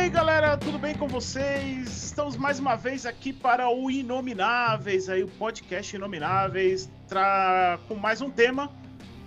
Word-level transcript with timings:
aí, 0.00 0.08
galera, 0.08 0.56
tudo 0.56 0.78
bem 0.78 0.94
com 0.94 1.06
vocês? 1.06 2.04
Estamos 2.04 2.34
mais 2.34 2.58
uma 2.58 2.74
vez 2.74 3.04
aqui 3.04 3.34
para 3.34 3.68
o 3.68 3.90
Inomináveis, 3.90 5.10
aí 5.10 5.22
o 5.22 5.28
podcast 5.28 5.94
Inomináveis, 5.94 6.88
tra... 7.06 7.78
com 7.86 7.96
mais 7.96 8.22
um 8.22 8.30
tema 8.30 8.72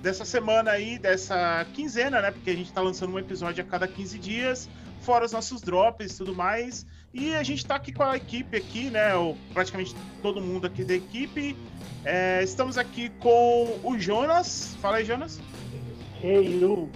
dessa 0.01 0.25
semana 0.25 0.71
aí, 0.71 0.97
dessa 0.97 1.63
quinzena, 1.75 2.23
né? 2.23 2.31
Porque 2.31 2.49
a 2.49 2.55
gente 2.55 2.69
está 2.69 2.81
lançando 2.81 3.13
um 3.13 3.19
episódio 3.19 3.63
a 3.63 3.67
cada 3.67 3.87
15 3.87 4.17
dias, 4.17 4.67
fora 5.01 5.23
os 5.23 5.31
nossos 5.31 5.61
drops 5.61 6.15
e 6.15 6.17
tudo 6.17 6.33
mais. 6.33 6.87
E 7.13 7.35
a 7.35 7.43
gente 7.43 7.59
está 7.59 7.75
aqui 7.75 7.93
com 7.93 8.01
a 8.01 8.17
equipe 8.17 8.57
aqui, 8.57 8.89
né? 8.89 9.13
O, 9.15 9.37
praticamente 9.53 9.95
todo 10.23 10.41
mundo 10.41 10.65
aqui 10.65 10.83
da 10.83 10.95
equipe. 10.95 11.55
É, 12.03 12.41
estamos 12.41 12.79
aqui 12.79 13.09
com 13.19 13.79
o 13.83 13.99
Jonas. 13.99 14.75
Fala 14.81 14.97
aí, 14.97 15.05
Jonas. 15.05 15.39
Hey, 16.19 16.59
you. 16.59 16.89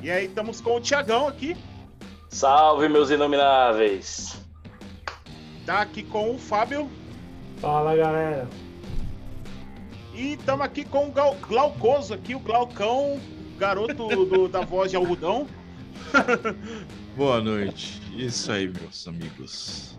E 0.00 0.08
aí, 0.08 0.26
estamos 0.26 0.60
com 0.60 0.76
o 0.76 0.80
Tiagão 0.80 1.26
aqui. 1.26 1.56
Salve, 2.34 2.88
meus 2.88 3.10
inomináveis! 3.10 4.36
Tá 5.64 5.82
aqui 5.82 6.02
com 6.02 6.34
o 6.34 6.38
Fábio. 6.38 6.90
Fala, 7.58 7.94
galera. 7.94 8.48
E 10.12 10.32
estamos 10.32 10.66
aqui 10.66 10.84
com 10.84 11.06
o 11.06 11.12
Glau 11.12 11.36
Glaucoso 11.36 12.12
aqui, 12.12 12.34
o 12.34 12.40
Glaucão, 12.40 13.20
garoto 13.56 14.08
do, 14.08 14.48
da 14.48 14.62
voz 14.62 14.90
de 14.90 14.96
algodão. 14.96 15.46
Boa 17.16 17.40
noite. 17.40 18.02
Isso 18.12 18.50
aí, 18.50 18.66
meus 18.66 19.06
amigos. 19.06 19.96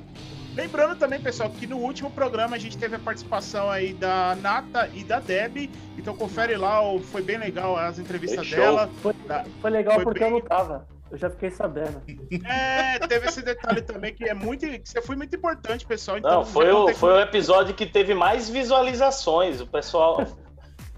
Lembrando 0.53 0.97
também, 0.99 1.21
pessoal, 1.21 1.49
que 1.49 1.65
no 1.65 1.77
último 1.77 2.11
programa 2.11 2.57
a 2.57 2.59
gente 2.59 2.77
teve 2.77 2.97
a 2.97 2.99
participação 2.99 3.71
aí 3.71 3.93
da 3.93 4.35
Nata 4.41 4.89
e 4.93 5.05
da 5.05 5.21
Deb. 5.21 5.69
Então 5.97 6.13
confere 6.13 6.57
lá, 6.57 6.81
foi 6.99 7.21
bem 7.21 7.37
legal 7.37 7.77
as 7.77 7.97
entrevistas 7.97 8.45
Foi 8.45 8.57
dela. 8.57 8.89
Foi, 9.01 9.15
foi 9.61 9.71
legal 9.71 9.95
foi 9.95 10.03
porque 10.03 10.19
bem- 10.19 10.27
eu 10.27 10.39
não 10.39 10.41
tava. 10.41 10.94
Eu 11.11 11.17
já 11.17 11.29
fiquei 11.29 11.51
sabendo. 11.51 12.01
É, 12.45 12.99
teve 12.99 13.27
esse 13.27 13.41
detalhe 13.41 13.81
também 13.81 14.13
que 14.13 14.25
é 14.25 14.33
muito, 14.33 14.65
que 14.67 14.89
você 14.89 15.01
foi 15.01 15.15
muito 15.15 15.35
importante, 15.35 15.85
pessoal. 15.85 16.17
Então, 16.17 16.39
Não, 16.39 16.45
foi 16.45 16.71
o, 16.71 16.93
foi 16.95 17.13
o 17.13 17.19
episódio 17.19 17.75
que 17.75 17.85
teve 17.85 18.13
mais 18.13 18.49
visualizações. 18.49 19.61
O 19.61 19.67
pessoal 19.67 20.25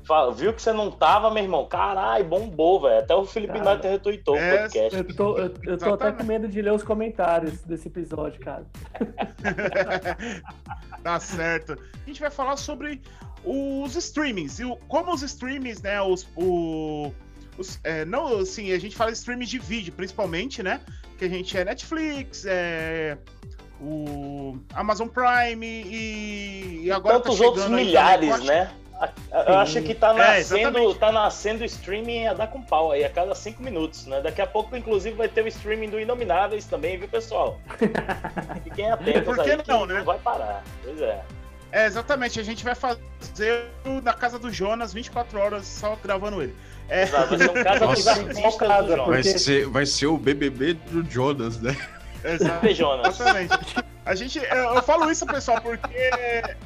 fala- 0.05 0.33
viu 0.33 0.53
que 0.53 0.61
você 0.61 0.71
não 0.71 0.89
tava, 0.89 1.29
meu 1.29 1.43
irmão. 1.43 1.67
Caralho, 1.67 2.23
bombou, 2.23 2.81
velho. 2.81 2.99
Até 2.99 3.13
o 3.13 3.25
Felipe 3.25 3.59
Cara, 3.59 3.75
Neto 3.75 3.87
retweetou 3.89 4.35
o 4.35 4.37
é, 4.37 4.57
podcast. 4.59 4.97
Eu 4.97 5.15
tô, 5.15 5.37
eu, 5.37 5.53
eu 5.63 5.77
tô 5.77 5.93
até 5.93 6.11
com 6.13 6.23
medo 6.23 6.47
de 6.47 6.61
ler 6.61 6.71
os 6.71 6.83
comentários 6.83 7.61
desse 7.63 7.89
episódio, 7.89 8.39
cara. 8.39 8.65
tá 11.03 11.19
certo. 11.19 11.73
A 11.73 12.07
gente 12.07 12.19
vai 12.21 12.31
falar 12.31 12.57
sobre 12.57 13.01
os 13.43 13.95
streamings 13.95 14.59
e 14.59 14.65
o- 14.65 14.75
como 14.87 15.13
os 15.13 15.21
streamings, 15.21 15.81
né, 15.81 16.01
os, 16.01 16.27
o, 16.35 17.11
os- 17.57 17.79
é, 17.83 18.05
não, 18.05 18.39
assim, 18.39 18.71
a 18.71 18.79
gente 18.79 18.95
fala 18.95 19.11
de 19.11 19.17
streamings 19.17 19.49
de 19.49 19.59
vídeo, 19.59 19.93
principalmente, 19.93 20.61
né, 20.63 20.79
que 21.17 21.25
a 21.25 21.29
gente 21.29 21.57
é 21.57 21.65
Netflix, 21.65 22.45
é 22.47 23.17
o 23.79 24.57
Amazon 24.73 25.07
Prime 25.07 25.65
e, 25.65 26.81
e 26.85 26.91
agora 26.91 27.19
Tantos 27.19 27.37
tá 27.37 27.45
outros 27.45 27.63
chegando 27.63 27.77
aí 27.79 27.85
milhares, 27.85 28.29
também, 28.31 28.47
né? 28.47 28.71
Eu 29.31 29.43
Sim. 29.43 29.51
acho 29.51 29.81
que 29.83 29.93
tá 29.93 30.09
É, 30.09 30.13
nascendo, 30.17 30.59
exatamente. 30.79 30.99
tá 30.99 31.11
nascendo 31.11 31.63
streaming 31.65 32.25
a 32.25 32.33
dar 32.33 32.47
com 32.47 32.63
pau 32.63 32.91
aí, 32.91 33.05
a 33.05 33.09
cada 33.11 33.35
cinco 33.35 33.61
minutos, 33.61 34.07
né? 34.07 34.19
Daqui 34.21 34.41
a 34.41 34.47
pouco, 34.47 34.75
inclusive, 34.75 35.15
vai 35.15 35.27
ter 35.27 35.43
o 35.43 35.47
streaming 35.47 35.89
do 35.91 35.99
Inomináveis 35.99 36.65
também, 36.65 36.97
viu, 36.97 37.07
pessoal? 37.07 37.59
Fiquem 38.63 38.89
atentos 38.89 39.35
Por 39.35 39.43
que 39.43 39.51
aí, 39.51 39.61
não, 39.67 39.85
né? 39.85 39.99
não 39.99 40.03
vai 40.03 40.17
parar. 40.17 40.63
Pois 40.83 40.99
é. 40.99 41.21
É, 41.71 41.85
exatamente, 41.85 42.39
a 42.39 42.43
gente 42.43 42.63
vai 42.63 42.75
fazer 42.75 43.65
o 43.85 44.01
na 44.01 44.13
casa 44.13 44.39
do 44.39 44.51
Jonas 44.51 44.93
24 44.93 45.39
horas 45.39 45.65
só 45.65 45.97
gravando 46.03 46.41
ele. 46.41 46.55
É, 46.89 47.03
Exato, 47.03 47.37
Vai 47.37 47.37
ser 47.37 47.49
um 47.49 47.53
Nossa. 47.85 48.23
do 48.23 48.57
Casa, 48.57 48.95
Jonas. 48.95 49.07
Vai 49.07 49.23
ser, 49.23 49.67
vai 49.67 49.85
ser 49.85 50.05
o 50.07 50.17
BBB 50.17 50.73
do 50.75 51.03
Jonas, 51.09 51.59
né? 51.59 51.75
exato. 52.23 52.65
Exatamente. 52.65 53.53
A 54.05 54.15
gente, 54.15 54.39
eu, 54.39 54.75
eu 54.75 54.83
falo 54.83 55.11
isso, 55.11 55.25
pessoal, 55.25 55.59
porque 55.61 56.09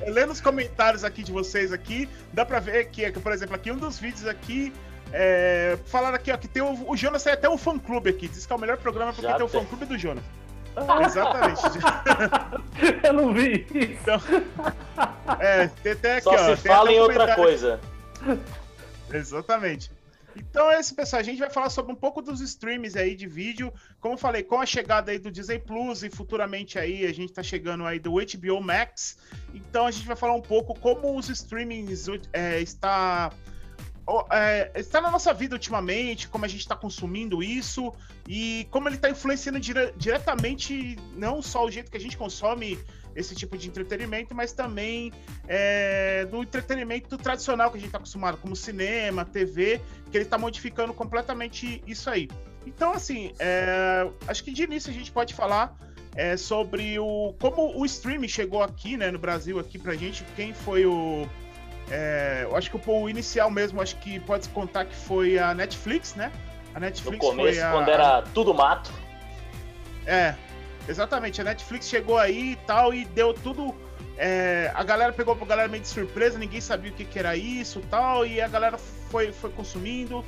lendo 0.08 0.32
os 0.32 0.40
comentários 0.40 1.04
aqui 1.04 1.24
de 1.24 1.32
vocês 1.32 1.74
aqui, 1.74 2.08
dá 2.32 2.46
pra 2.46 2.60
ver 2.60 2.90
que, 2.90 3.12
que, 3.12 3.20
por 3.20 3.32
exemplo, 3.32 3.56
aqui 3.56 3.72
um 3.72 3.78
dos 3.78 3.98
vídeos 3.98 4.28
aqui, 4.28 4.72
é, 5.12 5.76
falaram 5.86 6.16
aqui, 6.16 6.32
ó, 6.32 6.38
que 6.38 6.48
tem 6.48 6.62
o, 6.62 6.90
o 6.92 6.96
Jonas 6.96 7.24
tem 7.24 7.34
até 7.34 7.50
um 7.50 7.58
fã 7.58 7.80
clube 7.80 8.12
aqui. 8.12 8.28
Diz 8.28 8.46
que 8.46 8.54
é 8.54 8.56
o 8.56 8.60
melhor 8.60 8.78
programa 8.78 9.12
porque 9.12 9.28
Já 9.28 9.36
tem 9.38 9.46
o 9.46 9.50
tem. 9.50 9.60
fã 9.60 9.66
clube 9.66 9.86
do 9.86 9.98
Jonas. 9.98 10.24
Exatamente. 11.06 11.62
eu 13.04 13.14
não 13.14 13.34
vi 13.34 13.66
isso. 13.70 14.02
Então, 14.02 14.22
é, 15.40 15.68
tem 15.68 15.92
até 15.94 16.18
aqui, 16.18 16.24
Só 16.24 16.32
ó. 16.32 16.56
se 16.56 16.68
fala 16.68 16.92
em 16.92 17.00
um 17.00 17.04
outra 17.04 17.36
coisa. 17.36 17.80
Exatamente. 19.12 19.92
Então 20.36 20.72
é 20.72 20.80
isso, 20.80 20.96
pessoal. 20.96 21.20
A 21.20 21.24
gente 21.24 21.40
vai 21.40 21.50
falar 21.50 21.70
sobre 21.70 21.92
um 21.92 21.96
pouco 21.96 22.22
dos 22.22 22.42
streams 22.42 22.98
aí 22.98 23.16
de 23.16 23.28
vídeo. 23.28 23.74
Como 24.00 24.14
eu 24.14 24.18
falei, 24.18 24.44
com 24.44 24.60
a 24.60 24.66
chegada 24.66 25.12
aí 25.12 25.20
do 25.20 25.32
Disney 25.32 25.60
Plus 25.60 26.04
e 26.04 26.10
futuramente 26.10 26.80
aí 26.80 27.06
a 27.06 27.14
gente 27.14 27.34
tá 27.34 27.44
chegando 27.44 27.86
aí 27.86 28.00
do 28.00 28.14
HBO 28.14 28.62
Max. 28.62 29.18
Então 29.54 29.86
a 29.86 29.92
gente 29.92 30.08
vai 30.08 30.16
falar 30.16 30.34
um 30.34 30.42
pouco 30.42 30.74
como 30.80 31.18
os 31.18 31.30
streamings 31.30 32.08
é, 32.34 32.62
está 32.62 33.32
é, 34.32 34.72
está 34.76 35.00
na 35.00 35.12
nossa 35.12 35.34
vida 35.34 35.56
ultimamente, 35.56 36.28
como 36.28 36.46
a 36.46 36.48
gente 36.48 36.62
está 36.62 36.76
consumindo 36.76 37.42
isso 37.42 37.94
e 38.28 38.68
como 38.72 38.88
ele 38.88 38.96
está 38.96 39.10
influenciando 39.10 39.60
dire- 39.60 39.94
diretamente 39.96 40.98
não 41.16 41.42
só 41.42 41.66
o 41.66 41.72
jeito 41.72 41.92
que 41.92 41.98
a 41.98 42.00
gente 42.00 42.18
consome 42.18 42.78
esse 43.16 43.36
tipo 43.36 43.58
de 43.58 43.68
entretenimento, 43.68 44.34
mas 44.34 44.54
também 44.54 45.12
é, 45.48 46.26
do 46.26 46.42
entretenimento 46.42 47.18
tradicional 47.18 47.70
que 47.70 47.78
a 47.78 47.80
gente 47.80 47.90
está 47.90 47.98
acostumado, 47.98 48.38
como 48.38 48.56
cinema, 48.56 49.26
TV, 49.26 49.82
que 50.10 50.18
ele 50.18 50.24
está 50.24 50.38
modificando 50.38 50.94
completamente 50.94 51.84
isso 51.86 52.10
aí. 52.10 52.30
Então, 52.66 52.94
assim, 52.94 53.34
é, 53.40 54.08
acho 54.28 54.44
que 54.44 54.52
de 54.52 54.64
início 54.64 54.90
a 54.92 54.94
gente 54.94 55.12
pode 55.12 55.34
falar 55.34 55.78
é, 56.16 56.38
sobre 56.38 57.00
o 57.00 57.34
como 57.40 57.78
o 57.78 57.86
streaming 57.86 58.28
chegou 58.28 58.62
aqui, 58.62 58.98
né, 58.98 59.12
no 59.12 59.20
Brasil, 59.20 59.60
aqui 59.60 59.78
pra 59.78 59.96
gente, 59.96 60.24
quem 60.36 60.54
foi 60.54 60.86
o. 60.86 61.28
é, 61.92 62.42
eu 62.44 62.56
acho 62.56 62.72
que 62.72 62.80
o, 62.90 63.10
inicial 63.10 63.52
mesmo, 63.52 63.82
acho 63.82 63.96
que 63.98 64.20
pode 64.22 64.48
contar 64.50 64.86
que 64.86 64.96
foi 64.96 65.38
a 65.38 65.54
Netflix, 65.54 66.16
né? 66.16 66.32
A 66.74 66.80
No 66.80 66.86
Netflix 66.86 67.20
começo, 67.26 67.60
foi 67.60 67.62
a, 67.62 67.72
quando 67.72 67.90
era 67.90 68.22
tudo 68.34 68.54
mato. 68.54 68.92
é, 70.06 70.34
exatamente. 70.88 71.42
A 71.42 71.44
Netflix 71.44 71.88
chegou 71.88 72.18
aí 72.18 72.54
e 72.54 72.56
tal 72.66 72.94
e 72.94 73.06
deu 73.06 73.34
tudo. 73.34 73.76
é, 74.18 74.72
a 74.74 74.84
galera 74.84 75.12
pegou 75.12 75.38
a 75.40 75.46
galera 75.46 75.68
meio 75.68 75.82
de 75.84 75.90
surpresa, 75.90 76.38
ninguém 76.40 76.62
sabia 76.62 76.92
o 76.92 76.94
que, 76.94 77.04
que 77.06 77.20
era 77.20 77.36
isso 77.36 77.80
e 77.80 77.84
tal, 77.84 78.26
e 78.26 78.40
a 78.40 78.48
galera 78.48 78.78
foi, 78.78 79.32
foi 79.32 79.50
consumindo. 79.50 80.24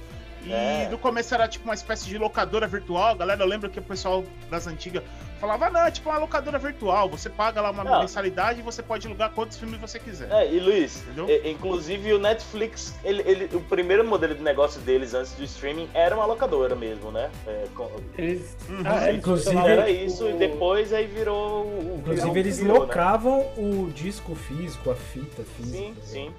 E 0.46 0.52
É. 0.52 0.90
no 0.92 0.98
começo 0.98 1.34
era 1.34 1.48
tipo 1.48 1.64
uma 1.66 1.74
espécie 1.74 2.06
de 2.10 2.18
locadora 2.18 2.68
virtual. 2.68 3.12
A 3.12 3.16
galera, 3.16 3.42
eu 3.42 3.48
lembro 3.48 3.70
que 3.70 3.80
o 3.80 3.84
pessoal 3.84 4.26
das 4.50 4.68
antigas 4.68 5.02
falava: 5.44 5.70
não, 5.70 5.86
é 5.86 5.92
tipo 5.92 6.10
uma 6.10 6.18
locadora 6.18 6.58
virtual. 6.58 7.10
Você 7.10 7.30
paga 7.30 7.62
lá 7.62 7.72
uma 7.72 7.84
Não. 7.84 8.00
mensalidade 8.00 8.60
e 8.60 8.64
você 8.64 8.82
pode 8.82 9.06
alugar 9.08 9.32
quantos 9.32 9.58
filmes 9.58 9.80
você 9.80 10.00
quiser. 10.00 10.32
É, 10.32 10.52
e 10.52 10.60
Luiz, 10.60 11.04
e- 11.28 11.50
inclusive 11.52 12.14
o 12.14 12.20
Netflix, 12.20 12.96
ele, 13.04 13.22
ele- 13.26 13.56
o 13.56 13.62
primeiro 13.62 14.04
modelo 14.06 14.34
de 14.34 14.42
negócio 14.42 14.80
deles 14.82 15.14
antes 15.14 15.34
do 15.34 15.44
streaming 15.44 15.90
era 15.94 16.16
uma 16.16 16.26
locadora 16.26 16.76
mesmo, 16.76 17.12
né? 17.12 17.30
É, 17.46 17.66
com- 17.76 17.90
Eles. 18.18 18.56
Uhum. 18.70 18.82
Ah, 18.86 19.10
é, 19.10 19.14
Inclusive- 19.14 19.58
era 19.58 19.86
o- 19.86 19.90
isso, 19.90 20.28
e 20.30 20.34
depois 20.34 20.94
aí 20.94 21.06
virou 21.08 21.66
o. 21.66 21.72
virou 21.80 21.98
Inclusive, 21.98 22.30
o 22.30 22.34
que 22.34 22.40
eles 22.40 22.58
virou, 22.60 22.74
né? 22.74 22.80
locavam 22.86 23.40
o 23.58 23.92
disco 23.94 24.34
físico, 24.36 24.90
a 24.92 24.96
fita 24.96 25.44
física. 25.44 25.78
Sim, 25.78 25.96
sim. 26.04 26.32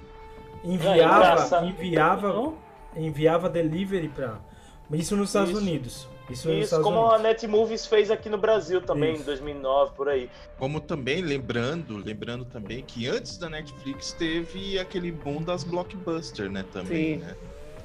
É, 0.63 0.67
Enviava, 0.67 1.15
engraçado. 1.17 1.67
enviava, 1.67 2.53
enviava 2.95 3.47
delivery 3.49 4.09
pra. 4.09 4.35
Isso 4.91 5.15
nos 5.15 5.29
Estados 5.29 5.51
Isso. 5.51 5.59
Unidos. 5.59 6.07
Isso, 6.29 6.49
nos 6.49 6.65
Isso, 6.65 6.81
como 6.81 6.99
a 6.99 7.15
Unidos. 7.15 7.23
Netmovies 7.23 7.85
fez 7.85 8.09
aqui 8.09 8.29
no 8.29 8.37
Brasil 8.37 8.81
também, 8.81 9.13
Isso. 9.13 9.21
em 9.21 9.25
2009, 9.25 9.93
por 9.95 10.09
aí. 10.09 10.29
Como 10.57 10.79
também, 10.79 11.21
lembrando, 11.21 11.97
lembrando 11.97 12.45
também 12.45 12.83
que 12.83 13.07
antes 13.07 13.37
da 13.37 13.49
Netflix 13.49 14.11
teve 14.13 14.79
aquele 14.79 15.11
boom 15.11 15.41
das 15.43 15.63
blockbuster, 15.63 16.49
né, 16.49 16.65
também, 16.71 17.19
Sim. 17.19 17.25
né? 17.25 17.35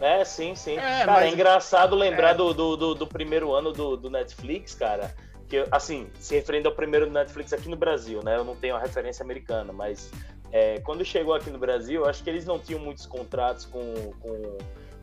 É, 0.01 0.25
sim, 0.25 0.55
sim. 0.55 0.79
É, 0.79 1.05
cara, 1.05 1.21
é 1.21 1.25
mas- 1.25 1.35
engraçado 1.35 1.95
lembrar 1.95 2.31
é. 2.31 2.35
do, 2.35 2.55
do, 2.55 2.77
do, 2.77 2.95
do 2.95 3.07
primeiro 3.07 3.53
ano 3.53 3.71
do, 3.71 3.97
do 3.99 4.09
Netflix, 4.09 4.75
cara. 4.75 5.15
Que, 5.47 5.67
assim, 5.71 6.09
se 6.19 6.35
referindo 6.37 6.69
ao 6.69 6.75
primeiro 6.75 7.07
do 7.07 7.13
Netflix 7.13 7.53
aqui 7.53 7.69
no 7.69 7.77
Brasil, 7.77 8.23
né? 8.25 8.37
Eu 8.37 8.45
não 8.45 8.57
tenho 8.57 8.77
a 8.77 8.79
referência 8.79 9.23
americana, 9.23 9.73
mas 9.73 10.11
é, 10.53 10.81
quando 10.81 11.05
chegou 11.05 11.35
aqui 11.35 11.51
no 11.51 11.59
Brasil, 11.59 12.03
eu 12.03 12.09
acho 12.09 12.23
que 12.25 12.31
eles 12.31 12.47
não 12.47 12.59
tinham 12.59 12.81
muitos 12.81 13.05
contratos 13.05 13.67
com, 13.67 14.13
com, 14.21 14.59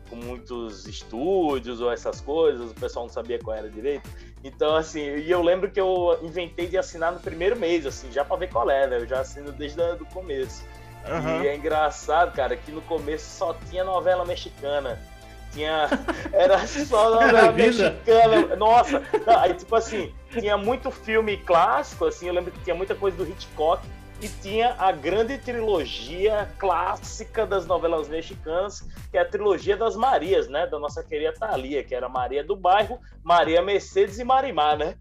com 0.08 0.16
muitos 0.16 0.86
estúdios 0.86 1.80
ou 1.80 1.92
essas 1.92 2.20
coisas, 2.20 2.70
o 2.70 2.74
pessoal 2.74 3.06
não 3.06 3.12
sabia 3.12 3.38
qual 3.38 3.56
era 3.56 3.68
direito. 3.68 4.08
Então, 4.42 4.76
assim, 4.76 5.00
e 5.00 5.30
eu 5.30 5.42
lembro 5.42 5.70
que 5.70 5.80
eu 5.80 6.18
inventei 6.22 6.66
de 6.66 6.78
assinar 6.78 7.12
no 7.12 7.20
primeiro 7.20 7.56
mês, 7.56 7.84
assim, 7.86 8.10
já 8.12 8.24
pra 8.24 8.36
ver 8.36 8.50
qual 8.50 8.70
é, 8.70 8.86
né? 8.86 8.96
Eu 8.98 9.06
já 9.06 9.20
assino 9.20 9.52
desde 9.52 9.80
o 9.80 10.06
começo. 10.06 10.64
Aham. 11.04 11.42
E 11.42 11.48
é 11.48 11.56
engraçado, 11.56 12.34
cara, 12.34 12.56
que 12.56 12.70
no 12.70 12.82
começo 12.82 13.24
só 13.36 13.54
tinha 13.68 13.84
novela 13.84 14.24
mexicana. 14.24 14.98
Tinha. 15.52 15.88
Era 16.32 16.66
só 16.66 17.10
novela 17.10 17.38
Era 17.38 17.52
mexicana. 17.52 18.56
Nossa! 18.56 19.02
Não, 19.26 19.38
aí, 19.38 19.54
tipo 19.54 19.74
assim, 19.74 20.12
tinha 20.30 20.56
muito 20.56 20.90
filme 20.90 21.36
clássico, 21.38 22.04
assim, 22.06 22.28
eu 22.28 22.34
lembro 22.34 22.52
que 22.52 22.60
tinha 22.60 22.76
muita 22.76 22.94
coisa 22.94 23.16
do 23.16 23.28
Hitchcock. 23.28 23.82
E 24.20 24.28
tinha 24.28 24.74
a 24.78 24.90
grande 24.90 25.38
trilogia 25.38 26.48
clássica 26.58 27.46
das 27.46 27.66
novelas 27.66 28.08
mexicanas, 28.08 28.80
que 29.12 29.16
é 29.16 29.20
a 29.20 29.24
trilogia 29.24 29.76
das 29.76 29.94
Marias, 29.94 30.48
né? 30.48 30.66
Da 30.66 30.76
nossa 30.78 31.04
querida 31.04 31.32
Thalia, 31.38 31.84
que 31.84 31.94
era 31.94 32.08
Maria 32.08 32.42
do 32.42 32.56
Bairro, 32.56 32.98
Maria 33.22 33.62
Mercedes 33.62 34.18
e 34.18 34.24
Marimar, 34.24 34.76
né? 34.76 34.96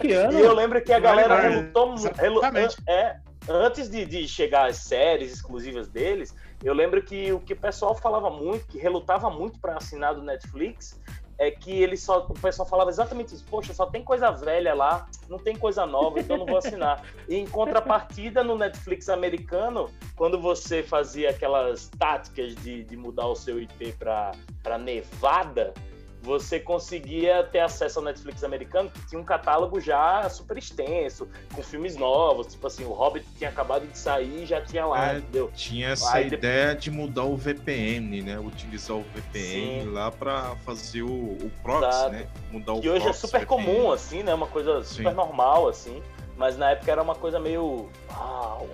Que 0.00 0.12
ano? 0.12 0.32
E 0.38 0.40
eu 0.42 0.52
lembro 0.54 0.82
que 0.82 0.92
a 0.92 0.98
galera 0.98 1.36
Vale, 1.36 1.48
relutou 1.54 1.90
mu- 1.92 2.10
relu- 2.16 2.38
exatamente. 2.38 2.76
é, 2.88 3.16
antes 3.48 3.88
de, 3.88 4.04
de 4.04 4.26
chegar 4.26 4.68
às 4.68 4.78
séries 4.78 5.32
exclusivas 5.34 5.86
deles, 5.88 6.34
eu 6.64 6.74
lembro 6.74 7.00
que 7.02 7.32
o 7.32 7.38
que 7.38 7.52
o 7.52 7.56
pessoal 7.56 7.94
falava 7.94 8.28
muito, 8.30 8.66
que 8.66 8.78
relutava 8.78 9.30
muito 9.30 9.60
para 9.60 9.76
assinar 9.76 10.14
do 10.16 10.22
Netflix, 10.22 10.98
é 11.38 11.50
que 11.50 11.70
ele 11.70 11.96
só, 11.96 12.26
o 12.28 12.34
pessoal 12.34 12.68
falava 12.68 12.90
exatamente 12.90 13.34
isso, 13.34 13.44
poxa, 13.50 13.72
só 13.72 13.86
tem 13.86 14.02
coisa 14.02 14.30
velha 14.30 14.74
lá, 14.74 15.06
não 15.28 15.38
tem 15.38 15.56
coisa 15.56 15.86
nova, 15.86 16.20
então 16.20 16.36
não 16.36 16.46
vou 16.46 16.58
assinar. 16.58 17.02
E 17.28 17.36
em 17.36 17.46
contrapartida 17.46 18.44
no 18.44 18.56
Netflix 18.56 19.08
americano, 19.08 19.90
quando 20.16 20.40
você 20.40 20.82
fazia 20.82 21.30
aquelas 21.30 21.88
táticas 21.98 22.54
de, 22.56 22.84
de 22.84 22.96
mudar 22.96 23.26
o 23.26 23.34
seu 23.34 23.60
IP 23.60 23.92
para 23.98 24.78
Nevada, 24.78 25.74
você 26.22 26.60
conseguia 26.60 27.42
ter 27.42 27.58
acesso 27.58 27.98
ao 27.98 28.04
Netflix 28.04 28.44
americano, 28.44 28.88
que 28.90 29.06
tinha 29.08 29.20
um 29.20 29.24
catálogo 29.24 29.80
já 29.80 30.28
super 30.30 30.56
extenso, 30.56 31.28
com 31.52 31.62
filmes 31.62 31.96
novos, 31.96 32.46
tipo 32.46 32.64
assim, 32.66 32.84
o 32.84 32.92
Hobbit 32.92 33.26
tinha 33.36 33.50
acabado 33.50 33.86
de 33.86 33.98
sair 33.98 34.44
e 34.44 34.46
já 34.46 34.60
tinha 34.60 34.86
lá, 34.86 35.14
É, 35.14 35.18
entendeu? 35.18 35.50
Tinha 35.54 35.88
essa 35.88 36.16
Aí 36.16 36.28
ideia 36.28 36.74
de 36.76 36.90
mudar 36.90 37.24
o 37.24 37.36
VPN, 37.36 38.22
né? 38.22 38.38
Utilizar 38.38 38.96
o 38.96 39.02
VPN 39.14 39.82
Sim. 39.82 39.90
lá 39.90 40.10
pra 40.12 40.54
fazer 40.64 41.02
o, 41.02 41.08
o 41.12 41.50
proxy, 41.62 41.86
Exato. 41.88 42.10
né? 42.12 42.28
Mudar 42.52 42.72
o 42.74 42.80
Que 42.80 42.88
hoje 42.88 43.00
é 43.00 43.04
proxy 43.04 43.20
super 43.20 43.40
VPN. 43.40 43.46
comum, 43.46 43.90
assim, 43.92 44.22
né? 44.22 44.32
Uma 44.32 44.46
coisa 44.46 44.84
super 44.84 45.10
Sim. 45.10 45.16
normal, 45.16 45.68
assim. 45.68 46.02
Mas 46.36 46.56
na 46.56 46.70
época 46.70 46.90
era 46.90 47.02
uma 47.02 47.14
coisa 47.14 47.38
meio. 47.40 47.90
Uau! 48.10 48.68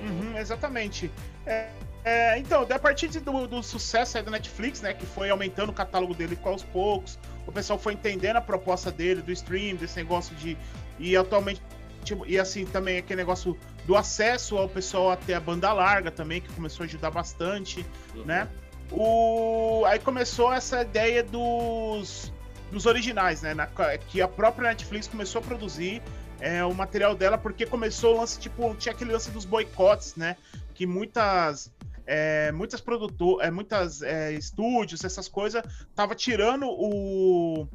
Uhum, 0.00 0.36
exatamente. 0.36 1.10
É, 1.46 1.68
é, 2.04 2.38
então, 2.38 2.66
a 2.68 2.78
partir 2.78 3.08
do, 3.08 3.46
do 3.46 3.62
sucesso 3.62 4.18
aí 4.18 4.22
da 4.22 4.30
Netflix, 4.30 4.80
né, 4.82 4.92
que 4.92 5.06
foi 5.06 5.30
aumentando 5.30 5.70
o 5.70 5.72
catálogo 5.72 6.14
dele 6.14 6.38
aos 6.44 6.62
poucos, 6.62 7.18
o 7.46 7.52
pessoal 7.52 7.78
foi 7.78 7.94
entendendo 7.94 8.36
a 8.36 8.40
proposta 8.40 8.90
dele, 8.90 9.22
do 9.22 9.32
stream, 9.32 9.76
desse 9.76 9.96
negócio 9.96 10.34
de. 10.36 10.56
E 10.98 11.16
atualmente. 11.16 11.62
tipo, 12.04 12.26
e 12.26 12.38
assim, 12.38 12.64
também 12.66 12.98
aquele 12.98 13.16
negócio 13.16 13.58
do 13.86 13.96
acesso 13.96 14.56
ao 14.58 14.68
pessoal 14.68 15.10
até 15.10 15.34
a 15.34 15.40
banda 15.40 15.72
larga 15.72 16.10
também, 16.10 16.40
que 16.40 16.52
começou 16.52 16.84
a 16.84 16.86
ajudar 16.86 17.10
bastante, 17.10 17.84
né? 18.24 18.48
O... 18.90 19.82
Aí 19.86 19.98
começou 19.98 20.52
essa 20.52 20.82
ideia 20.82 21.22
dos, 21.22 22.32
dos 22.70 22.86
originais, 22.86 23.42
né? 23.42 23.54
na- 23.54 23.66
que 24.08 24.20
a 24.22 24.28
própria 24.28 24.68
Netflix 24.68 25.08
começou 25.08 25.40
a 25.40 25.44
produzir 25.44 26.02
é, 26.40 26.64
o 26.64 26.74
material 26.74 27.14
dela, 27.14 27.38
porque 27.38 27.64
começou 27.64 28.14
o 28.14 28.18
lance, 28.18 28.38
tipo, 28.38 28.74
tinha 28.74 28.94
aquele 28.94 29.12
lance 29.12 29.30
dos 29.30 29.44
boicotes, 29.44 30.14
né? 30.16 30.36
Que 30.74 30.86
muitas. 30.86 31.72
É, 32.06 32.52
muitas 32.52 32.80
produtoras, 32.80 33.46
é, 33.46 33.50
muitas 33.50 34.02
é, 34.02 34.32
estúdios, 34.32 35.04
essas 35.04 35.28
coisas, 35.28 35.62
tava 35.94 36.14
tirando 36.14 36.66
o, 36.68 37.66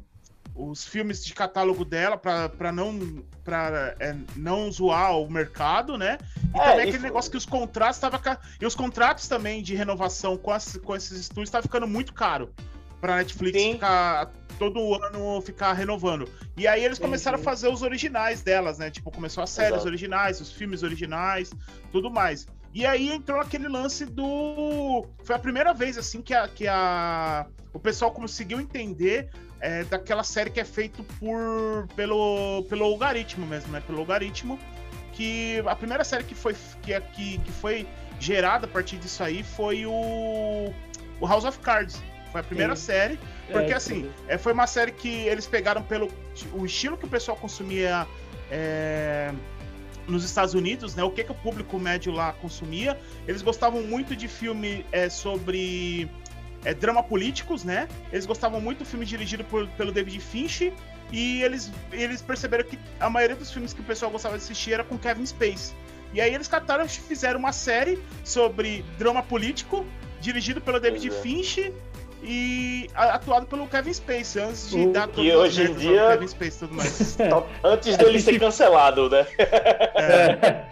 os 0.54 0.84
filmes 0.84 1.24
de 1.24 1.34
catálogo 1.34 1.84
dela 1.84 2.16
para 2.16 2.72
não 2.72 3.24
para 3.44 3.96
não 4.36 4.70
zoar 4.70 5.18
o 5.18 5.28
mercado, 5.30 5.98
né? 5.98 6.18
E 6.54 6.58
É, 6.58 6.70
também 6.70 6.88
aquele 6.88 7.02
negócio 7.02 7.30
que 7.30 7.36
os 7.36 7.46
contratos 7.46 7.98
tava 7.98 8.20
e 8.60 8.66
os 8.66 8.74
contratos 8.74 9.26
também 9.26 9.62
de 9.62 9.74
renovação 9.74 10.36
com, 10.36 10.52
as- 10.52 10.76
com 10.76 10.94
esses 10.94 11.18
estúdios 11.18 11.50
tá 11.50 11.60
ficando 11.60 11.86
muito 11.86 12.12
caro 12.12 12.52
para 13.00 13.16
Netflix 13.16 13.58
Sim. 13.58 13.72
ficar 13.72 14.30
todo 14.58 14.94
ano 15.02 15.40
ficar 15.40 15.72
renovando. 15.72 16.28
E 16.56 16.68
aí 16.68 16.84
eles 16.84 16.98
começaram 16.98 17.38
a 17.38 17.42
fazer 17.42 17.68
os 17.68 17.80
originais 17.82 18.42
delas, 18.42 18.76
né? 18.78 18.90
Tipo, 18.90 19.10
começou 19.10 19.42
as 19.42 19.50
séries 19.50 19.72
Exato. 19.72 19.88
originais, 19.88 20.40
os 20.40 20.52
filmes 20.52 20.82
originais, 20.82 21.50
tudo 21.90 22.10
mais. 22.10 22.46
E 22.72 22.86
aí 22.86 23.10
entrou 23.10 23.40
aquele 23.40 23.68
lance 23.68 24.04
do. 24.06 25.04
Foi 25.24 25.34
a 25.34 25.38
primeira 25.38 25.72
vez, 25.74 25.98
assim, 25.98 26.22
que 26.22 26.32
a. 26.34 26.46
Que 26.48 26.68
a... 26.68 27.46
O 27.72 27.78
pessoal 27.78 28.10
conseguiu 28.12 28.60
entender 28.60 29.28
é, 29.60 29.84
daquela 29.84 30.22
série 30.24 30.50
que 30.50 30.60
é 30.60 30.64
feito 30.64 31.02
por 31.18 31.86
pelo, 31.94 32.64
pelo 32.68 32.84
algoritmo 32.84 33.46
mesmo, 33.46 33.72
né? 33.72 33.82
Pelo 33.86 33.98
algoritmo. 34.00 34.58
Que 35.12 35.62
a 35.66 35.74
primeira 35.76 36.02
série 36.04 36.24
que 36.24 36.34
foi, 36.34 36.54
que, 36.82 36.92
é- 36.92 37.00
que, 37.00 37.38
que 37.38 37.52
foi 37.52 37.86
gerada 38.18 38.66
a 38.66 38.68
partir 38.68 38.96
disso 38.96 39.22
aí 39.22 39.42
foi 39.42 39.84
o, 39.86 40.72
o 41.20 41.26
House 41.26 41.44
of 41.44 41.58
Cards. 41.58 42.00
Foi 42.32 42.40
a 42.40 42.44
primeira 42.44 42.76
Sim. 42.76 42.86
série. 42.86 43.18
Porque 43.50 43.72
É, 43.72 43.76
assim, 43.76 44.10
é, 44.28 44.38
foi 44.38 44.52
uma 44.52 44.66
série 44.68 44.92
que 44.92 45.08
eles 45.08 45.46
pegaram 45.46 45.82
pelo 45.82 46.08
o 46.52 46.64
estilo 46.64 46.96
que 46.96 47.04
o 47.04 47.08
pessoal 47.08 47.36
consumia 47.36 48.06
é, 48.50 49.32
nos 50.10 50.24
Estados 50.24 50.54
Unidos, 50.54 50.94
né? 50.94 51.02
O 51.02 51.10
que, 51.10 51.24
que 51.24 51.32
o 51.32 51.34
público 51.34 51.78
médio 51.78 52.12
lá 52.12 52.32
consumia. 52.32 52.98
Eles 53.26 53.42
gostavam 53.42 53.82
muito 53.82 54.14
de 54.16 54.28
filme 54.28 54.84
é, 54.92 55.08
sobre 55.08 56.10
é, 56.64 56.74
drama 56.74 57.02
políticos, 57.02 57.64
né? 57.64 57.88
Eles 58.12 58.26
gostavam 58.26 58.60
muito 58.60 58.78
do 58.78 58.84
filme 58.84 59.06
dirigido 59.06 59.44
por- 59.44 59.68
pelo 59.68 59.92
David 59.92 60.18
Finch. 60.20 60.72
E 61.12 61.42
eles, 61.42 61.72
eles 61.90 62.22
perceberam 62.22 62.64
que 62.64 62.78
a 63.00 63.10
maioria 63.10 63.34
dos 63.34 63.50
filmes 63.50 63.72
que 63.72 63.80
o 63.80 63.84
pessoal 63.84 64.10
gostava 64.10 64.36
de 64.38 64.44
assistir 64.44 64.72
era 64.74 64.84
com 64.84 64.96
Kevin 64.98 65.26
Space. 65.26 65.72
E 66.12 66.20
aí 66.20 66.34
eles 66.34 66.48
cataram 66.48 66.84
e 66.84 66.88
fizeram 66.88 67.38
uma 67.38 67.52
série 67.52 68.00
sobre 68.24 68.84
drama 68.98 69.22
político, 69.22 69.86
dirigido 70.20 70.60
pelo 70.60 70.78
David 70.78 71.08
é. 71.08 71.10
Finch 71.10 71.72
e 72.22 72.88
a- 72.94 73.14
atuado 73.14 73.46
pelo 73.46 73.66
Kevin 73.66 73.92
Space, 73.92 74.38
antes 74.38 74.70
de 74.70 74.86
O- 74.86 74.92
dar 74.92 75.08
que 75.08 75.32
hoje 75.34 75.70
em 75.70 75.74
dia- 75.74 76.08
Kevin 76.10 76.28
Space 76.28 76.56
e 76.56 76.68
tudo 76.68 76.76
mais. 76.76 77.18
Antes 77.64 77.96
dele 77.96 78.20
ser 78.20 78.38
cancelado, 78.38 79.08
né? 79.08 79.26
É. 79.38 80.64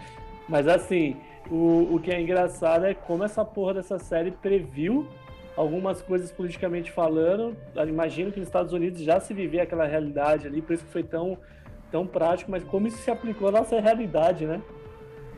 Mas 0.47 0.67
assim, 0.67 1.17
o, 1.49 1.95
o 1.95 1.99
que 1.99 2.11
é 2.11 2.19
engraçado 2.21 2.85
é 2.85 2.93
como 2.93 3.23
essa 3.23 3.43
porra 3.45 3.75
dessa 3.75 3.97
série 3.99 4.31
previu 4.31 5.07
algumas 5.55 6.01
coisas 6.01 6.31
politicamente 6.31 6.91
falando. 6.91 7.55
Eu 7.75 7.87
imagino 7.87 8.31
que 8.31 8.39
nos 8.39 8.47
Estados 8.47 8.73
Unidos 8.73 9.01
já 9.01 9.19
se 9.19 9.33
vivia 9.33 9.63
aquela 9.63 9.85
realidade 9.85 10.47
ali, 10.47 10.61
por 10.61 10.73
isso 10.73 10.85
que 10.85 10.91
foi 10.91 11.03
tão, 11.03 11.37
tão 11.91 12.05
prático, 12.07 12.49
mas 12.51 12.63
como 12.63 12.87
isso 12.87 12.97
se 12.97 13.11
aplicou 13.11 13.49
à 13.49 13.51
nossa 13.51 13.79
realidade, 13.79 14.45
né? 14.45 14.61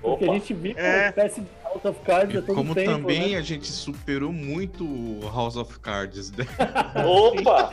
Porque 0.01 0.23
Opa. 0.25 0.33
a 0.33 0.35
gente 0.37 0.53
vive 0.53 0.79
É. 0.79 0.97
uma 0.99 1.07
espécie 1.09 1.41
de 1.41 1.47
House 1.73 1.85
of 1.85 1.99
Cards 2.05 2.35
a 2.35 2.39
E 2.39 2.41
todo 2.41 2.55
como 2.55 2.75
tempo, 2.75 2.91
também 2.91 3.31
né? 3.33 3.37
a 3.37 3.41
gente 3.41 3.67
superou 3.67 4.31
muito 4.33 4.83
o 4.83 5.21
House 5.33 5.55
of 5.55 5.79
Cards. 5.79 6.31
né? 6.31 6.45
Opa! 7.05 7.69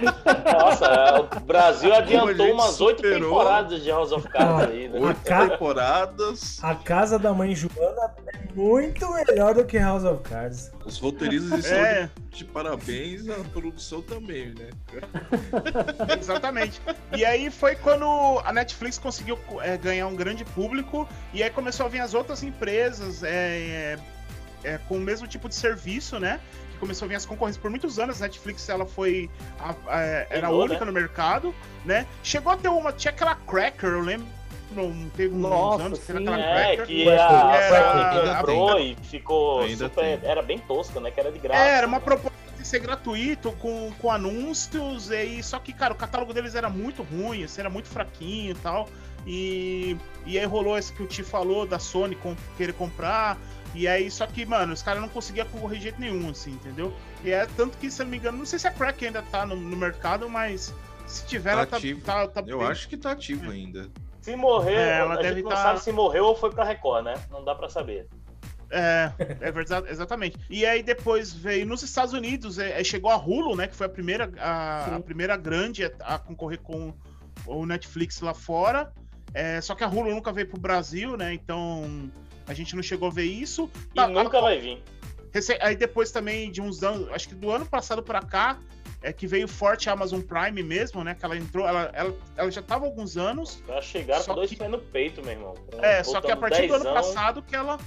Nossa, 0.52 1.20
o 1.36 1.40
Brasil 1.40 1.92
adiantou 1.94 2.52
umas 2.52 2.80
oito 2.80 2.98
superou. 2.98 3.30
temporadas 3.38 3.82
de 3.82 3.90
House 3.90 4.12
of 4.12 4.28
Cards 4.28 4.70
aí, 4.70 4.88
né? 4.88 4.98
Oito 5.00 5.20
ca- 5.24 5.48
temporadas. 5.48 6.58
A 6.62 6.74
casa 6.74 7.18
da 7.18 7.32
mãe 7.32 7.54
Joana 7.54 8.12
é 8.28 8.54
muito 8.54 9.06
melhor 9.12 9.54
do 9.54 9.64
que 9.64 9.78
House 9.78 10.04
of 10.04 10.22
Cards. 10.22 10.70
Os 10.88 10.98
roteiristas 10.98 11.58
estão 11.64 11.78
É, 11.78 12.10
de, 12.30 12.38
de 12.38 12.44
parabéns, 12.46 13.28
a 13.28 13.36
produção 13.44 14.00
também, 14.02 14.54
né? 14.54 14.70
exatamente. 16.18 16.80
E 17.16 17.24
aí 17.24 17.50
foi 17.50 17.76
quando 17.76 18.06
a 18.44 18.52
Netflix 18.52 18.98
conseguiu 18.98 19.38
é, 19.60 19.76
ganhar 19.76 20.06
um 20.06 20.16
grande 20.16 20.44
público 20.44 21.08
e 21.32 21.42
aí 21.42 21.50
começou 21.50 21.86
a 21.86 21.88
vir 21.88 22.00
as 22.00 22.14
outras 22.14 22.42
empresas 22.42 23.22
é, 23.22 23.28
é, 23.28 23.98
é, 24.64 24.78
com 24.88 24.96
o 24.96 25.00
mesmo 25.00 25.26
tipo 25.26 25.48
de 25.48 25.54
serviço, 25.54 26.18
né? 26.18 26.40
Que 26.72 26.78
começou 26.78 27.06
a 27.06 27.08
vir 27.08 27.14
as 27.16 27.26
concorrências. 27.26 27.60
Por 27.60 27.70
muitos 27.70 27.98
anos 27.98 28.20
a 28.22 28.24
Netflix 28.26 28.68
ela 28.68 28.86
foi 28.86 29.30
a- 29.60 29.74
a- 29.88 30.00
era 30.30 30.46
a 30.46 30.50
única 30.50 30.84
no 30.84 30.92
mercado, 30.92 31.54
né? 31.84 32.06
Chegou 32.22 32.52
a 32.52 32.56
ter 32.56 32.68
uma 32.68 32.92
tinha 32.92 33.12
aquela 33.12 33.34
Cracker, 33.34 33.90
eu 33.90 34.00
lembro. 34.00 34.26
Não 34.70 35.08
teve 35.10 35.34
uns 35.34 35.40
Nossa, 35.40 35.82
anos 35.84 35.98
que 35.98 36.06
teve 36.06 36.18
sim. 36.18 36.28
aquela 36.28 36.42
É, 36.44 36.76
Cracker. 36.76 36.86
que 36.86 37.08
Era- 37.08 37.48
a, 37.50 37.56
era- 37.56 38.50
ainda- 38.50 38.80
e 38.80 38.96
ficou 39.02 39.60
ainda 39.62 39.88
super. 39.88 40.18
tem. 40.20 40.30
Era 40.30 40.42
bem 40.42 40.58
tosca, 40.58 41.00
né? 41.00 41.10
Que 41.10 41.20
era 41.20 41.32
de 41.32 41.38
graça. 41.38 41.62
É, 41.62 41.68
era 41.78 41.86
uma 41.86 42.00
proposta 42.00 42.36
de 42.58 42.66
ser 42.66 42.80
gratuito, 42.80 43.52
com, 43.52 43.90
com 43.98 44.10
anúncios, 44.10 45.08
e 45.10 45.14
aí, 45.16 45.42
só 45.42 45.58
que, 45.58 45.72
cara, 45.72 45.92
o 45.94 45.96
catálogo 45.96 46.34
deles 46.34 46.54
era 46.54 46.68
muito 46.68 47.02
ruim, 47.02 47.44
assim, 47.44 47.60
era 47.60 47.70
muito 47.70 47.88
fraquinho 47.88 48.50
e 48.50 48.54
tal. 48.56 48.88
E, 49.26 49.96
e 50.26 50.38
aí 50.38 50.44
rolou 50.44 50.76
esse 50.78 50.92
que 50.92 51.02
o 51.02 51.06
Ti 51.06 51.22
falou 51.22 51.66
da 51.66 51.78
Sony 51.78 52.14
com, 52.16 52.36
querer 52.56 52.72
comprar. 52.74 53.38
E 53.74 53.86
aí, 53.86 54.10
só 54.10 54.26
que, 54.26 54.44
mano, 54.46 54.72
os 54.72 54.82
caras 54.82 55.00
não 55.00 55.08
conseguiam 55.08 55.46
concorrer 55.46 55.76
de 55.78 55.84
jeito 55.84 56.00
nenhum, 56.00 56.30
assim, 56.30 56.52
entendeu? 56.52 56.92
E 57.24 57.30
é 57.30 57.46
tanto 57.56 57.76
que, 57.78 57.90
se 57.90 58.00
eu 58.00 58.04
não 58.06 58.10
me 58.10 58.16
engano, 58.16 58.38
não 58.38 58.46
sei 58.46 58.58
se 58.58 58.66
a 58.66 58.70
Crack 58.70 59.04
ainda 59.06 59.22
tá 59.22 59.44
no, 59.46 59.54
no 59.56 59.76
mercado, 59.76 60.28
mas 60.28 60.74
se 61.06 61.26
tiver, 61.26 61.50
Tá 61.50 61.56
ela 61.58 61.66
tá, 61.66 61.76
ativo. 61.76 62.00
tá, 62.00 62.26
tá 62.28 62.42
Eu 62.46 62.58
bem- 62.58 62.66
acho 62.68 62.88
que 62.88 62.96
tá 62.96 63.12
ativo 63.12 63.50
ainda. 63.50 63.88
Se 64.30 64.36
morrer, 64.36 64.74
É, 64.74 64.98
ela 64.98 65.14
a 65.14 65.16
deve 65.16 65.36
gente 65.36 65.42
não 65.44 65.50
tá- 65.50 65.56
sabe 65.62 65.80
se 65.80 65.92
morreu 65.92 66.24
ou 66.26 66.36
foi 66.36 66.50
pra 66.50 66.64
Record, 66.64 67.04
né? 67.04 67.14
Não 67.30 67.44
dá 67.44 67.54
pra 67.54 67.68
saber. 67.68 68.06
É, 68.70 69.10
é 69.40 69.50
verdade, 69.50 69.88
exatamente. 69.90 70.38
E 70.50 70.66
aí 70.66 70.82
depois 70.82 71.32
veio 71.32 71.64
nos 71.66 71.82
Estados 71.82 72.12
Unidos, 72.12 72.58
é, 72.58 72.78
é, 72.78 72.84
chegou 72.84 73.10
a 73.10 73.16
Hulu, 73.16 73.56
né? 73.56 73.66
Que 73.66 73.74
foi 73.74 73.86
a 73.86 73.90
primeira, 73.90 74.30
a, 74.38 74.96
a 74.96 75.00
primeira 75.00 75.36
grande 75.36 75.84
a, 75.84 75.90
a 76.00 76.18
concorrer 76.18 76.60
com 76.60 76.92
o 77.46 77.64
Netflix 77.64 78.20
lá 78.20 78.34
fora. 78.34 78.92
É, 79.32 79.60
só 79.60 79.74
que 79.74 79.82
a 79.84 79.88
Hulu 79.88 80.10
nunca 80.10 80.32
veio 80.32 80.48
pro 80.48 80.60
Brasil, 80.60 81.16
né? 81.16 81.32
Então 81.32 82.10
a 82.46 82.52
gente 82.52 82.76
não 82.76 82.82
chegou 82.82 83.08
a 83.08 83.10
ver 83.10 83.24
isso. 83.24 83.70
E 83.92 83.94
Tá, 83.96 84.06
nunca 84.06 84.40
vai 84.40 84.58
vir. 84.58 84.82
Aí 85.60 85.76
depois 85.76 86.10
também 86.10 86.50
de 86.50 86.60
uns 86.60 86.82
anos, 86.82 87.08
acho 87.12 87.28
que 87.28 87.34
do 87.34 87.50
ano 87.50 87.66
passado 87.66 88.02
pra 88.02 88.20
cá, 88.20 88.58
é 89.02 89.12
que 89.12 89.26
veio 89.26 89.46
forte 89.46 89.88
a 89.88 89.92
Amazon 89.92 90.20
Prime 90.20 90.62
mesmo, 90.62 91.04
né? 91.04 91.14
Que 91.14 91.24
ela 91.24 91.36
entrou, 91.36 91.66
ela, 91.66 91.90
ela, 91.92 92.14
ela 92.36 92.50
já 92.50 92.62
tava 92.62 92.84
há 92.84 92.88
alguns 92.88 93.16
anos. 93.16 93.62
Já 93.66 93.80
chegaram 93.80 94.24
com 94.24 94.34
dois 94.34 94.50
que- 94.50 94.56
pés 94.56 94.70
no 94.70 94.78
peito, 94.78 95.22
meu 95.22 95.32
irmão. 95.32 95.54
É, 95.80 96.02
só 96.02 96.20
que 96.20 96.30
a 96.30 96.36
partir 96.36 96.66
do 96.66 96.74
ano 96.74 96.84
dezão. 96.84 96.94
passado 96.94 97.42
que 97.42 97.54
ela 97.54 97.78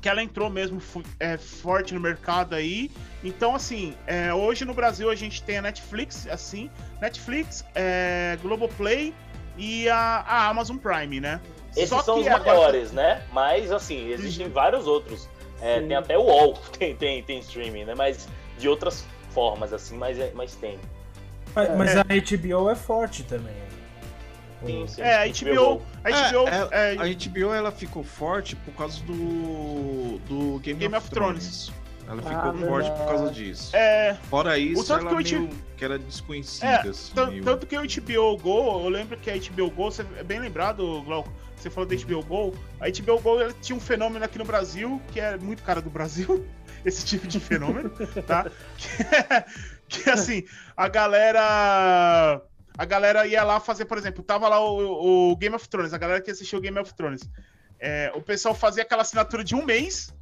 que 0.00 0.08
ela 0.08 0.22
entrou 0.22 0.48
mesmo 0.48 0.80
é, 1.18 1.36
forte 1.36 1.92
no 1.92 1.98
mercado 2.00 2.54
aí. 2.54 2.88
Então, 3.24 3.56
assim, 3.56 3.96
é, 4.06 4.32
hoje 4.32 4.64
no 4.64 4.72
Brasil 4.72 5.10
a 5.10 5.14
gente 5.16 5.42
tem 5.42 5.58
a 5.58 5.62
Netflix, 5.62 6.26
assim, 6.28 6.70
Netflix, 7.00 7.64
é, 7.74 8.38
Globoplay 8.40 9.12
e 9.56 9.88
a, 9.88 9.96
a 10.24 10.46
Amazon 10.48 10.76
Prime, 10.76 11.18
né? 11.20 11.40
Esses 11.72 11.88
Só 11.88 12.00
são 12.02 12.20
os 12.20 12.26
agora- 12.28 12.44
maiores, 12.44 12.92
né? 12.92 13.24
Mas, 13.32 13.72
assim, 13.72 14.08
existem 14.10 14.48
vários 14.48 14.86
outros. 14.86 15.28
É, 15.60 15.80
tem 15.80 15.96
até 15.96 16.16
o 16.16 16.22
UOL 16.22 16.54
tem, 16.78 16.94
tem, 16.96 17.22
tem 17.22 17.38
streaming, 17.40 17.84
né? 17.84 17.94
Mas 17.94 18.28
de 18.58 18.68
outras 18.68 19.04
formas, 19.30 19.72
assim, 19.72 19.96
mas, 19.96 20.18
é- 20.18 20.32
mas 20.34 20.54
tem. 20.54 20.78
Mas, 21.54 21.76
mas 21.76 21.96
É. 21.96 22.00
a 22.00 22.04
HBO 22.04 22.70
é 22.70 22.74
forte 22.74 23.22
também. 23.24 23.54
Sim, 24.64 24.86
sim. 24.88 25.02
É, 25.02 25.14
a 25.22 25.26
HBO, 25.28 25.80
a 26.02 26.10
HBO, 26.10 26.48
É, 26.48 26.94
é, 26.94 26.96
A 26.98 27.04
HBO 27.06 27.54
ela 27.54 27.70
ficou 27.70 28.02
forte 28.02 28.56
por 28.56 28.74
causa 28.74 29.00
do, 29.04 30.18
do 30.26 30.58
Game, 30.58 30.80
Game 30.80 30.96
of, 30.96 31.06
of 31.06 31.10
Thrones. 31.10 31.70
Ela 32.08 32.22
ficou 32.22 32.50
Ah, 32.50 32.66
forte 32.66 32.90
por 32.90 33.06
causa 33.06 33.30
disso. 33.30 33.76
é, 33.76 34.16
Fora 34.28 34.58
isso, 34.58 34.84
tanto 34.86 35.06
ela 35.08 35.22
que 35.22 35.36
o 35.36 35.40
meio 35.42 35.56
que 35.76 35.84
era 35.84 35.96
desconhecida. 35.98 36.66
É, 36.66 36.88
assim, 36.88 37.12
meio- 37.14 37.44
Tanto 37.44 37.66
que 37.66 37.76
o 37.76 37.82
HBO 37.82 38.36
Go, 38.38 38.80
eu 38.84 38.88
lembro 38.88 39.16
que 39.18 39.30
a 39.30 39.34
HBO 39.36 39.70
Go, 39.70 39.90
você 39.92 40.04
é 40.18 40.24
bem 40.24 40.40
lembrado, 40.40 41.02
Glauco, 41.02 41.30
você 41.62 41.70
falou 41.70 41.88
da 41.88 41.96
HBO 41.96 42.22
Go, 42.22 42.54
a 42.80 42.88
HBO 42.88 43.20
Go 43.20 43.40
ela 43.40 43.52
tinha 43.52 43.76
um 43.76 43.80
fenômeno 43.80 44.24
aqui 44.24 44.38
no 44.38 44.44
Brasil, 44.44 45.00
que 45.12 45.20
é 45.20 45.36
muito 45.36 45.62
cara 45.62 45.80
do 45.80 45.90
Brasil, 45.90 46.46
esse 46.84 47.04
tipo 47.04 47.26
de 47.26 47.40
fenômeno, 47.40 47.90
tá? 48.26 48.50
Que, 49.88 50.02
que, 50.02 50.10
assim, 50.10 50.44
a 50.76 50.86
galera. 50.86 52.42
A 52.76 52.84
galera 52.84 53.26
ia 53.26 53.42
lá 53.42 53.58
fazer, 53.58 53.86
por 53.86 53.98
exemplo, 53.98 54.22
tava 54.22 54.48
lá 54.48 54.60
o, 54.60 55.32
o 55.32 55.36
Game 55.36 55.56
of 55.56 55.68
Thrones, 55.68 55.92
a 55.92 55.98
galera 55.98 56.20
que 56.20 56.30
assistiu 56.30 56.58
o 56.58 56.62
Game 56.62 56.78
of 56.78 56.94
Thrones. 56.94 57.28
É, 57.80 58.12
o 58.14 58.22
pessoal 58.22 58.54
fazia 58.54 58.82
aquela 58.82 59.02
assinatura 59.02 59.42
de 59.42 59.54
um 59.54 59.64
mês, 59.64 60.14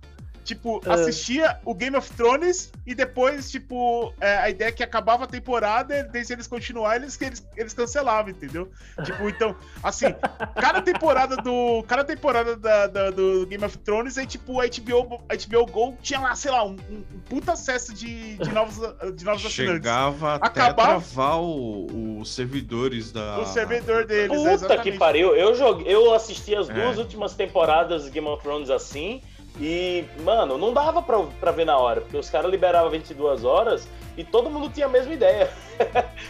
tipo, 0.46 0.80
Ah. 0.86 0.94
assistia 0.94 1.58
o 1.64 1.74
Game 1.74 1.96
of 1.96 2.10
Thrones 2.12 2.72
e 2.86 2.94
depois, 2.94 3.50
tipo, 3.50 4.12
é, 4.20 4.36
a 4.38 4.48
ideia 4.48 4.68
é 4.68 4.72
que 4.72 4.82
acabava 4.82 5.24
a 5.24 5.26
temporada, 5.26 6.04
desde 6.04 6.32
eles 6.32 6.46
continuarem, 6.46 7.02
eles, 7.02 7.20
eles, 7.20 7.46
eles 7.56 7.74
cancelavam, 7.74 8.30
entendeu? 8.30 8.70
Tipo, 9.04 9.28
então, 9.28 9.56
assim, 9.82 10.06
cada 10.54 10.80
temporada 10.80 11.36
do. 11.36 11.82
Cada 11.88 12.04
temporada 12.04 12.56
da, 12.56 12.86
da- 12.86 13.10
do 13.10 13.46
Game 13.46 13.64
of 13.64 13.76
Thrones, 13.78 14.16
aí, 14.16 14.26
tipo, 14.26 14.60
a 14.60 14.64
HBO, 14.66 15.20
a 15.28 15.34
HBO 15.34 15.66
Go 15.66 15.98
tinha 16.00 16.20
lá, 16.20 16.34
sei 16.36 16.50
lá, 16.52 16.64
um, 16.64 16.76
um 16.90 17.02
puta 17.28 17.52
acesso 17.52 17.92
de, 17.92 18.36
de 18.36 18.52
novos, 18.52 18.76
de 19.16 19.24
novos 19.24 19.44
assinantes. 19.44 19.52
Chegava 19.82 20.36
até 20.36 20.60
Acabava- 20.60 20.82
a 20.96 21.00
travar 21.00 21.40
o- 21.40 22.20
os 22.20 22.32
servidores 22.32 23.10
da. 23.10 23.40
O 23.40 23.46
servidor 23.46 24.06
deles, 24.06 24.36
Puta 24.36 24.52
exatamente. 24.52 24.92
que 24.92 24.98
pariu. 24.98 25.34
Eu, 25.34 25.54
joguei, 25.54 25.92
eu 25.92 26.14
assisti 26.14 26.54
as 26.54 26.68
É. 26.70 26.72
duas 26.72 26.98
últimas 26.98 27.34
temporadas 27.34 28.04
de 28.04 28.10
Game 28.10 28.26
of 28.28 28.42
Thrones 28.42 28.70
assim. 28.70 29.20
E, 29.58 30.04
mano, 30.22 30.58
não 30.58 30.72
dava 30.72 31.00
pra, 31.00 31.22
pra 31.40 31.50
ver 31.50 31.64
na 31.64 31.76
hora, 31.78 32.02
porque 32.02 32.16
os 32.16 32.28
caras 32.28 32.50
liberavam 32.50 32.90
22 32.90 33.44
horas 33.44 33.88
e 34.16 34.24
todo 34.24 34.50
mundo 34.50 34.70
tinha 34.70 34.86
a 34.86 34.88
mesma 34.88 35.12
ideia. 35.12 35.50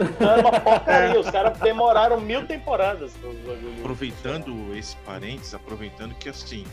então 0.00 0.30
era 0.30 0.40
uma 0.40 0.61
porcaria. 0.61 1.21
Os 1.21 1.30
caras 1.30 1.59
demoraram 1.59 2.21
mil 2.21 2.47
temporadas. 2.47 3.14
Aproveitando 3.80 4.75
esse 4.76 4.97
parênteses, 4.99 5.54
aproveitando 5.54 6.14
que 6.14 6.28
assim, 6.28 6.64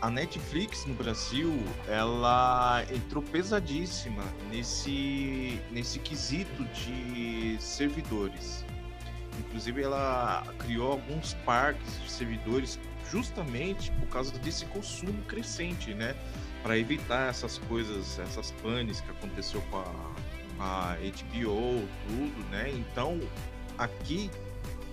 a 0.00 0.10
Netflix 0.10 0.84
no 0.84 0.94
Brasil, 0.94 1.62
ela 1.88 2.84
entrou 2.92 3.22
pesadíssima 3.22 4.24
nesse, 4.50 5.60
nesse 5.70 5.98
quesito 5.98 6.64
de 6.64 7.56
servidores. 7.60 8.64
Inclusive, 9.38 9.82
ela 9.82 10.44
criou 10.58 10.92
alguns 10.92 11.34
parques 11.46 12.02
de 12.02 12.10
servidores 12.10 12.78
justamente 13.12 13.92
por 13.92 14.08
causa 14.08 14.32
desse 14.38 14.64
consumo 14.66 15.22
crescente, 15.24 15.92
né? 15.92 16.16
Para 16.62 16.78
evitar 16.78 17.28
essas 17.28 17.58
coisas, 17.58 18.18
essas 18.18 18.50
panes 18.62 19.02
que 19.02 19.10
aconteceu 19.10 19.62
com 19.70 19.78
a, 19.78 19.84
com 20.56 20.62
a 20.62 20.96
HBO, 20.96 21.86
tudo, 22.08 22.50
né? 22.50 22.72
Então, 22.74 23.20
aqui 23.76 24.30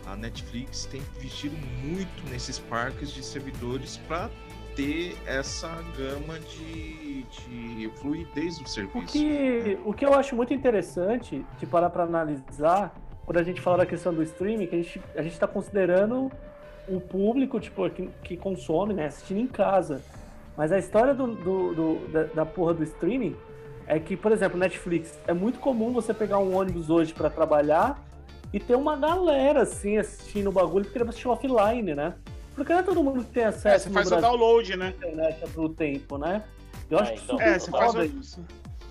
a 0.06 0.18
Netflix 0.18 0.86
tem 0.86 1.02
investido 1.18 1.56
muito 1.82 2.30
nesses 2.30 2.60
parques 2.60 3.12
de 3.12 3.24
servidores 3.24 3.98
para 4.06 4.30
ter 4.76 5.16
essa 5.26 5.70
gama 5.98 6.40
de, 6.40 7.24
de 7.24 7.92
fluidez 8.02 8.58
do 8.58 8.66
O 8.66 8.68
serviço. 8.68 9.14
que, 9.14 9.78
o 9.86 9.94
que 9.94 10.06
eu 10.06 10.14
acho 10.14 10.36
muito 10.36 10.54
interessante 10.54 11.46
de 11.58 11.66
parar 11.66 11.90
para 11.90 12.04
analisar, 12.04 12.94
quando 13.26 13.38
a 13.38 13.44
gente 13.44 13.62
fala 13.62 13.78
da 13.78 13.86
questão 13.86 14.14
do 14.14 14.24
streaming, 14.24 14.68
que 14.68 14.76
a 14.76 14.82
gente 14.82 15.02
a 15.16 15.22
está 15.22 15.48
considerando 15.48 16.32
o 16.90 17.00
público 17.00 17.60
tipo, 17.60 17.90
que, 17.90 18.10
que 18.24 18.38
consome, 18.38 18.94
né, 18.94 19.08
assistindo 19.08 19.40
em 19.40 19.48
casa. 19.48 20.02
Mas 20.58 20.72
a 20.72 20.78
história 20.80 21.14
do, 21.14 21.28
do- 21.36 21.74
do- 21.76 22.08
da, 22.12 22.24
da 22.24 22.46
porra 22.46 22.74
do 22.74 22.84
streaming 22.84 23.36
é 23.88 24.00
que, 24.00 24.16
por 24.18 24.32
exemplo, 24.32 24.58
Netflix, 24.58 25.18
é 25.28 25.34
muito 25.34 25.60
comum 25.60 25.92
você 25.92 26.14
pegar 26.14 26.40
um 26.40 26.56
ônibus 26.56 26.90
hoje 26.90 27.14
para 27.14 27.30
trabalhar 27.30 28.04
e 28.52 28.60
ter 28.60 28.76
uma 28.76 28.96
galera 28.96 29.62
assim 29.62 29.98
assistindo 29.98 30.48
o 30.50 30.52
bagulho 30.52 30.86
porque 30.86 30.98
ele 31.00 31.08
assistir 31.10 31.28
offline, 31.28 31.94
né? 31.96 32.14
Porque 32.56 32.74
não 32.74 32.80
é 32.80 32.84
todo 32.84 33.04
mundo 33.04 33.24
que 33.24 33.32
tem 33.32 33.44
É, 33.44 33.48
acesso 33.48 33.84
você 33.84 33.90
no 33.90 33.94
faz 33.96 34.08
o 34.08 34.10
Brasil 34.10 34.30
download, 34.30 34.76
né? 34.78 34.86
à 34.88 34.90
internet 34.90 35.46
todo 35.54 35.70
tempo, 35.74 36.18
né? 36.18 36.44
Eu 36.90 37.00
acho 37.00 37.12
Ah, 37.12 37.16
que 37.16 37.24
então. 37.24 37.42
É, 37.42 37.58
você 37.60 37.72
faz 37.72 37.96
o, 37.96 38.38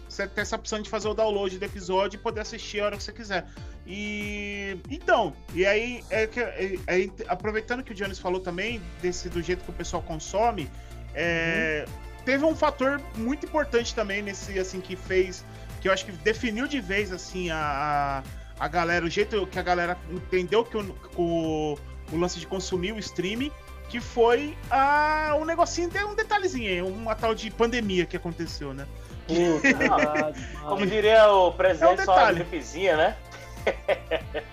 Você 0.09 0.27
tem 0.27 0.43
essa 0.43 0.57
opção 0.57 0.81
de 0.81 0.89
fazer 0.89 1.09
o 1.09 1.15
download 1.15 1.59
do 1.59 1.65
episódio 1.65 2.17
e 2.17 2.21
poder 2.23 2.41
assistir 2.41 2.81
a 2.81 2.87
hora 2.87 2.97
que 2.97 3.03
você 3.03 3.13
quiser. 3.13 3.47
E. 3.89 4.79
Então, 4.91 5.35
e 5.55 5.65
aí, 5.67 6.05
é 6.11 6.27
que- 6.27 6.39
é- 6.41 6.75
é- 6.87 7.09
aproveitando 7.27 7.83
que 7.83 7.93
o 7.93 7.95
Jones 7.95 8.19
falou 8.19 8.39
também, 8.39 8.83
desse 9.01 9.31
do 9.31 9.41
jeito 9.43 9.65
que 9.65 9.71
o 9.71 9.73
pessoal 9.73 10.03
consome, 10.03 10.71
é, 11.15 11.87
teve 12.25 12.45
um 12.45 12.55
fator 12.55 13.01
muito 13.17 13.47
importante 13.47 13.95
também 13.95 14.21
nesse, 14.21 14.59
assim, 14.59 14.81
que 14.81 14.95
fez. 14.95 15.43
Que 15.81 15.89
eu 15.89 15.93
acho 15.93 16.05
que 16.05 16.13
definiu 16.13 16.67
de 16.69 16.81
vez, 16.81 17.11
assim, 17.13 17.51
a, 17.51 18.23
a, 18.61 18.65
a 18.65 18.69
galera, 18.69 19.07
o 19.07 19.09
jeito 19.09 19.47
que 19.47 19.59
a 19.59 19.63
galera 19.63 19.97
entendeu 20.11 20.63
que 20.65 20.77
o, 20.77 20.95
o, 21.17 21.79
o 22.13 22.17
lance 22.19 22.39
de 22.39 22.47
consumir 22.47 22.93
o 22.93 22.99
streaming 22.99 23.51
que 23.89 24.01
foi 24.01 24.55
a, 24.71 25.35
um 25.41 25.47
negocinho, 25.47 25.89
um 26.07 26.15
detalhezinho 26.15 26.69
aí, 26.69 26.83
uma 26.83 27.15
tal 27.15 27.35
de 27.35 27.51
pandemia 27.51 28.05
que 28.05 28.19
aconteceu, 28.19 28.75
né? 28.75 28.87
Puta, 29.27 30.35
Como 30.69 30.87
diria 30.87 31.33
o 31.33 31.47
É 31.47 31.49
um 31.49 31.53
presidente, 31.53 32.05
só 32.05 32.15
detalhe. 32.15 32.35
gripezinha, 32.41 32.97
né? 32.99 33.17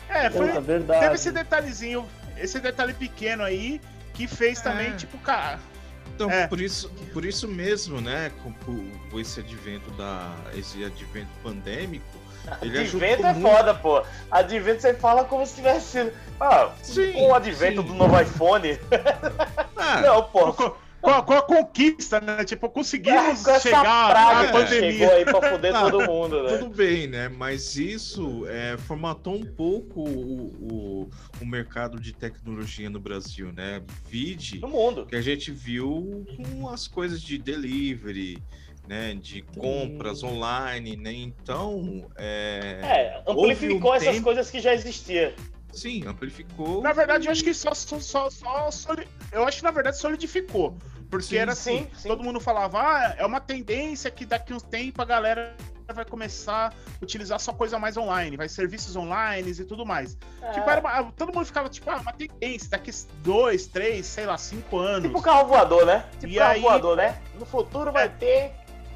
É, 0.10 0.30
foi, 0.30 0.48
Puta, 0.48 0.62
verdade. 0.62 1.00
teve 1.02 1.16
esse 1.16 1.32
detalhezinho, 1.32 2.08
esse 2.38 2.60
detalhe 2.60 2.94
pequeno 2.94 3.44
aí, 3.44 3.82
que 4.14 4.28
fez 4.28 4.62
também, 4.62 4.88
É. 4.92 4.96
tipo, 4.96 5.18
cara. 5.20 5.60
Então, 6.16 6.32
É. 6.32 6.48
por, 6.48 6.62
isso, 6.62 6.90
por 7.14 7.26
isso 7.26 7.48
mesmo, 7.48 8.00
né, 8.00 8.32
com, 8.42 8.54
com 9.12 9.20
esse 9.20 9.40
advento 9.42 9.92
da 9.92 10.34
esse 10.54 10.84
advento 10.86 11.28
pandêmico, 11.44 12.06
ele 12.62 12.78
Advento 12.80 13.26
ajudou 13.26 13.30
é 13.30 13.34
muito. 13.34 13.50
foda, 13.50 13.74
pô. 13.74 14.04
Advento 14.32 14.82
você 14.82 14.94
fala 14.94 15.24
como 15.26 15.46
se 15.46 15.56
tivesse 15.56 15.88
sido. 15.88 16.14
Ah, 16.40 16.70
Sim, 16.84 17.16
um 17.26 17.34
advento 17.34 17.82
sim. 17.82 17.88
do 17.88 17.94
novo 17.94 18.20
iPhone. 18.22 18.80
Ah, 19.76 20.00
Não, 20.06 20.24
pô. 20.24 20.76
Com, 21.06 21.12
com 21.12 21.12
a, 21.12 21.22
com 21.24 21.34
a 21.34 21.42
conquista, 21.42 22.20
né? 22.20 22.44
Tipo, 22.44 22.70
conseguimos 22.70 23.48
essa 23.48 23.60
chegar 23.60 24.10
praga 24.10 24.50
à 24.50 24.52
pandemia. 24.52 24.92
chegou 24.92 25.12
aí 25.14 25.24
pra 25.26 25.42
foder 25.52 25.76
Ah, 25.76 25.82
todo 25.92 26.06
mundo, 26.08 26.44
né? 26.44 26.58
Tudo 26.58 26.70
bem, 26.76 27.08
né? 27.08 27.30
Mas 27.30 27.76
isso 27.76 28.46
é, 28.48 28.78
formatou 28.78 29.36
um 29.36 29.46
pouco 29.46 30.02
o, 30.02 30.48
o, 31.04 31.10
o 31.42 31.46
mercado 31.46 32.00
de 32.00 32.12
tecnologia 32.14 32.90
no 32.90 33.00
Brasil, 33.00 33.52
né? 33.54 33.82
Vide 34.10 34.60
No 34.60 34.68
mundo. 34.68 35.06
que 35.06 35.16
a 35.16 35.22
gente 35.22 35.52
viu 35.52 36.26
com 36.36 36.68
as 36.70 36.88
coisas 36.88 37.22
de 37.22 37.38
delivery, 37.38 38.42
né? 38.88 39.14
De 39.16 39.42
compras 39.42 40.24
online, 40.24 40.96
né? 40.96 41.12
Então, 41.14 42.08
é, 42.18 42.80
É, 42.84 43.24
amplificou 43.32 43.92
um 43.92 43.96
essas 43.96 44.10
tempo- 44.10 44.24
coisas 44.24 44.50
que 44.50 44.60
já 44.60 44.74
existiam. 44.74 45.32
Sim, 45.76 46.06
amplificou. 46.08 46.82
Na 46.82 46.94
verdade, 46.94 47.28
eu 47.28 47.32
acho 47.32 47.44
que 47.44 47.54
só, 47.54 47.74
só, 47.74 48.00
só, 48.00 48.30
só 48.32 48.72
soli- 48.72 49.08
eu 49.32 49.46
acho 49.48 49.58
que 49.58 49.64
na 49.64 49.72
verdade 49.72 49.98
solidificou. 49.98 50.78
Porque 51.10 51.28
Sim, 51.28 51.38
era 51.38 51.52
assim, 51.52 51.78
sim, 51.80 51.90
sim. 51.98 52.08
todo 52.10 52.24
mundo 52.24 52.40
falava, 52.40 52.80
ah, 52.82 53.16
é 53.18 53.26
uma 53.26 53.40
tendência 53.40 54.10
que 54.10 54.26
daqui 54.26 54.54
uns 54.54 54.64
tempo 54.64 55.02
a 55.02 55.06
galera 55.06 55.56
vai 55.94 56.04
começar 56.04 56.74
a 56.74 57.04
utilizar 57.04 57.40
só 57.40 57.54
coisa 57.54 57.78
mais 57.78 57.96
online, 57.96 58.36
vai 58.36 58.50
serviços 58.50 58.96
online 58.96 59.52
e 59.52 59.64
tudo 59.64 59.86
mais. 59.86 60.18
Tipo, 60.52 60.68
É. 60.68 60.72
era 60.74 60.82
uma- 60.82 61.12
todo 61.12 61.32
mundo 61.32 61.46
ficava 61.46 61.70
tipo, 61.70 61.88
ah, 61.92 61.98
uma 61.98 62.12
tendência, 62.12 62.72
daqui 62.72 62.90
dois, 63.22 63.68
três, 63.68 64.08
sei 64.08 64.26
lá, 64.26 64.36
cinco 64.36 64.80
anos. 64.80 65.04
Tipo 65.04 65.22
carro 65.22 65.48
voador, 65.48 65.86
né? 65.86 66.06
Tipo 66.20 66.34
E 66.34 66.36
carro 66.38 66.52
aí- 66.54 66.62
voador, 66.62 66.98
né? 66.98 67.22
No 67.38 67.46
futuro 67.46 67.92
vai 67.92 68.06
É. 68.06 68.10
ter. 68.10 68.52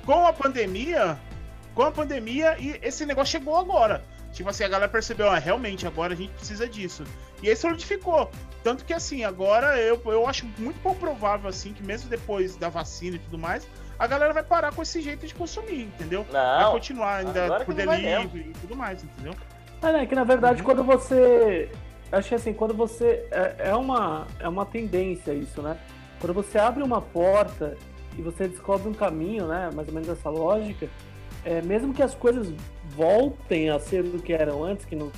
com 0.06 0.26
a 0.26 0.34
pandemia, 0.34 1.20
com 1.76 1.84
a 1.84 1.92
pandemia, 1.92 2.58
e 2.58 2.80
esse 2.82 3.06
negócio 3.06 3.32
chegou 3.34 3.56
agora. 3.56 4.04
Tipo 4.32 4.50
assim, 4.50 4.64
a 4.64 4.68
galera 4.68 4.92
percebeu, 4.92 5.30
ah, 5.30 5.40
realmente, 5.40 5.88
agora 5.88 6.14
a 6.14 6.16
gente 6.16 6.32
precisa 6.34 6.68
disso. 6.68 7.04
E 7.42 7.50
aí 7.50 7.56
solidificou. 7.56 8.30
Tanto 8.64 8.86
que 8.86 8.94
assim, 8.94 9.24
agora 9.24 9.80
eu, 9.80 10.02
eu 10.06 10.28
acho 10.28 10.46
muito 10.58 10.80
pouco 10.82 11.00
provável, 11.00 11.50
assim, 11.50 11.74
que 11.74 11.84
mesmo 11.84 12.10
depois 12.10 12.56
da 12.56 12.70
vacina 12.70 13.16
e 13.16 13.20
tudo 13.20 13.38
mais, 13.38 13.68
a 13.98 14.08
galera 14.08 14.34
vai 14.34 14.44
parar 14.44 14.74
com 14.74 14.82
esse 14.82 15.02
jeito 15.02 15.26
de 15.26 15.34
consumir, 15.34 15.84
entendeu? 15.84 16.26
vai 16.30 16.64
Não. 16.64 16.72
continuar 16.72 17.16
ainda 17.18 17.64
por 17.66 17.74
vai 17.74 18.02
delivery 18.02 18.50
e 18.50 18.54
tudo 18.62 18.76
mais, 18.76 19.04
entendeu? 19.04 19.34
É, 19.82 19.92
né, 19.92 20.06
que 20.06 20.16
na 20.16 20.24
verdade 20.24 20.62
quando 20.62 20.84
você. 20.84 21.70
Acho 22.12 22.30
que 22.30 22.36
assim, 22.36 22.54
quando 22.54 22.74
você. 22.74 23.26
É, 23.32 23.70
é 23.70 23.76
uma, 23.76 24.28
é 24.40 24.48
uma 24.48 24.66
tendência 24.66 25.34
isso, 25.34 25.62
né? 25.62 25.78
Quando 26.20 26.34
você 26.34 26.58
abre 26.58 26.84
uma 26.84 27.02
porta 27.02 27.78
e 28.18 28.22
você 28.22 28.48
descobre 28.48 28.90
um 28.90 28.94
caminho, 28.94 29.48
né? 29.48 29.70
Mais 29.74 29.88
ou 29.88 29.94
menos 29.94 30.10
essa 30.10 30.30
lógica. 30.30 30.90
É, 31.46 31.62
mesmo 31.62 31.94
que 31.94 32.04
as 32.04 32.14
coisas 32.14 32.52
voltem 32.96 33.70
a 33.70 33.80
ser 33.80 34.04
do 34.04 34.22
que 34.22 34.34
eram 34.34 34.64
antes, 34.64 34.86
que 34.86 34.96
não 34.96 35.12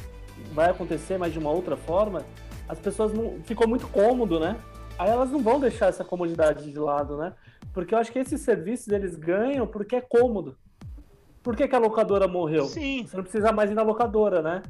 vai 0.54 0.70
acontecer, 0.70 1.18
mas 1.18 1.34
de 1.34 1.40
uma 1.40 1.52
outra 1.52 1.76
forma, 1.78 2.26
as 2.68 2.80
pessoas 2.80 3.14
não 3.14 3.40
ficou 3.44 3.68
muito 3.68 3.88
cômodo, 3.88 4.40
né? 4.40 4.58
Aí 4.98 5.10
elas 5.10 5.32
não 5.32 5.40
vão 5.40 5.60
deixar 5.60 5.88
essa 5.88 6.04
comodidade 6.04 6.72
de 6.72 6.80
lado, 6.80 7.18
né? 7.18 7.34
Porque 7.74 7.94
eu 7.94 8.00
acho 8.00 8.12
que 8.12 8.20
esses 8.20 8.42
serviços 8.42 8.90
eles 8.90 9.16
ganham 9.16 9.66
porque 9.66 9.96
é 9.96 10.02
cômodo. 10.02 10.56
Por 11.42 11.56
que, 11.56 11.68
que 11.68 11.76
a 11.76 11.80
locadora 11.80 12.28
morreu? 12.28 12.66
Sim. 12.66 13.06
Você 13.06 13.18
não 13.18 13.24
precisa 13.24 13.52
mais 13.52 13.72
ir 13.72 13.74
na 13.74 13.82
locadora, 13.82 14.42
né? 14.42 14.62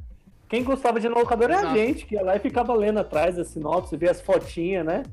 Quem 0.47 0.63
gostava 0.63 0.99
de 0.99 1.07
ir 1.07 1.09
na 1.09 1.17
locadora 1.17 1.53
é 1.53 1.57
Exato. 1.57 1.73
a 1.73 1.77
gente, 1.77 2.05
que 2.05 2.15
ia 2.15 2.21
lá 2.21 2.35
e 2.35 2.39
ficava 2.39 2.73
lendo 2.73 2.99
atrás 2.99 3.37
a 3.37 3.43
sinopse, 3.43 3.97
via 3.97 4.11
as 4.11 4.21
fotinhas, 4.21 4.85
né? 4.85 5.03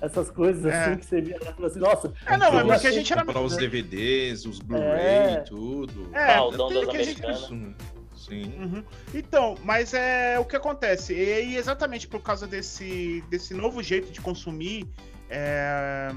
Essas 0.00 0.30
coisas 0.30 0.64
É. 0.66 0.84
assim 0.84 0.96
que 0.98 1.06
você 1.06 1.20
via 1.20 1.36
lá 1.36 1.50
e 1.50 1.54
falava 1.54 1.66
assim, 1.66 1.78
nossa, 1.80 2.12
É, 2.26 2.36
não, 2.36 2.58
é 2.58 2.64
porque 2.64 2.86
a 2.86 2.92
gente 2.92 3.12
era. 3.12 3.24
Comprar 3.24 3.40
os 3.40 3.56
DVDs, 3.56 4.44
os 4.44 4.58
Blu-ray, 4.58 5.34
É. 5.36 5.36
tudo. 5.40 6.10
É, 6.14 6.36
Baldão 6.36 6.68
tudo 6.68 6.80
das 6.80 6.90
que 6.90 6.96
a 6.96 7.02
gente 7.02 7.24
Americanas. 7.24 7.50
Né? 7.50 7.74
Sim. 8.14 8.52
Uhum. 8.58 8.84
Então, 9.14 9.54
mas 9.62 9.94
é 9.94 10.38
o 10.38 10.44
que 10.44 10.56
acontece. 10.56 11.14
E 11.14 11.32
aí, 11.32 11.56
exatamente 11.56 12.08
por 12.08 12.20
causa 12.20 12.46
desse, 12.46 13.22
desse 13.30 13.54
novo 13.54 13.82
jeito 13.82 14.10
de 14.12 14.20
consumir 14.20 14.86
é, 15.30 16.12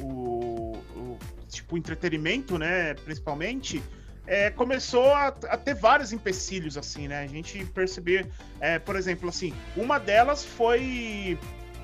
o, 0.00 0.76
o 0.96 1.18
tipo 1.48 1.78
entretenimento, 1.78 2.58
né? 2.58 2.94
Principalmente, 2.94 3.80
é, 4.26 4.50
começou 4.50 5.12
a, 5.12 5.28
a 5.28 5.56
ter 5.56 5.74
vários 5.74 6.12
empecilhos, 6.12 6.76
assim, 6.76 7.06
né? 7.06 7.20
A 7.22 7.26
gente 7.28 7.64
perceber, 7.66 8.26
é, 8.60 8.78
por 8.78 8.96
exemplo, 8.96 9.28
assim, 9.28 9.54
uma 9.76 9.98
delas 9.98 10.44
foi. 10.44 11.38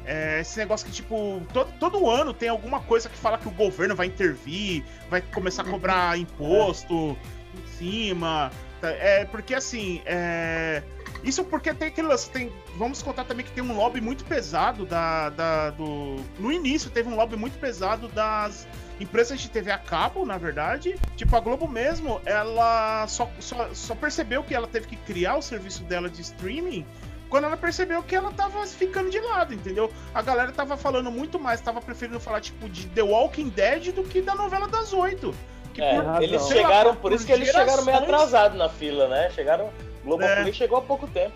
É, 0.07 0.41
esse 0.41 0.59
negócio 0.59 0.87
que, 0.87 0.93
tipo, 0.93 1.43
todo, 1.53 1.73
todo 1.79 2.09
ano 2.11 2.33
tem 2.35 2.49
alguma 2.49 2.81
coisa 2.81 3.09
que 3.09 3.17
fala 3.17 3.39
que 3.39 3.49
o 3.49 3.53
governo 3.53 3.95
vai 3.95 4.07
intervir, 4.07 4.85
vai 5.11 5.21
começar 5.21 5.63
a 5.63 5.65
cobrar 5.67 6.17
imposto 6.19 7.17
em 7.55 7.67
cima. 7.79 8.51
Tá, 8.81 8.89
É, 8.91 9.25
porque 9.25 9.55
assim, 9.55 10.03
é, 10.05 10.83
isso 11.23 11.45
porque 11.45 11.73
tem 11.73 11.89
aquele 11.89 12.09
lance, 12.09 12.29
tem, 12.31 12.53
vamos 12.77 13.01
contar 13.03 13.25
também 13.25 13.45
que 13.47 13.53
tem 13.53 13.63
um 13.63 13.77
lobby 13.77 14.01
muito 14.01 14.25
pesado 14.25 14.85
da, 14.85 15.31
da- 15.31 15.71
do, 15.71 16.17
no 16.39 16.51
início 16.51 16.91
teve 16.91 17.09
um 17.09 17.15
lobby 17.15 17.37
muito 17.37 17.59
pesado 17.61 18.09
das 18.09 18.67
empresas 19.01 19.41
de 19.41 19.49
TV 19.51 19.71
a 19.71 19.79
cabo, 19.79 20.25
na 20.27 20.37
verdade. 20.37 20.97
Tipo, 21.17 21.37
a 21.37 21.41
Globo 21.41 21.67
mesmo, 21.69 22.21
ela 22.25 23.07
só, 23.09 23.29
só, 23.41 23.69
só 23.73 23.95
percebeu 23.95 24.43
que 24.45 24.55
ela 24.55 24.67
teve 24.67 24.87
que 24.87 24.97
criar 24.97 25.37
o 25.37 25.43
serviço 25.43 25.83
dela 25.85 26.09
de 26.09 26.21
streaming 26.23 26.85
quando 27.33 27.45
ela 27.45 27.57
percebeu 27.57 28.03
que 28.03 28.15
ela 28.15 28.31
tava 28.31 28.67
ficando 28.67 29.09
de 29.09 29.19
lado, 29.19 29.55
entendeu? 29.55 29.91
A 30.13 30.21
galera 30.21 30.53
tava 30.53 30.77
falando 30.77 31.11
muito 31.11 31.41
mais, 31.41 31.63
tava 31.63 31.81
preferindo 31.81 32.21
falar, 32.21 32.43
tipo, 32.43 32.69
de 32.69 32.87
The 32.89 33.01
Walking 33.03 33.49
Dead 33.49 33.91
do 33.91 34.03
que 34.05 34.21
da 34.21 34.35
novela 34.35 34.69
das 34.69 34.93
oito. 34.93 35.35
É, 35.79 35.99
por 35.99 36.23
eles 36.23 36.43
sei 36.43 36.57
lá, 36.61 36.69
chegaram, 36.69 36.91
por- 36.95 37.01
por 37.01 37.13
isso 37.15 37.25
que 37.25 37.33
eles 37.33 37.49
chegaram 37.49 37.87
meio 37.87 37.97
atrasados 37.97 38.59
na 38.59 38.69
fila, 38.69 39.09
né? 39.09 39.31
Chegaram. 39.31 39.71
Globoplay 40.05 40.51
É. 40.51 40.53
chegou 40.53 40.77
há 40.77 40.83
pouco 40.83 41.09
tempo. 41.09 41.33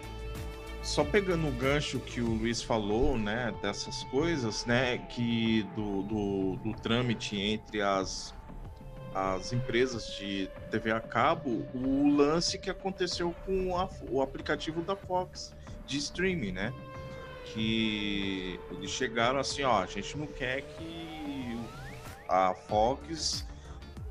Só 0.83 1.03
pegando 1.03 1.49
o 1.49 1.53
gancho 1.53 1.99
que 1.99 2.21
o 2.21 2.29
Luiz 2.29 2.61
falou, 2.61 3.17
né, 3.17 3.55
dessas 3.63 4.05
coisas, 4.05 4.67
né, 4.67 4.99
que 4.99 5.63
do, 5.75 6.03
do, 6.03 6.57
do 6.63 6.75
trâmite 6.75 7.41
entre 7.41 7.81
as, 7.81 8.35
as 9.15 9.51
empresas 9.55 10.09
de 10.19 10.51
TV 10.71 10.91
a 10.93 11.01
cabo, 11.01 11.67
o 11.75 12.07
lance 12.15 12.59
que 12.59 12.69
aconteceu 12.69 13.35
com 13.47 13.79
a- 13.79 13.89
o 14.11 14.21
aplicativo 14.21 14.83
da 14.83 14.95
Fox 14.95 15.56
de 15.87 15.99
streaming, 15.99 16.53
né? 16.53 16.73
Que 17.47 18.59
eles 18.71 18.91
chegaram 18.91 19.39
assim, 19.39 19.63
ó, 19.63 19.83
a 19.83 19.87
gente 19.87 20.17
não 20.17 20.27
quer 20.27 20.63
que 20.63 21.59
a 22.29 22.55
Fox 22.55 23.47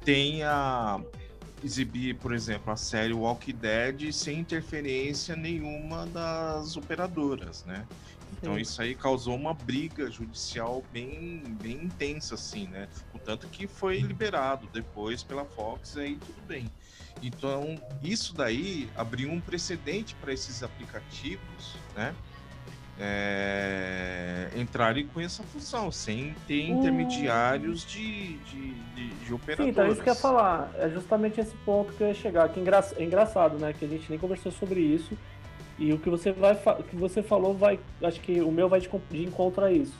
tenha 0.03 1.01
exibir, 1.63 2.15
por 2.15 2.34
exemplo, 2.34 2.72
a 2.72 2.77
série 2.77 3.13
Walking 3.13 3.55
Dead 3.55 4.12
sem 4.12 4.39
interferência 4.39 5.36
nenhuma 5.36 6.05
das 6.05 6.77
operadoras, 6.77 7.65
né? 7.65 7.86
Então 8.34 8.56
Sim. 8.56 8.62
isso 8.62 8.82
aí 8.82 8.95
causou 8.95 9.36
uma 9.36 9.54
briga 9.54 10.10
judicial 10.12 10.84
bem, 10.91 11.41
bem 11.62 11.86
intensa, 11.86 12.36
assim, 12.36 12.67
né? 12.67 12.88
O 13.13 13.19
tanto 13.19 13.47
que 13.47 13.67
foi 13.67 13.99
liberado 13.99 14.67
depois 14.71 15.23
pela 15.23 15.45
Fox, 15.45 15.97
aí 15.97 16.17
tudo 16.17 16.41
bem. 16.47 16.69
Então 17.23 17.75
isso 18.04 18.36
daí 18.36 18.89
abriu 18.95 19.32
um 19.32 19.39
precedente 19.41 20.15
para 20.15 20.32
esses 20.34 20.62
aplicativos, 20.63 21.75
né? 21.95 22.13
É, 22.97 24.49
entrarem 24.56 25.06
com 25.08 25.19
essa 25.19 25.43
função, 25.43 25.91
sem 25.91 26.34
ter 26.47 26.71
Hum. 26.71 26.78
intermediários 26.80 27.86
de, 27.86 28.38
de, 28.38 28.73
de, 28.95 29.08
de 29.10 29.25
Sim, 29.28 29.34
operadoras. 29.34 29.69
então 29.71 29.88
isso 29.91 30.01
que 30.01 30.10
eu 30.10 30.13
ia 30.13 30.19
falar. 30.19 30.71
É 30.75 30.89
justamente 30.89 31.39
esse 31.41 31.56
ponto 31.58 31.91
que 31.93 32.01
eu 32.01 32.08
ia 32.08 32.13
chegar. 32.13 32.47
Que 32.49 32.60
engra... 32.60 32.84
é 32.97 33.04
engraçado, 33.04 33.58
né? 33.58 33.73
Que 33.78 33.84
a 33.86 33.88
gente 33.88 34.10
nem 34.10 34.17
conversou 34.17 34.51
sobre 34.51 34.80
isso. 34.80 35.17
E 35.78 35.91
o 35.91 35.99
que 35.99 36.10
você 36.10 36.32
vai 36.32 36.56
fa- 36.56 36.75
que 36.82 36.95
você 36.95 37.21
falou 37.21 37.54
vai. 37.54 37.80
Acho 38.01 38.21
que 38.21 38.39
o 38.39 38.51
meu 38.51 38.69
vai 38.69 38.80
de, 38.80 38.89
de 39.12 39.23
encontro 39.23 39.65
a 39.65 39.71
isso. 39.71 39.93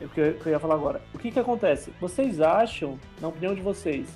É 0.00 0.04
o 0.04 0.08
que 0.08 0.20
eu, 0.20 0.34
que 0.34 0.46
eu 0.46 0.52
ia 0.52 0.60
falar 0.60 0.74
agora. 0.76 1.00
O 1.12 1.18
que 1.18 1.30
que 1.32 1.40
acontece? 1.40 1.92
Vocês 2.00 2.40
acham, 2.40 2.98
na 3.20 3.28
opinião 3.28 3.52
de 3.54 3.60
vocês, 3.60 4.06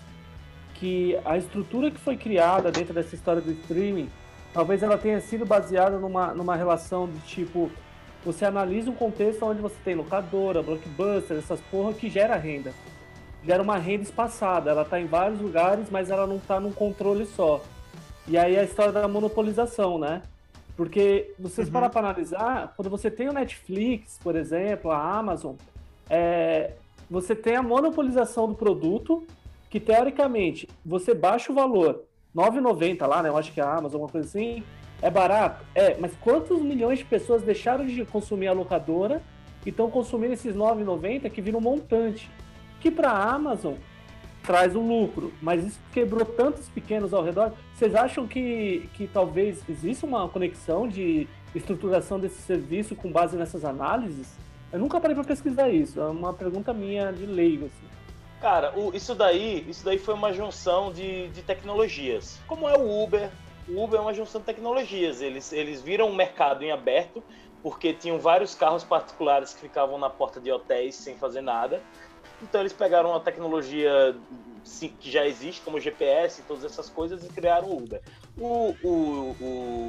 que 0.79 1.19
a 1.25 1.37
estrutura 1.37 1.91
que 1.91 1.99
foi 1.99 2.17
criada 2.17 2.71
dentro 2.71 2.95
dessa 2.95 3.15
história 3.15 3.41
do 3.41 3.53
streaming, 3.53 4.11
talvez 4.53 4.83
ela 4.83 4.99
tenha 4.99 5.21
sido 5.21 5.45
baseada 5.45 5.99
numa, 5.99 6.35
numa 6.35 6.57
relação 6.57 7.09
de 7.09 7.19
tipo. 7.21 7.71
Você 8.25 8.45
analisa 8.45 8.91
um 8.91 8.95
contexto 8.95 9.45
onde 9.45 9.61
você 9.61 9.77
tem 9.85 9.95
locadora, 9.95 10.63
blockbuster, 10.63 11.37
essas 11.37 11.61
porra 11.71 11.93
que 11.93 12.11
gera 12.11 12.37
renda 12.37 12.73
gera 13.47 13.63
uma 13.63 13.79
renda 13.79 14.03
espaçada. 14.03 14.71
Ela 14.71 14.83
está 14.83 15.01
em 15.01 15.07
vários 15.07 15.41
lugares, 15.41 15.89
mas 15.91 16.11
ela 16.11 16.27
não 16.27 16.37
está 16.37 16.59
num 16.59 16.73
controle 16.73 17.25
só. 17.25 17.63
E 18.27 18.37
aí 18.37 18.59
a 18.59 18.65
história 18.65 18.93
da 18.93 19.07
monopolização, 19.07 19.99
né? 19.99 20.23
Porque 20.77 21.33
vocês 21.39 21.69
Uhum. 21.69 21.73
parar 21.73 21.89
para 21.89 22.01
analisar, 22.01 22.75
quando 22.77 22.91
você 22.91 23.11
tem 23.11 23.29
o 23.29 23.33
Netflix, 23.33 24.19
por 24.23 24.35
exemplo, 24.35 24.91
a 24.91 25.17
Amazon, 25.17 25.55
é, 26.11 26.73
você 27.09 27.35
tem 27.35 27.55
a 27.57 27.63
monopolização 27.63 28.49
do 28.49 28.55
produto, 28.55 29.25
que 29.69 29.81
teoricamente 29.81 30.69
você 30.85 31.15
baixa 31.15 31.53
o 31.53 31.55
valor, 31.55 32.05
9,90 32.35 33.07
lá, 33.07 33.23
né? 33.23 33.29
Eu 33.29 33.37
acho 33.37 33.53
que 33.53 33.61
é 33.61 33.65
a 33.65 33.71
Amazon, 33.71 33.95
alguma 33.95 34.09
coisa 34.09 34.27
assim, 34.27 34.63
é 35.03 35.11
barato? 35.11 35.65
É, 35.75 35.97
mas 35.99 36.15
quantos 36.21 36.61
milhões 36.63 36.99
de 36.99 37.05
pessoas 37.05 37.43
deixaram 37.43 37.87
de 37.87 38.05
consumir 38.05 38.49
a 38.49 38.53
locadora 38.53 39.23
e 39.65 39.71
estão 39.71 39.91
consumindo 39.91 40.35
esses 40.35 40.55
9,90 40.55 41.31
que 41.31 41.41
viram 41.41 41.59
um 41.59 41.63
montante? 41.63 42.31
Que 42.81 42.91
para 42.91 43.11
a 43.11 43.35
Amazon 43.35 43.75
traz 44.43 44.77
um 44.77 44.87
lucro, 44.87 45.33
mas 45.43 45.65
isso 45.65 45.81
quebrou 45.93 46.25
tantos 46.25 46.69
pequenos 46.69 47.13
ao 47.13 47.25
redor. 47.25 47.53
Vocês 47.75 47.95
acham 47.95 48.27
que, 48.27 48.89
que 48.95 49.09
talvez 49.09 49.63
exista 49.69 50.07
uma 50.07 50.29
conexão 50.29 50.87
de 50.87 51.27
estruturação 51.55 52.21
desse 52.21 52.41
serviço 52.43 52.95
com 52.95 53.11
base 53.11 53.37
nessas 53.37 53.65
análises? 53.65 54.37
Eu 54.73 54.79
nunca 54.79 55.01
parei 55.01 55.15
para 55.15 55.25
pesquisar 55.25 55.69
isso, 55.69 56.01
é 56.01 56.07
uma 56.07 56.33
pergunta 56.33 56.73
minha 56.73 57.13
de 57.13 57.27
leigo. 57.27 57.67
Assim. 57.67 57.96
Cara, 58.47 58.73
o- 58.79 58.95
isso 58.95 59.13
daí, 59.13 59.69
isso 59.69 59.85
daí 59.85 59.99
foi 59.99 60.15
uma 60.15 60.33
junção 60.33 60.93
de, 60.93 61.27
de 61.31 61.43
tecnologias. 61.43 62.39
Como 62.47 62.69
é 62.69 62.79
o 62.79 63.03
Uber? 63.03 63.29
O 63.69 63.83
Uber 63.83 63.99
é 63.99 64.01
uma 64.01 64.15
junção 64.15 64.41
de 64.41 64.47
tecnologias. 64.47 65.21
Eles, 65.21 65.53
eles 65.53 65.83
viram 65.83 66.09
um 66.09 66.15
mercado 66.15 66.63
em 66.63 66.71
aberto, 66.71 67.25
porque 67.61 67.93
tinham 67.93 68.21
vários 68.21 68.55
carros 68.55 68.85
particulares 68.85 69.53
que 69.53 69.63
ficavam 69.63 69.99
na 69.99 70.09
porta 70.09 70.41
de 70.41 70.53
hotéis 70.53 70.95
sem 70.95 71.17
fazer 71.17 71.41
nada. 71.41 71.83
Então 72.41 72.61
eles 72.61 72.73
pegaram 72.73 73.11
uma 73.11 73.19
tecnologia 73.19 74.17
que 74.99 75.11
já 75.11 75.25
existe, 75.27 75.63
como 75.63 75.79
GPS 75.81 76.41
e 76.41 76.45
todas 76.45 76.65
essas 76.65 76.91
coisas, 76.91 77.25
e 77.25 77.29
criaram 77.29 77.69
o 77.69 77.77
Uber. 77.77 78.01
O, 78.39 78.75
o, 78.83 79.37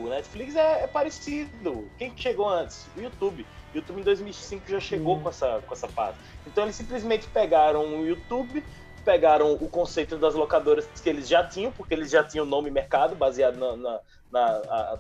o 0.06 0.10
Netflix 0.10 0.56
é, 0.56 0.84
é 0.84 0.88
parecido. 0.88 1.90
Quem 1.98 2.12
que 2.12 2.22
chegou 2.22 2.48
antes? 2.48 2.86
O 2.96 3.02
YouTube. 3.02 3.46
O 3.74 3.78
YouTube 3.78 4.00
em 4.02 4.04
2005 4.04 4.70
já 4.70 4.80
chegou 4.80 5.18
Hum. 5.18 5.24
com 5.24 5.30
essa, 5.30 5.62
com 5.66 5.74
essa 5.74 5.88
parte. 5.88 6.20
Então 6.46 6.64
eles 6.64 6.76
simplesmente 6.76 7.28
pegaram 7.28 8.00
o 8.00 8.06
YouTube, 8.06 8.64
pegaram 9.04 9.54
o 9.54 9.68
conceito 9.70 10.18
das 10.18 10.36
locadoras 10.36 10.86
que 11.02 11.10
eles 11.10 11.28
já 11.28 11.44
tinham, 11.44 11.72
porque 11.72 11.94
eles 11.94 12.10
já 12.12 12.24
tinham 12.24 12.46
nome 12.46 12.70
mercado 12.70 13.16
baseado 13.16 13.58
na, 13.58 13.76
na- 13.76 14.00
na- 14.32 14.58
a- 14.58 15.00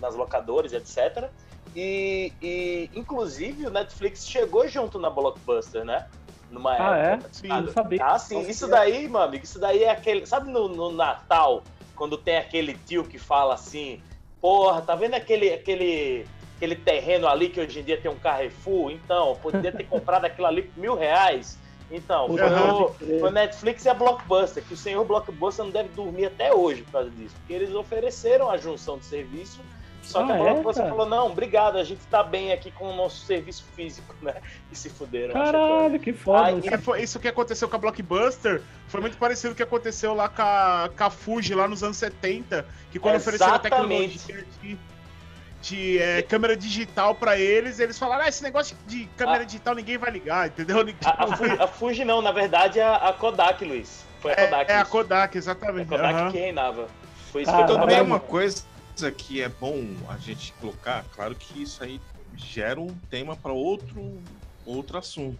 nas 0.00 0.14
locadoras, 0.14 0.72
etc. 0.72 1.30
E, 1.74 2.32
e, 2.40 2.90
inclusive 2.94 3.66
o 3.66 3.70
Netflix 3.70 4.26
chegou 4.26 4.66
junto 4.68 4.98
na 4.98 5.10
Blockbuster, 5.10 5.84
né? 5.84 6.06
Numa 6.50 6.72
Ah, 6.74 6.96
é? 6.96 7.12
época. 7.14 7.30
Sim. 7.32 7.48
Eu 7.66 7.72
sabia. 7.72 8.04
Ah, 8.04 8.18
sim. 8.18 8.40
Isso 8.40 8.68
daí, 8.68 9.08
meu 9.08 9.20
amigo, 9.20 9.44
isso 9.44 9.58
daí 9.58 9.82
é 9.84 9.90
aquele. 9.90 10.26
Sabe 10.26 10.50
no, 10.50 10.68
no 10.68 10.92
Natal, 10.92 11.62
quando 11.94 12.16
tem 12.16 12.36
aquele 12.36 12.74
tio 12.74 13.04
que 13.04 13.18
fala 13.18 13.54
assim: 13.54 14.00
Porra, 14.40 14.80
tá 14.82 14.94
vendo 14.94 15.14
aquele, 15.14 15.52
aquele, 15.52 16.24
aquele 16.56 16.76
terreno 16.76 17.26
ali 17.26 17.48
que 17.48 17.60
hoje 17.60 17.80
em 17.80 17.82
dia 17.82 18.00
tem 18.00 18.10
um 18.10 18.16
Carrefour? 18.16 18.90
Então, 18.92 19.36
poderia 19.42 19.72
ter 19.72 19.84
comprado 19.84 20.24
aquilo 20.24 20.46
ali 20.46 20.62
por 20.62 20.78
mil 20.80 20.94
reais. 20.94 21.58
Então, 21.90 22.26
foi, 22.28 22.48
Uhum. 22.50 22.82
o, 22.82 23.20
foi 23.20 23.30
Netflix 23.30 23.84
e 23.84 23.88
a 23.88 23.94
Blockbuster, 23.94 24.62
que 24.64 24.74
o 24.74 24.76
senhor 24.76 25.04
Blockbuster 25.04 25.64
não 25.64 25.70
deve 25.72 25.88
dormir 25.90 26.26
até 26.26 26.52
hoje 26.52 26.82
por 26.82 26.92
causa 26.92 27.10
disso. 27.10 27.34
Porque 27.38 27.52
eles 27.52 27.72
ofereceram 27.74 28.50
a 28.50 28.56
junção 28.56 28.98
de 28.98 29.04
serviço 29.04 29.60
Só 30.06 30.24
que 30.24 30.30
Ah, 30.30 30.34
a 30.34 30.38
é, 30.38 30.42
Blockbuster 30.42 30.84
cara? 30.84 30.88
falou, 30.96 31.06
não, 31.08 31.26
obrigado, 31.26 31.76
a 31.78 31.84
gente 31.84 32.00
tá 32.06 32.22
bem 32.22 32.52
aqui 32.52 32.70
com 32.70 32.90
o 32.90 32.94
nosso 32.96 33.26
serviço 33.26 33.64
físico, 33.74 34.14
né? 34.22 34.34
E 34.70 34.76
se 34.76 34.88
fuderam. 34.88 35.32
Caralho, 35.34 35.98
que 35.98 36.12
foda. 36.12 36.60
É, 36.64 36.78
foi 36.78 37.02
isso 37.02 37.18
que 37.18 37.28
aconteceu 37.28 37.68
com 37.68 37.76
a 37.76 37.78
Blockbuster 37.78 38.62
foi 38.88 39.00
muito 39.00 39.16
parecido 39.18 39.48
com 39.48 39.54
o 39.54 39.56
que 39.56 39.62
aconteceu 39.62 40.14
lá 40.14 40.28
com 40.28 40.42
a, 40.42 40.90
com 40.96 41.04
a 41.04 41.10
Fuji 41.10 41.54
lá 41.54 41.66
nos 41.66 41.82
anos 41.82 41.96
70, 41.96 42.64
que 42.92 42.98
quando 42.98 43.16
ofereceram 43.16 43.54
a 43.54 43.58
tecnologia 43.58 44.44
de, 44.62 44.78
de, 45.62 45.98
é, 45.98 46.22
câmera 46.22 46.56
digital 46.56 47.14
pra 47.14 47.38
eles, 47.38 47.80
eles 47.80 47.98
falaram: 47.98 48.24
ah, 48.24 48.28
esse 48.28 48.42
negócio 48.42 48.76
de 48.86 49.06
câmera 49.16 49.42
Ah. 49.42 49.44
digital 49.44 49.74
ninguém 49.74 49.98
vai 49.98 50.10
ligar, 50.10 50.46
entendeu? 50.48 50.78
A, 51.04 51.24
a, 51.24 51.36
Fuji, 51.36 51.62
a 51.62 51.66
Fuji 51.66 52.04
não, 52.04 52.22
na 52.22 52.30
verdade, 52.32 52.78
é 52.78 52.84
a, 52.84 52.96
a 52.96 53.12
Kodak, 53.12 53.64
Luiz. 53.64 54.04
Foi 54.20 54.32
a 54.32 54.36
Kodak. 54.36 54.70
é, 54.70 54.74
é 54.74 54.78
a. 54.78 54.84
Kodak, 54.84 55.36
É 55.36 55.38
exatamente. 55.38 55.92
a 55.92 55.96
Kodak 55.96 56.14
aham. 56.14 56.30
que 56.32 56.38
reinava. 56.38 56.86
Foi 57.32 57.42
isso 57.42 57.50
que 57.56 57.64
também. 57.66 58.00
uma 58.00 58.20
coisa 58.20 58.62
que 59.16 59.42
é 59.42 59.48
bom 59.48 59.84
a 60.08 60.16
gente 60.16 60.52
colocar, 60.54 61.04
claro 61.14 61.34
que 61.34 61.62
isso 61.62 61.84
aí 61.84 62.00
gera 62.34 62.80
um 62.80 62.98
tema 63.10 63.36
para 63.36 63.52
outro, 63.52 64.22
outro 64.64 64.98
assunto. 64.98 65.38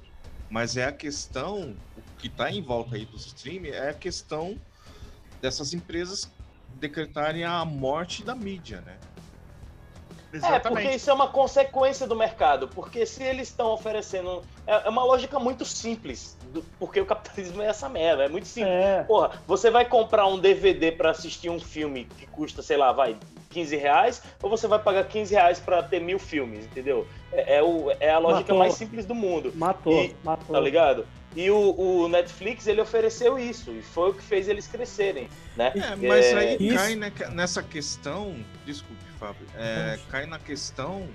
Mas 0.50 0.76
é 0.76 0.84
a 0.84 0.92
questão, 0.92 1.76
o 1.96 2.18
que 2.18 2.28
está 2.28 2.50
em 2.50 2.62
volta 2.62 2.96
aí 2.96 3.04
do 3.04 3.16
streaming, 3.16 3.70
é 3.70 3.90
a 3.90 3.94
questão 3.94 4.56
dessas 5.40 5.72
empresas 5.72 6.30
decretarem 6.78 7.44
a 7.44 7.64
morte 7.64 8.22
da 8.22 8.34
mídia, 8.34 8.80
né? 8.82 8.98
É, 10.32 10.36
porque 10.36 10.36
Exatamente. 10.36 10.96
isso 10.96 11.10
é 11.10 11.12
uma 11.14 11.28
consequência 11.28 12.06
do 12.06 12.14
mercado. 12.14 12.68
Porque 12.68 13.06
se 13.06 13.22
eles 13.22 13.48
estão 13.48 13.68
oferecendo. 13.68 14.44
É, 14.66 14.86
é 14.86 14.88
uma 14.88 15.04
lógica 15.04 15.38
muito 15.38 15.64
simples. 15.64 16.36
Do- 16.56 16.64
porque 16.78 17.00
o 17.00 17.06
capitalismo 17.06 17.62
é 17.62 17.66
essa 17.66 17.88
merda. 17.88 18.24
É 18.24 18.28
muito 18.28 18.46
simples. 18.48 18.72
É. 18.72 19.02
Porra, 19.04 19.30
você 19.46 19.70
vai 19.70 19.84
comprar 19.84 20.26
um 20.26 20.38
DVD 20.38 20.90
pra 20.92 21.10
assistir 21.10 21.48
um 21.50 21.60
filme 21.60 22.06
que 22.18 22.26
custa, 22.26 22.62
sei 22.62 22.76
lá, 22.76 22.92
vai, 22.92 23.16
15 23.50 23.76
reais, 23.76 24.22
ou 24.42 24.50
você 24.50 24.66
vai 24.66 24.78
pagar 24.78 25.04
15 25.04 25.34
reais 25.34 25.58
pra 25.58 25.82
ter 25.82 26.00
mil 26.00 26.18
filmes, 26.18 26.64
entendeu? 26.66 27.06
É, 27.32 27.56
é 27.56 27.62
o, 27.62 27.90
é 28.00 28.10
a 28.10 28.18
lógica 28.18 28.52
Matou. 28.52 28.58
mais 28.58 28.74
simples 28.74 29.06
do 29.06 29.14
mundo, 29.14 29.52
Matou, 29.54 30.02
E- 30.04 30.14
matou. 30.24 30.54
tá 30.54 30.60
ligado? 30.60 31.06
E 31.34 31.50
o, 31.50 31.74
o 31.78 32.08
Netflix, 32.08 32.66
ele 32.66 32.80
ofereceu 32.80 33.38
isso, 33.38 33.70
e 33.70 33.82
foi 33.82 34.10
o 34.10 34.14
que 34.14 34.22
fez 34.22 34.48
eles 34.48 34.66
crescerem, 34.66 35.28
né? 35.54 35.70
É, 35.74 35.94
mas 35.96 36.24
É, 36.26 36.34
aí 36.34 36.56
Isso. 36.60 36.74
cai 36.76 36.94
neca- 36.96 37.28
nessa 37.28 37.62
questão, 37.62 38.34
desculpe, 38.64 39.04
Fábio, 39.18 39.46
é, 39.54 39.98
cai 40.10 40.24
na 40.26 40.38
questão 40.38 41.06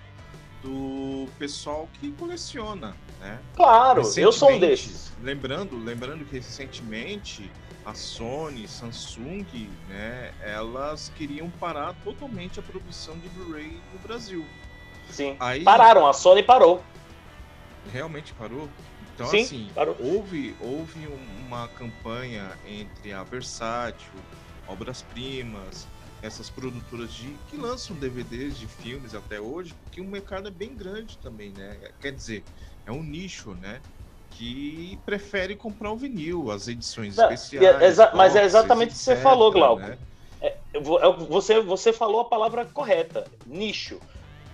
do 0.62 1.28
pessoal 1.40 1.90
que 2.00 2.12
coleciona, 2.12 2.96
né? 3.20 3.40
Claro, 3.56 4.02
eu 4.18 4.32
sou 4.32 4.52
um 4.52 4.60
desses. 4.60 5.12
Lembrando, 5.22 5.78
lembrando 5.78 6.24
que 6.26 6.36
recentemente 6.36 7.52
a 7.86 7.94
Sony, 7.94 8.68
Samsung, 8.68 9.46
né, 9.90 10.32
elas 10.42 11.12
queriam 11.16 11.50
parar 11.50 11.94
totalmente 12.04 12.60
a 12.60 12.64
produção 12.64 13.18
de 13.18 13.28
Blu-ray 13.30 13.80
no 13.92 14.00
Brasil. 14.00 14.46
Sim. 15.10 15.36
Aí 15.40 15.64
Pararam, 15.64 16.08
a 16.08 16.14
Sony 16.14 16.44
parou. 16.44 16.84
realmente 17.92 18.34
parou. 18.34 18.70
Então 19.14 19.28
Sim, 19.28 19.42
assim, 19.42 19.72
parou. 19.76 19.96
houve 20.00 20.56
houve 20.62 21.08
um- 21.08 21.46
uma 21.48 21.68
campanha 21.70 22.52
entre 22.68 23.12
a 23.12 23.24
Versátil, 23.24 24.12
Obras 24.68 25.02
Primas, 25.02 25.88
essas 26.22 26.50
produtoras 26.50 27.12
de 27.14 27.36
que 27.50 27.58
lançam 27.58 27.96
DVDs 27.96 28.58
de 28.58 28.68
filmes 28.68 29.16
até 29.16 29.40
hoje, 29.40 29.74
porque 29.74 30.00
o 30.00 30.06
mercado 30.06 30.48
é 30.48 30.52
bem 30.52 30.76
grande 30.76 31.18
também, 31.18 31.52
né? 31.52 31.80
Quer 32.00 32.12
dizer, 32.12 32.46
é 32.86 32.92
um 32.92 33.02
nicho, 33.04 33.56
né? 33.56 33.82
Que 34.30 35.00
prefere 35.06 35.56
comprar 35.56 35.92
o 35.92 35.98
vinil, 35.98 36.52
as 36.52 36.68
edições 36.68 37.18
Não, 37.18 37.30
é 37.30 37.34
especiais. 37.34 37.84
exa- 37.84 38.12
mas 38.14 38.36
é 38.36 38.46
exatamente 38.46 38.90
o 38.90 38.94
que 38.94 38.98
você 39.00 39.16
falou, 39.16 39.52
Glauco. 39.52 39.82
né? 39.82 39.98
Vou- 40.82 41.00
eu- 41.02 41.18
Você, 41.26 41.60
você 41.60 41.92
falou 41.92 42.22
a 42.22 42.26
palavra 42.26 42.66
correta, 42.66 43.28
nicho. 43.46 44.00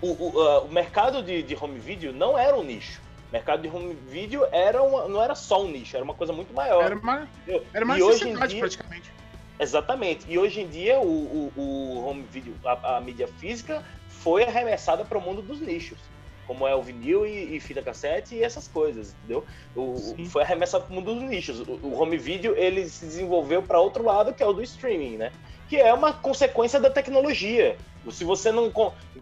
O, 0.00 0.08
o, 0.10 0.40
ah, 0.42 0.60
o 0.62 0.72
mercado 0.72 1.22
de, 1.22 1.42
de 1.42 1.56
home 1.60 1.78
video 1.78 2.12
não 2.12 2.36
era 2.36 2.56
um 2.56 2.62
nicho. 2.62 3.00
O 3.28 3.32
mercado 3.32 3.62
de 3.62 3.68
home 3.68 3.94
video 3.94 4.44
era 4.50 4.82
uma, 4.82 5.06
não 5.06 5.22
era 5.22 5.34
só 5.34 5.62
um 5.62 5.70
nicho, 5.70 5.94
era 5.96 6.04
uma 6.04 6.14
coisa 6.14 6.32
muito 6.32 6.52
maior. 6.52 6.82
Era 6.84 6.96
uma, 6.96 7.28
era 7.72 7.84
uma 7.84 7.98
e 7.98 8.02
hoje 8.02 8.24
em 8.24 8.26
necessidade, 8.28 8.52
dia, 8.52 8.60
praticamente. 8.60 9.12
Exatamente. 9.58 10.24
E 10.28 10.38
hoje 10.38 10.60
em 10.60 10.68
dia 10.68 11.00
o, 11.00 11.50
o, 11.56 11.60
o 11.60 12.06
home 12.06 12.24
video, 12.30 12.54
a, 12.64 12.96
a 12.96 13.00
mídia 13.00 13.26
física, 13.26 13.82
foi 14.08 14.44
arremessada 14.44 15.04
para 15.04 15.18
o 15.18 15.20
mundo 15.20 15.42
dos 15.42 15.60
nichos. 15.60 15.98
Como 16.46 16.66
é 16.66 16.74
o 16.74 16.80
vinil 16.80 17.26
e, 17.26 17.56
e 17.56 17.60
fita 17.60 17.82
cassete 17.82 18.34
e 18.34 18.42
essas 18.42 18.66
coisas, 18.66 19.14
entendeu? 19.18 19.44
O, 19.76 20.16
foi 20.30 20.42
arremessado 20.42 20.84
para 20.84 20.92
o 20.92 20.94
mundo 20.94 21.14
dos 21.14 21.22
nichos. 21.22 21.60
O, 21.60 22.00
home 22.00 22.16
video 22.16 22.56
ele 22.56 22.88
se 22.88 23.04
desenvolveu 23.04 23.62
para 23.62 23.78
outro 23.78 24.02
lado, 24.02 24.32
que 24.32 24.42
é 24.42 24.46
o 24.46 24.52
do 24.52 24.62
streaming, 24.62 25.18
né? 25.18 25.32
Que 25.68 25.76
é 25.76 25.92
uma 25.92 26.12
consequência 26.12 26.80
da 26.80 26.88
tecnologia. 26.88 27.76
Se 28.10 28.24
você 28.24 28.50
não. 28.50 28.72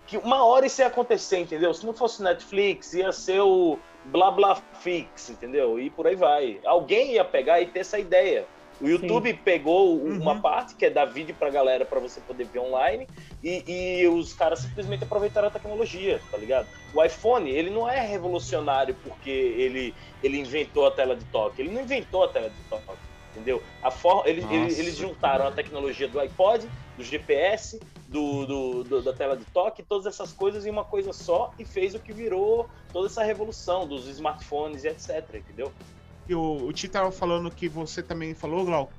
Que 0.06 0.16
uma 0.18 0.44
hora 0.44 0.66
isso 0.66 0.80
ia 0.80 0.86
acontecer, 0.86 1.40
entendeu? 1.40 1.74
Se 1.74 1.84
não 1.84 1.92
fosse 1.92 2.22
Netflix, 2.22 2.92
ia 2.92 3.10
ser 3.10 3.40
o 3.40 3.76
blá 4.04 4.30
blá 4.30 4.54
fix, 4.80 5.30
entendeu? 5.30 5.80
E 5.80 5.90
por 5.90 6.06
aí 6.06 6.14
vai. 6.14 6.60
Alguém 6.64 7.14
ia 7.14 7.24
pegar 7.24 7.60
e 7.60 7.66
ter 7.66 7.80
essa 7.80 7.98
ideia. 7.98 8.46
O 8.80 8.86
YouTube 8.88 9.32
pegou 9.42 9.96
Uhum. 9.98 10.20
uma 10.20 10.40
parte 10.40 10.74
que 10.74 10.84
é 10.84 10.90
dar 10.90 11.06
vídeo 11.06 11.34
pra 11.34 11.48
galera 11.48 11.84
pra 11.84 11.98
você 11.98 12.20
poder 12.20 12.44
ver 12.44 12.58
online 12.58 13.08
e, 13.42 14.00
e 14.02 14.06
os 14.08 14.34
caras 14.34 14.58
simplesmente 14.58 15.04
aproveitaram 15.04 15.48
a 15.48 15.50
tecnologia, 15.50 16.20
tá 16.30 16.36
ligado? 16.36 16.68
O 16.92 17.02
iPhone, 17.02 17.50
ele 17.50 17.70
não 17.70 17.88
é 17.88 18.00
revolucionário 18.00 18.94
porque 19.02 19.30
ele, 19.30 19.94
ele 20.22 20.38
inventou 20.38 20.86
a 20.86 20.90
tela 20.90 21.16
de 21.16 21.24
toque. 21.26 21.62
Ele 21.62 21.70
não 21.70 21.82
inventou 21.82 22.22
a 22.24 22.28
tela 22.28 22.50
de 22.50 22.62
toque, 22.68 22.84
entendeu? 23.32 23.62
A 23.82 23.90
for, 23.90 24.26
eles, 24.26 24.44
Nossa. 24.44 24.56
eles, 24.56 24.78
eles 24.78 24.96
juntaram 24.96 25.46
a 25.46 25.52
tecnologia 25.52 26.06
do 26.06 26.20
iPod, 26.20 26.68
do 26.98 27.02
GPS, 27.04 27.80
do, 28.08 28.46
do- 28.46 28.84
do- 28.84 29.02
da 29.02 29.12
tela 29.14 29.36
de 29.38 29.44
toque, 29.46 29.82
todas 29.82 30.06
essas 30.06 30.32
coisas 30.32 30.66
em 30.66 30.70
uma 30.70 30.84
coisa 30.84 31.12
só 31.14 31.50
e 31.58 31.64
fez 31.64 31.94
o 31.94 31.98
que 31.98 32.12
virou 32.12 32.68
toda 32.92 33.06
essa 33.08 33.22
revolução 33.22 33.86
dos 33.86 34.06
smartphones 34.06 34.84
e 34.84 34.88
etc, 34.88 35.24
entendeu? 35.34 35.72
E 36.28 36.34
o, 36.34 36.66
o 36.66 36.72
Ti 36.72 36.88
tava 36.88 37.10
falando 37.12 37.50
que 37.50 37.68
você 37.68 38.02
também 38.02 38.34
falou, 38.34 38.64
Glauco, 38.64 38.92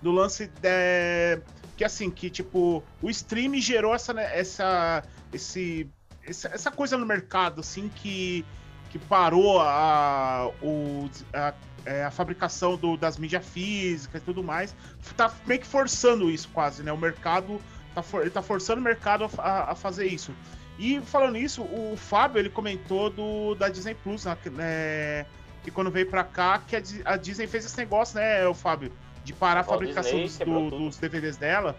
do 0.00 0.12
lance 0.12 0.46
de, 0.46 1.40
que 1.76 1.84
assim, 1.84 2.10
que 2.10 2.30
tipo, 2.30 2.82
o 3.02 3.10
stream 3.10 3.54
gerou 3.56 3.94
essa, 3.94 4.12
né, 4.12 4.28
essa, 4.38 5.02
esse, 5.32 5.88
essa, 6.26 6.48
essa 6.48 6.70
coisa 6.70 6.96
no 6.96 7.06
mercado, 7.06 7.60
assim, 7.60 7.88
que, 7.88 8.44
que 8.90 8.98
parou 8.98 9.60
a, 9.60 10.50
o, 10.62 11.08
a, 11.32 11.54
é, 11.84 12.04
a 12.04 12.10
fabricação 12.10 12.76
do- 12.76 12.96
das 12.96 13.18
mídias 13.18 13.44
físicas 13.44 14.22
e 14.22 14.24
tudo 14.24 14.42
mais. 14.42 14.74
Tá 15.16 15.32
meio 15.46 15.60
que 15.60 15.66
forçando 15.66 16.30
isso 16.30 16.48
quase, 16.52 16.82
né? 16.82 16.92
O 16.92 16.98
mercado 16.98 17.60
tá, 17.94 18.02
for, 18.02 18.30
tá 18.30 18.42
forçando 18.42 18.80
o 18.80 18.84
mercado 18.84 19.28
a, 19.38 19.72
a- 19.72 19.74
fazer 19.74 20.06
isso. 20.06 20.32
E 20.78 21.00
falando 21.00 21.38
isso, 21.38 21.62
o 21.62 21.96
Fábio, 21.96 22.40
ele 22.40 22.50
comentou 22.50 23.08
do, 23.08 23.54
da 23.54 23.68
Disney 23.68 23.94
Plus, 23.94 24.24
né, 24.52 25.24
que, 25.64 25.70
que 25.70 25.70
quando 25.70 25.90
veio 25.90 26.06
pra 26.08 26.22
cá, 26.24 26.58
que 26.66 26.76
a, 26.76 26.80
Di- 26.80 27.02
a 27.04 27.16
Disney 27.16 27.46
fez 27.46 27.64
esse 27.64 27.76
negócio, 27.76 28.16
né, 28.18 28.46
o 28.46 28.54
Fábio? 28.54 28.92
De 29.24 29.32
parar 29.32 29.60
a 29.60 29.62
Walt 29.62 29.70
fabricação 29.80 30.18
Disney 30.20 30.44
do- 30.46 30.70
tudo. 30.70 30.78
dos 30.78 30.96
DVDs 30.98 31.36
dela. 31.36 31.76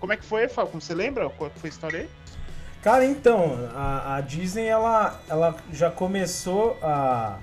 Como 0.00 0.12
é 0.12 0.16
que 0.16 0.24
foi, 0.24 0.48
Fábio? 0.48 0.70
Como 0.70 0.80
você 0.80 0.94
lembra? 0.94 1.28
Qual 1.30 1.50
que 1.50 1.58
foi 1.58 1.68
a 1.68 1.72
história 1.72 2.00
aí? 2.00 2.08
Cara, 2.82 3.04
então, 3.04 3.68
a, 3.74 4.16
a 4.16 4.20
Disney 4.20 4.66
ela, 4.66 5.20
ela 5.28 5.56
já 5.72 5.90
começou 5.90 6.78
a, 6.82 7.38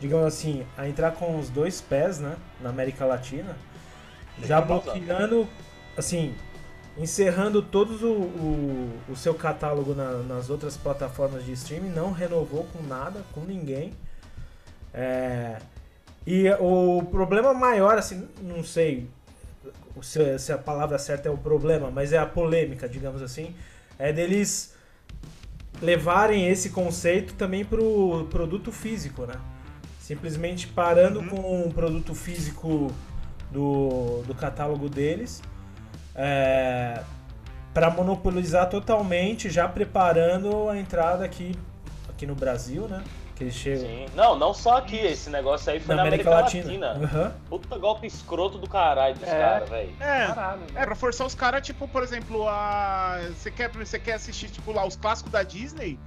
digamos 0.00 0.26
assim, 0.26 0.66
a 0.76 0.88
entrar 0.88 1.12
com 1.12 1.38
os 1.38 1.48
dois 1.48 1.80
pés, 1.80 2.18
né, 2.18 2.36
na 2.60 2.70
América 2.70 3.04
Latina, 3.06 3.56
já 4.42 4.60
bloqueando, 4.60 5.46
assim, 5.96 6.34
encerrando 6.98 7.62
todos 7.62 8.02
o, 8.02 8.10
o, 8.12 8.90
o 9.08 9.16
seu 9.16 9.34
catálogo 9.34 9.94
na- 9.94 10.18
nas 10.18 10.50
outras 10.50 10.76
plataformas 10.76 11.44
de 11.44 11.52
streaming, 11.52 11.90
não 11.90 12.10
renovou 12.12 12.64
com 12.72 12.82
nada, 12.82 13.22
com 13.32 13.40
ninguém. 13.42 13.94
É, 14.94 15.56
e 16.26 16.48
o 16.60 17.02
problema 17.10 17.52
maior, 17.52 17.98
assim, 17.98 18.28
não 18.42 18.62
sei 18.62 19.08
se, 20.00 20.38
se 20.38 20.52
a 20.52 20.58
palavra 20.58 20.98
certa 20.98 21.28
é 21.28 21.32
o 21.32 21.36
problema, 21.38 21.90
mas 21.90 22.12
é 22.12 22.18
a 22.18 22.26
polêmica, 22.26 22.88
digamos 22.88 23.22
assim, 23.22 23.54
é 23.98 24.12
deles 24.12 24.74
levarem 25.80 26.48
esse 26.48 26.70
conceito 26.70 27.34
também 27.34 27.64
para 27.64 27.80
o 27.80 28.26
produto 28.30 28.70
físico, 28.70 29.26
né? 29.26 29.34
Simplesmente 30.00 30.66
parando 30.68 31.20
Uhum. 31.20 31.28
com 31.28 31.62
o 31.68 31.72
produto 31.72 32.14
físico 32.14 32.92
do, 33.50 34.22
do 34.26 34.34
catálogo 34.34 34.88
deles, 34.88 35.42
é, 36.14 37.02
para 37.74 37.90
monopolizar 37.90 38.68
totalmente, 38.68 39.48
já 39.50 39.66
preparando 39.68 40.68
a 40.68 40.78
entrada 40.78 41.24
aqui, 41.24 41.56
aqui 42.08 42.26
no 42.26 42.34
Brasil, 42.34 42.86
né? 42.86 43.02
Que 43.42 43.46
eles 43.46 43.54
chegam 43.54 43.80
Sim. 43.86 44.06
Não, 44.14 44.38
não 44.38 44.54
só 44.54 44.76
aqui, 44.78 44.96
esse 44.96 45.28
negócio 45.28 45.70
aí 45.72 45.80
foi 45.80 45.94
na 45.96 46.02
na 46.02 46.08
América, 46.08 46.30
Latina. 46.30 46.92
Aham. 46.92 47.34
Puta 47.48 47.76
golpe 47.76 48.06
escroto 48.06 48.56
do 48.56 48.68
caralho 48.68 49.14
dos 49.16 49.28
É. 49.28 49.38
caras, 49.38 49.68
velho. 49.68 49.92
É, 50.00 50.26
Caralho, 50.28 50.60
né? 50.60 50.66
É, 50.76 50.84
pra 50.86 50.94
forçar 50.94 51.26
os 51.26 51.34
caras, 51.34 51.66
tipo, 51.66 51.88
por 51.88 52.02
exemplo, 52.02 52.48
a. 52.48 53.18
Você 53.36 53.50
quer, 53.50 53.68
você 53.70 53.98
quer 53.98 54.14
assistir, 54.14 54.48
tipo, 54.48 54.70
lá 54.72 54.86
os 54.86 54.94
clássicos 54.94 55.32
da 55.32 55.42
Disney? 55.42 55.98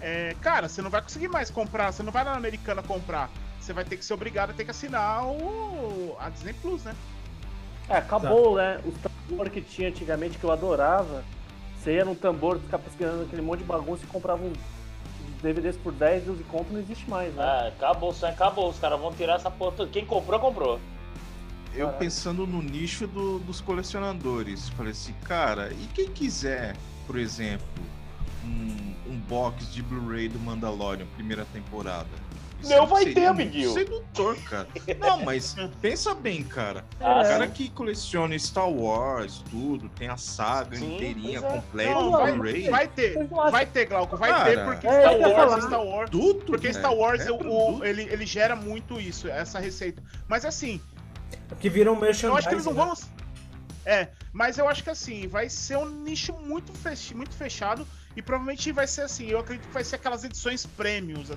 É, 0.00 0.36
cara, 0.40 0.68
você 0.68 0.80
não 0.82 0.90
vai 0.90 1.02
conseguir 1.02 1.28
mais 1.28 1.50
comprar, 1.50 1.92
você 1.92 2.02
não 2.02 2.12
vai 2.12 2.24
lá 2.24 2.32
na 2.32 2.36
Americana 2.36 2.82
comprar. 2.82 3.28
Você 3.60 3.72
vai 3.72 3.84
ter 3.84 3.96
que 3.96 4.04
ser 4.04 4.14
obrigado 4.14 4.50
a 4.50 4.52
ter 4.52 4.64
que 4.64 4.70
assinar 4.70 5.26
o. 5.26 6.16
a 6.20 6.28
Disney 6.28 6.52
Plus, 6.52 6.84
né? 6.84 6.94
É, 7.88 7.96
acabou, 7.96 8.56
né? 8.56 8.78
O 8.84 9.36
Wars 9.36 9.50
que 9.52 9.60
tinha 9.60 9.88
antigamente, 9.88 10.38
que 10.38 10.44
eu 10.44 10.52
adorava, 10.52 11.24
Você 11.78 11.94
ia 11.96 12.04
num 12.04 12.14
tambor, 12.14 12.58
ficar 12.60 12.78
pesquisando 12.78 13.24
aquele 13.24 13.42
monte 13.42 13.58
de 13.60 13.64
bagunça 13.64 14.04
e 14.04 14.06
comprava 14.06 14.42
um 14.42 14.52
DVDs 15.44 15.76
por 15.76 15.92
10, 15.92 16.24
12 16.24 16.42
conto, 16.44 16.72
não 16.72 16.80
existe 16.80 17.08
mais, 17.08 17.32
né? 17.34 17.42
Ah, 17.42 17.68
acabou, 17.68 18.12
só 18.12 18.26
acabou. 18.26 18.68
Os 18.70 18.78
caras 18.78 18.98
vão 18.98 19.12
tirar 19.12 19.34
essa 19.36 19.50
porra. 19.50 19.72
toda. 19.72 19.90
Quem 19.90 20.04
comprou, 20.04 20.40
comprou. 20.40 20.80
Eu 21.74 21.88
pensando 21.90 22.46
no 22.46 22.62
nicho 22.62 23.06
do- 23.06 23.38
dos 23.40 23.60
colecionadores, 23.60 24.68
falei 24.70 24.92
assim, 24.92 25.12
cara, 25.24 25.72
e 25.72 25.86
quem 25.92 26.08
quiser, 26.08 26.76
por 27.06 27.18
exemplo, 27.18 27.66
um, 28.44 28.94
um 29.12 29.16
box 29.28 29.72
de 29.72 29.82
Blu-ray 29.82 30.28
do 30.28 30.38
Mandalorian, 30.38 31.06
primeira 31.16 31.44
temporada? 31.52 32.06
Não 32.62 32.86
vai 32.86 33.02
seria 33.02 33.14
ter, 33.14 33.26
amiguinho. 33.26 33.72
Sedutor, 33.72 34.36
cara. 34.44 34.68
Não, 34.98 35.22
mas 35.22 35.54
pensa 35.82 36.14
bem, 36.14 36.42
cara. 36.42 36.84
Ah, 37.00 37.18
O 37.18 37.20
É. 37.22 37.28
cara 37.28 37.46
que 37.48 37.68
coleciona 37.68 38.38
Star 38.38 38.70
Wars, 38.70 39.44
tudo, 39.50 39.88
tem 39.90 40.08
a 40.08 40.16
saga 40.16 40.76
Sim, 40.76 40.94
inteirinha, 40.94 41.38
é. 41.38 41.42
completa, 41.42 41.90
Não, 41.92 42.10
vai, 42.12 42.32
vai 42.70 42.88
ter, 42.88 43.26
vai 43.26 43.66
ter, 43.66 43.86
Glauco, 43.86 44.16
vai 44.16 44.30
Cara, 44.30 44.44
ter, 44.44 44.64
porque 44.64 44.86
é, 44.86 45.00
Star 45.02 45.18
Wars, 45.20 45.34
falar. 45.34 45.60
Star 45.62 45.84
Wars, 45.84 46.10
Tudo, 46.10 46.44
porque 46.46 46.68
velho. 46.68 46.78
Star 46.78 46.94
Wars 46.94 47.20
É 47.26 47.30
o- 47.32 47.38
produto. 47.38 47.84
ele, 47.84 48.02
ele 48.04 48.24
gera 48.26 48.56
muito 48.56 48.98
isso, 49.00 49.28
essa 49.28 49.58
receita. 49.58 50.02
Mas 50.26 50.44
assim, 50.46 50.80
Porque 51.48 51.68
viram 51.68 51.92
um 51.92 51.96
merchandising. 52.00 52.26
eu 52.28 52.36
acho 52.36 52.48
que 52.48 52.54
eles 52.54 52.64
não 52.64 52.72
né? 52.72 52.84
vão. 52.86 52.94
É, 53.86 54.08
mas 54.32 54.56
eu 54.56 54.66
acho 54.66 54.82
que 54.82 54.88
assim, 54.88 55.26
vai 55.28 55.50
ser 55.50 55.76
um 55.76 55.84
nicho 55.90 56.32
muito, 56.32 56.72
fech... 56.72 57.14
muito 57.14 57.34
fechado 57.34 57.86
e 58.16 58.22
provavelmente 58.22 58.72
vai 58.72 58.86
ser 58.86 59.02
assim. 59.02 59.26
Eu 59.26 59.38
acredito 59.40 59.66
que 59.66 59.74
vai 59.74 59.84
ser 59.84 59.96
aquelas 59.96 60.24
edições 60.24 60.64
premiums. 60.64 61.30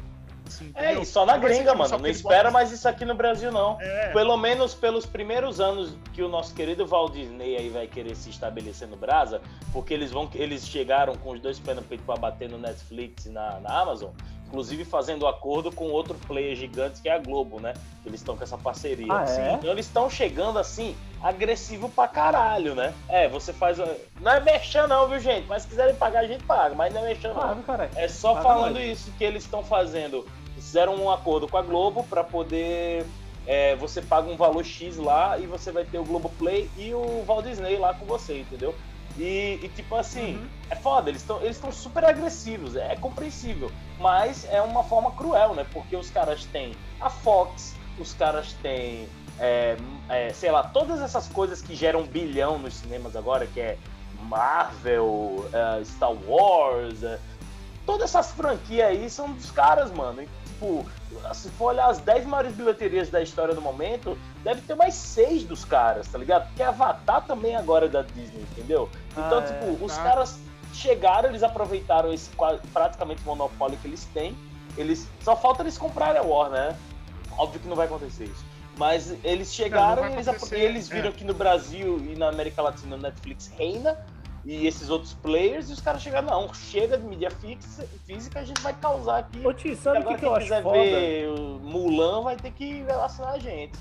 Assim, 0.47 0.71
É, 0.75 0.85
entendeu? 0.85 1.03
e 1.03 1.05
só 1.05 1.25
na 1.25 1.37
gringa, 1.37 1.71
só 1.71 1.75
mano. 1.77 1.97
Não 1.99 2.07
espera 2.09 2.49
mais 2.49 2.71
isso 2.71 2.87
aqui 2.87 3.05
no 3.05 3.13
Brasil, 3.15 3.51
não. 3.51 3.79
É, 3.81 4.11
Pelo 4.13 4.35
menos 4.37 4.73
pelos 4.73 5.05
primeiros 5.05 5.59
anos 5.59 5.93
que 6.13 6.23
o 6.23 6.29
nosso 6.29 6.53
querido 6.55 6.85
Walt 6.87 7.13
Disney 7.13 7.55
aí 7.57 7.69
vai 7.69 7.87
querer 7.87 8.15
se 8.15 8.29
estabelecer 8.29 8.87
no 8.87 8.95
Brasa, 8.95 9.41
porque 9.73 9.93
eles 9.93 10.11
vão 10.11 10.29
eles 10.33 10.67
chegaram 10.67 11.15
com 11.15 11.31
os 11.31 11.39
dois 11.39 11.59
pés 11.59 11.75
no 11.77 11.83
peito 11.83 12.03
pra 12.03 12.15
bater 12.15 12.49
no 12.49 12.57
Netflix 12.57 13.25
e 13.25 13.29
na, 13.29 13.59
na 13.59 13.79
Amazon, 13.81 14.11
inclusive 14.47 14.85
fazendo 14.85 15.27
acordo 15.27 15.71
com 15.71 15.85
outro 15.89 16.15
player 16.27 16.55
gigante 16.55 17.01
que 17.01 17.09
é 17.09 17.13
a 17.13 17.19
Globo, 17.19 17.59
né? 17.59 17.73
Eles 18.05 18.21
estão 18.21 18.35
com 18.37 18.43
essa 18.43 18.57
parceria. 18.57 19.05
Ah, 19.11 19.25
é? 19.27 19.53
Então 19.53 19.69
eles 19.71 19.85
estão 19.85 20.09
chegando 20.09 20.57
assim, 20.57 20.95
agressivo 21.21 21.89
pra 21.89 22.07
caralho, 22.07 22.73
né? 22.73 22.93
É, 23.09 23.27
você 23.27 23.51
faz. 23.51 23.79
a- 23.79 23.87
Não 24.21 24.31
é 24.31 24.39
mexer 24.39 24.87
não, 24.87 25.07
viu, 25.09 25.19
gente? 25.19 25.45
Mas 25.47 25.63
se 25.63 25.67
quiserem 25.69 25.95
pagar, 25.95 26.21
a 26.21 26.27
gente 26.27 26.43
paga, 26.43 26.73
mas 26.73 26.93
não 26.93 27.01
é 27.05 27.09
mexer 27.09 27.27
não. 27.29 27.41
Ah. 27.41 27.55
É 27.95 28.07
só 28.07 28.35
falando 28.41 28.79
isso 28.79 29.11
que 29.17 29.23
eles 29.23 29.43
estão 29.43 29.63
fazendo. 29.63 30.25
Fizeram 30.55 30.95
um 30.95 31.11
acordo 31.11 31.47
com 31.47 31.57
a 31.57 31.61
Globo 31.61 32.03
para 32.09 32.23
poder. 32.23 33.05
é, 33.45 33.75
você 33.77 34.01
paga 34.01 34.29
um 34.29 34.35
valor 34.35 34.61
X 34.65 34.97
lá 34.97 35.37
e 35.37 35.45
você 35.45 35.71
vai 35.71 35.85
ter 35.85 35.97
o 35.97 36.03
Globo 36.03 36.29
Play 36.37 36.69
e 36.75 36.93
o 36.93 37.23
Walt 37.25 37.45
Disney 37.45 37.77
lá 37.77 37.93
com 37.93 38.05
você, 38.05 38.39
entendeu? 38.41 38.75
E, 39.17 39.59
e, 39.63 39.69
tipo 39.69 39.95
assim, 39.95 40.35
Uhum. 40.35 40.47
é 40.69 40.75
foda, 40.75 41.09
eles 41.09 41.21
estão 41.21 41.41
eles 41.41 41.59
super 41.71 42.05
agressivos, 42.05 42.75
é 42.75 42.95
compreensível. 42.95 43.71
Mas 43.99 44.45
é 44.51 44.61
uma 44.61 44.83
forma 44.83 45.11
cruel, 45.11 45.55
né? 45.55 45.65
Porque 45.71 45.95
os 45.95 46.09
caras 46.09 46.45
têm 46.45 46.73
a 47.01 47.09
Fox, 47.09 47.75
os 47.97 48.13
caras 48.13 48.53
têm, 48.61 49.09
é, 49.39 49.75
é, 50.07 50.31
sei 50.33 50.51
lá, 50.51 50.63
todas 50.63 51.01
essas 51.01 51.27
coisas 51.27 51.61
que 51.61 51.75
geram 51.75 52.03
bilhão 52.03 52.59
nos 52.59 52.75
cinemas 52.75 53.15
agora, 53.15 53.47
que 53.47 53.59
é 53.59 53.77
Marvel, 54.21 55.49
é, 55.51 55.83
Star 55.83 56.13
Wars, 56.27 57.01
é, 57.03 57.19
todas 57.85 58.09
essas 58.09 58.31
franquias 58.31 58.87
aí 58.87 59.09
são 59.09 59.31
dos 59.33 59.49
caras, 59.49 59.91
mano. 59.91 60.23
Tipo, 60.57 60.83
se 61.35 61.49
for 61.51 61.65
olhar 61.67 61.87
as 61.87 61.99
10 61.99 62.25
maiores 62.25 62.53
bilheterias 62.53 63.09
da 63.09 63.21
história 63.21 63.53
do 63.53 63.61
momento, 63.61 64.17
deve 64.43 64.61
ter 64.61 64.73
mais 64.73 64.95
6 64.95 65.43
dos 65.43 65.63
caras, 65.63 66.07
tá 66.07 66.17
ligado? 66.17 66.47
Porque 66.47 66.63
Avatar 66.63 67.23
também 67.25 67.55
agora 67.55 67.85
é 67.85 67.89
da 67.89 68.01
Disney, 68.01 68.41
entendeu? 68.51 68.89
Então, 69.11 69.37
Ah, 69.37 69.41
tipo, 69.43 69.65
é, 69.65 69.85
os 69.85 69.95
tá. 69.95 70.03
caras 70.03 70.39
chegaram, 70.73 71.29
eles 71.29 71.43
aproveitaram 71.43 72.11
esse 72.11 72.31
praticamente 72.73 73.21
monopólio 73.23 73.77
que 73.77 73.87
eles 73.87 74.05
têm. 74.13 74.35
Eles 74.75 75.07
só 75.21 75.35
falta 75.35 75.61
eles 75.61 75.77
comprarem 75.77 76.19
a 76.19 76.23
Warner, 76.23 76.71
né? 76.71 76.77
Óbvio 77.37 77.59
que 77.59 77.67
não 77.67 77.75
vai 77.75 77.85
acontecer 77.85 78.25
isso. 78.25 78.43
Mas 78.77 79.15
eles 79.23 79.53
chegaram 79.53 80.03
vai 80.03 80.11
e 80.11 80.15
eles, 80.15 80.51
eles 80.51 80.89
viram 80.89 81.09
é. 81.09 81.11
que 81.11 81.23
no 81.23 81.33
Brasil 81.33 81.97
e 81.99 82.15
na 82.15 82.29
América 82.29 82.61
Latina 82.61 82.95
o 82.95 82.99
Netflix 82.99 83.51
reina 83.57 83.97
e 84.47 84.65
esses 84.65 84.89
outros 84.89 85.13
players, 85.13 85.69
e 85.69 85.73
os 85.73 85.81
caras 85.81 86.01
chegaram, 86.01 86.27
não, 86.29 86.53
chega 86.53 86.97
de 86.97 87.05
mídia 87.05 87.29
fixa, 87.29 87.85
física, 88.05 88.39
a 88.39 88.43
gente 88.45 88.61
vai 88.61 88.73
causar 88.73 89.17
aqui. 89.17 89.45
Ô, 89.45 89.53
Ti, 89.53 89.75
sabe 89.75 89.99
o 89.99 90.05
que, 90.07 90.15
que 90.15 90.25
eu 90.25 90.33
acho 90.33 90.43
quiser 90.45 90.63
foda? 90.63 90.77
ver 90.79 91.27
o 91.37 91.59
Mulan 91.59 92.21
vai 92.21 92.37
ter 92.37 92.51
que 92.51 92.81
relacionar 92.83 93.31
a 93.31 93.39
gente. 93.39 93.77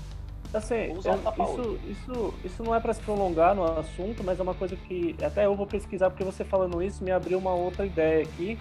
Assim, 0.53 0.91
Usa 0.91 1.11
um 1.11 1.13
eu- 1.13 1.19
tapa-olho. 1.19 1.79
isso, 1.89 2.11
isso, 2.11 2.33
isso 2.43 2.63
não 2.63 2.75
é 2.75 2.79
pra 2.81 2.93
se 2.93 3.01
prolongar 3.01 3.55
no 3.55 3.63
assunto, 3.79 4.23
mas 4.23 4.39
é 4.39 4.43
uma 4.43 4.53
coisa 4.53 4.75
que 4.75 5.15
até 5.23 5.45
eu 5.45 5.55
vou 5.55 5.65
pesquisar, 5.67 6.09
porque 6.09 6.23
você 6.23 6.43
falando 6.43 6.81
isso 6.83 7.01
me 7.03 7.11
abriu 7.11 7.37
uma 7.37 7.53
outra 7.53 7.85
ideia 7.85 8.23
aqui, 8.23 8.59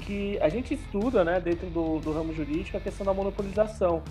que 0.00 0.38
a 0.40 0.48
gente 0.48 0.74
estuda, 0.74 1.24
né, 1.24 1.38
dentro 1.40 1.68
do, 1.68 1.98
do 2.00 2.12
ramo 2.12 2.32
jurídico, 2.34 2.76
a 2.76 2.80
questão 2.80 3.04
da 3.04 3.12
monopolização. 3.14 4.02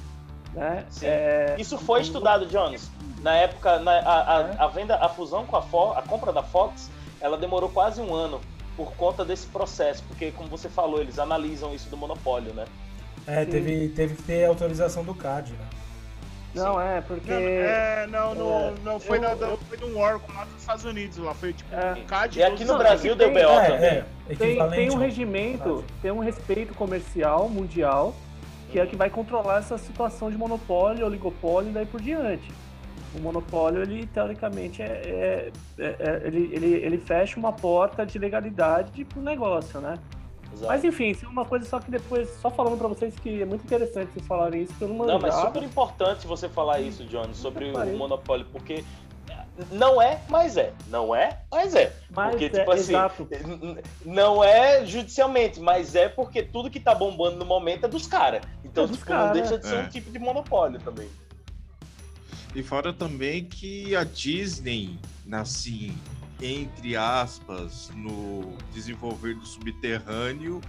Né? 0.54 0.84
É, 1.04 1.56
Isso 1.60 1.78
foi 1.78 2.02
estudado, 2.02 2.46
Jones. 2.48 2.90
Na 3.22 3.36
época, 3.36 3.78
na- 3.80 4.00
a, 4.00 4.38
a- 4.38 4.64
a 4.66 4.68
venda, 4.68 4.96
a 4.96 5.08
fusão 5.10 5.46
com 5.46 5.56
a 5.56 5.62
Fox, 5.62 5.98
a 5.98 6.02
compra 6.02 6.32
da 6.34 6.42
Fox, 6.42 6.90
ela 7.22 7.38
demorou 7.38 7.70
quase 7.70 8.02
um 8.02 8.14
ano 8.14 8.40
por 8.76 8.94
conta 8.94 9.26
desse 9.26 9.46
processo, 9.48 10.04
porque 10.08 10.32
como 10.32 10.50
você 10.50 10.70
falou, 10.70 11.02
eles 11.02 11.20
analisam 11.20 11.74
isso 11.74 11.90
do 11.90 11.98
monopólio, 11.98 12.54
né? 12.54 12.66
É, 13.28 13.44
Sim. 13.44 13.52
teve, 13.52 13.90
teve 13.90 14.16
que 14.16 14.24
ter 14.24 14.46
autorização 14.46 15.04
do 15.04 15.14
CAD, 15.14 15.52
né? 15.54 15.66
Não, 16.56 16.82
é, 16.82 17.00
porque. 17.02 17.30
Não, 17.30 17.38
é, 17.40 18.08
não, 18.08 18.34
não, 18.34 18.60
É, 18.60 18.74
não 18.84 19.00
foi, 19.00 19.18
eu- 19.18 19.22
na, 19.22 19.36
da- 19.36 19.56
foi 19.58 19.78
de 19.78 19.86
um 19.86 20.00
órgão 20.00 20.34
lá 20.36 20.46
dos 20.46 20.56
Estados 20.62 20.84
Unidos, 20.84 21.18
lá 21.18 21.34
foi 21.36 21.54
tipo 21.54 21.76
É. 21.76 21.94
um 21.94 22.06
CAD. 22.06 22.40
E 22.40 22.44
aqui 22.44 22.64
no 22.66 22.72
Não, 22.74 22.80
Brasil 22.80 23.14
é 23.14 23.16
deu 23.16 23.30
BO 23.32 23.38
é, 23.38 23.66
também. 23.70 23.86
é, 23.86 24.06
tem, 24.36 24.70
tem 24.72 24.90
um 24.90 24.96
regimento, 24.98 25.84
tem 26.02 26.10
um 26.12 26.20
respeito 26.20 26.74
comercial 26.74 27.48
mundial 27.50 28.16
que 28.72 28.80
é 28.80 28.86
que 28.86 28.96
vai 28.96 29.10
controlar 29.10 29.60
essa 29.60 29.78
situação 29.78 30.30
de 30.32 30.38
monopólio, 30.38 31.06
oligopólio 31.06 31.70
e 31.70 31.74
daí 31.74 31.86
por 31.86 32.02
diante. 32.02 32.50
O 33.16 33.20
monopólio, 33.20 33.82
ele 33.82 34.06
teoricamente 34.08 34.82
é, 34.84 34.86
é- 34.86 35.52
é- 35.80 35.96
é- 36.00 36.22
ele, 36.28 36.50
ele, 36.54 36.74
ele 36.76 36.98
fecha 36.98 37.40
uma 37.40 37.52
porta 37.52 38.06
de 38.06 38.20
legalidade 38.20 39.04
pro 39.06 39.22
negócio, 39.22 39.80
né? 39.82 39.98
Exato. 40.54 40.68
Mas 40.68 40.84
enfim, 40.84 41.10
isso 41.10 41.26
é 41.26 41.30
uma 41.30 41.46
coisa 41.46 41.66
só 41.66 41.80
que 41.80 41.90
depois, 41.92 42.30
só 42.42 42.50
falando 42.50 42.78
pra 42.78 42.88
vocês 42.88 43.16
que 43.16 43.42
é 43.42 43.46
muito 43.46 43.64
interessante 43.64 44.12
vocês 44.14 44.26
falarem 44.28 44.64
isso, 44.64 44.74
que 44.76 44.84
eu 44.84 44.88
não 44.88 45.06
Não, 45.06 45.20
mas 45.20 45.34
super 45.36 45.64
importante 45.64 46.26
você 46.28 46.48
falar 46.50 46.80
isso, 46.82 47.04
Johnny, 47.06 47.34
sobre 47.36 47.72
o 47.72 47.98
monopólio, 47.98 48.46
porque 48.52 48.84
não 49.72 50.02
é, 50.02 50.20
mas 50.30 50.56
é. 50.58 50.72
Não 50.88 51.14
é, 51.14 51.40
mas 51.52 51.76
é. 51.76 51.94
Mas 52.12 52.32
porque, 52.32 52.46
é, 52.46 52.50
tipo 52.50 52.72
assim, 52.72 52.94
exato. 52.94 53.28
não 54.06 54.44
é 54.44 54.86
judicialmente, 54.86 55.60
mas 55.60 55.96
é 55.96 56.08
porque 56.10 56.42
tudo 56.42 56.70
que 56.70 56.80
tá 56.80 56.96
bombando 56.96 57.38
no 57.38 57.46
momento 57.46 57.86
é 57.86 57.88
dos 57.88 58.08
caras. 58.08 58.42
Então, 58.64 58.86
É 58.86 58.88
dos 58.88 58.98
tipo, 59.00 59.12
não 59.12 59.18
cara. 59.18 59.34
deixa 59.34 59.58
de 59.58 59.68
ser 59.68 59.76
É. 59.76 59.80
um 59.82 59.90
tipo 59.90 60.12
de 60.12 60.20
monopólio 60.20 60.80
também. 60.80 61.10
E 62.56 62.64
fora 62.64 62.92
também 62.92 63.46
que 63.46 63.96
a 63.96 64.04
Disney, 64.04 65.00
assim, 65.32 65.96
entre 66.42 66.96
aspas, 66.96 67.92
no 67.96 68.58
desenvolver 68.74 69.36
do 69.36 69.46
subterrâneo, 69.46 70.60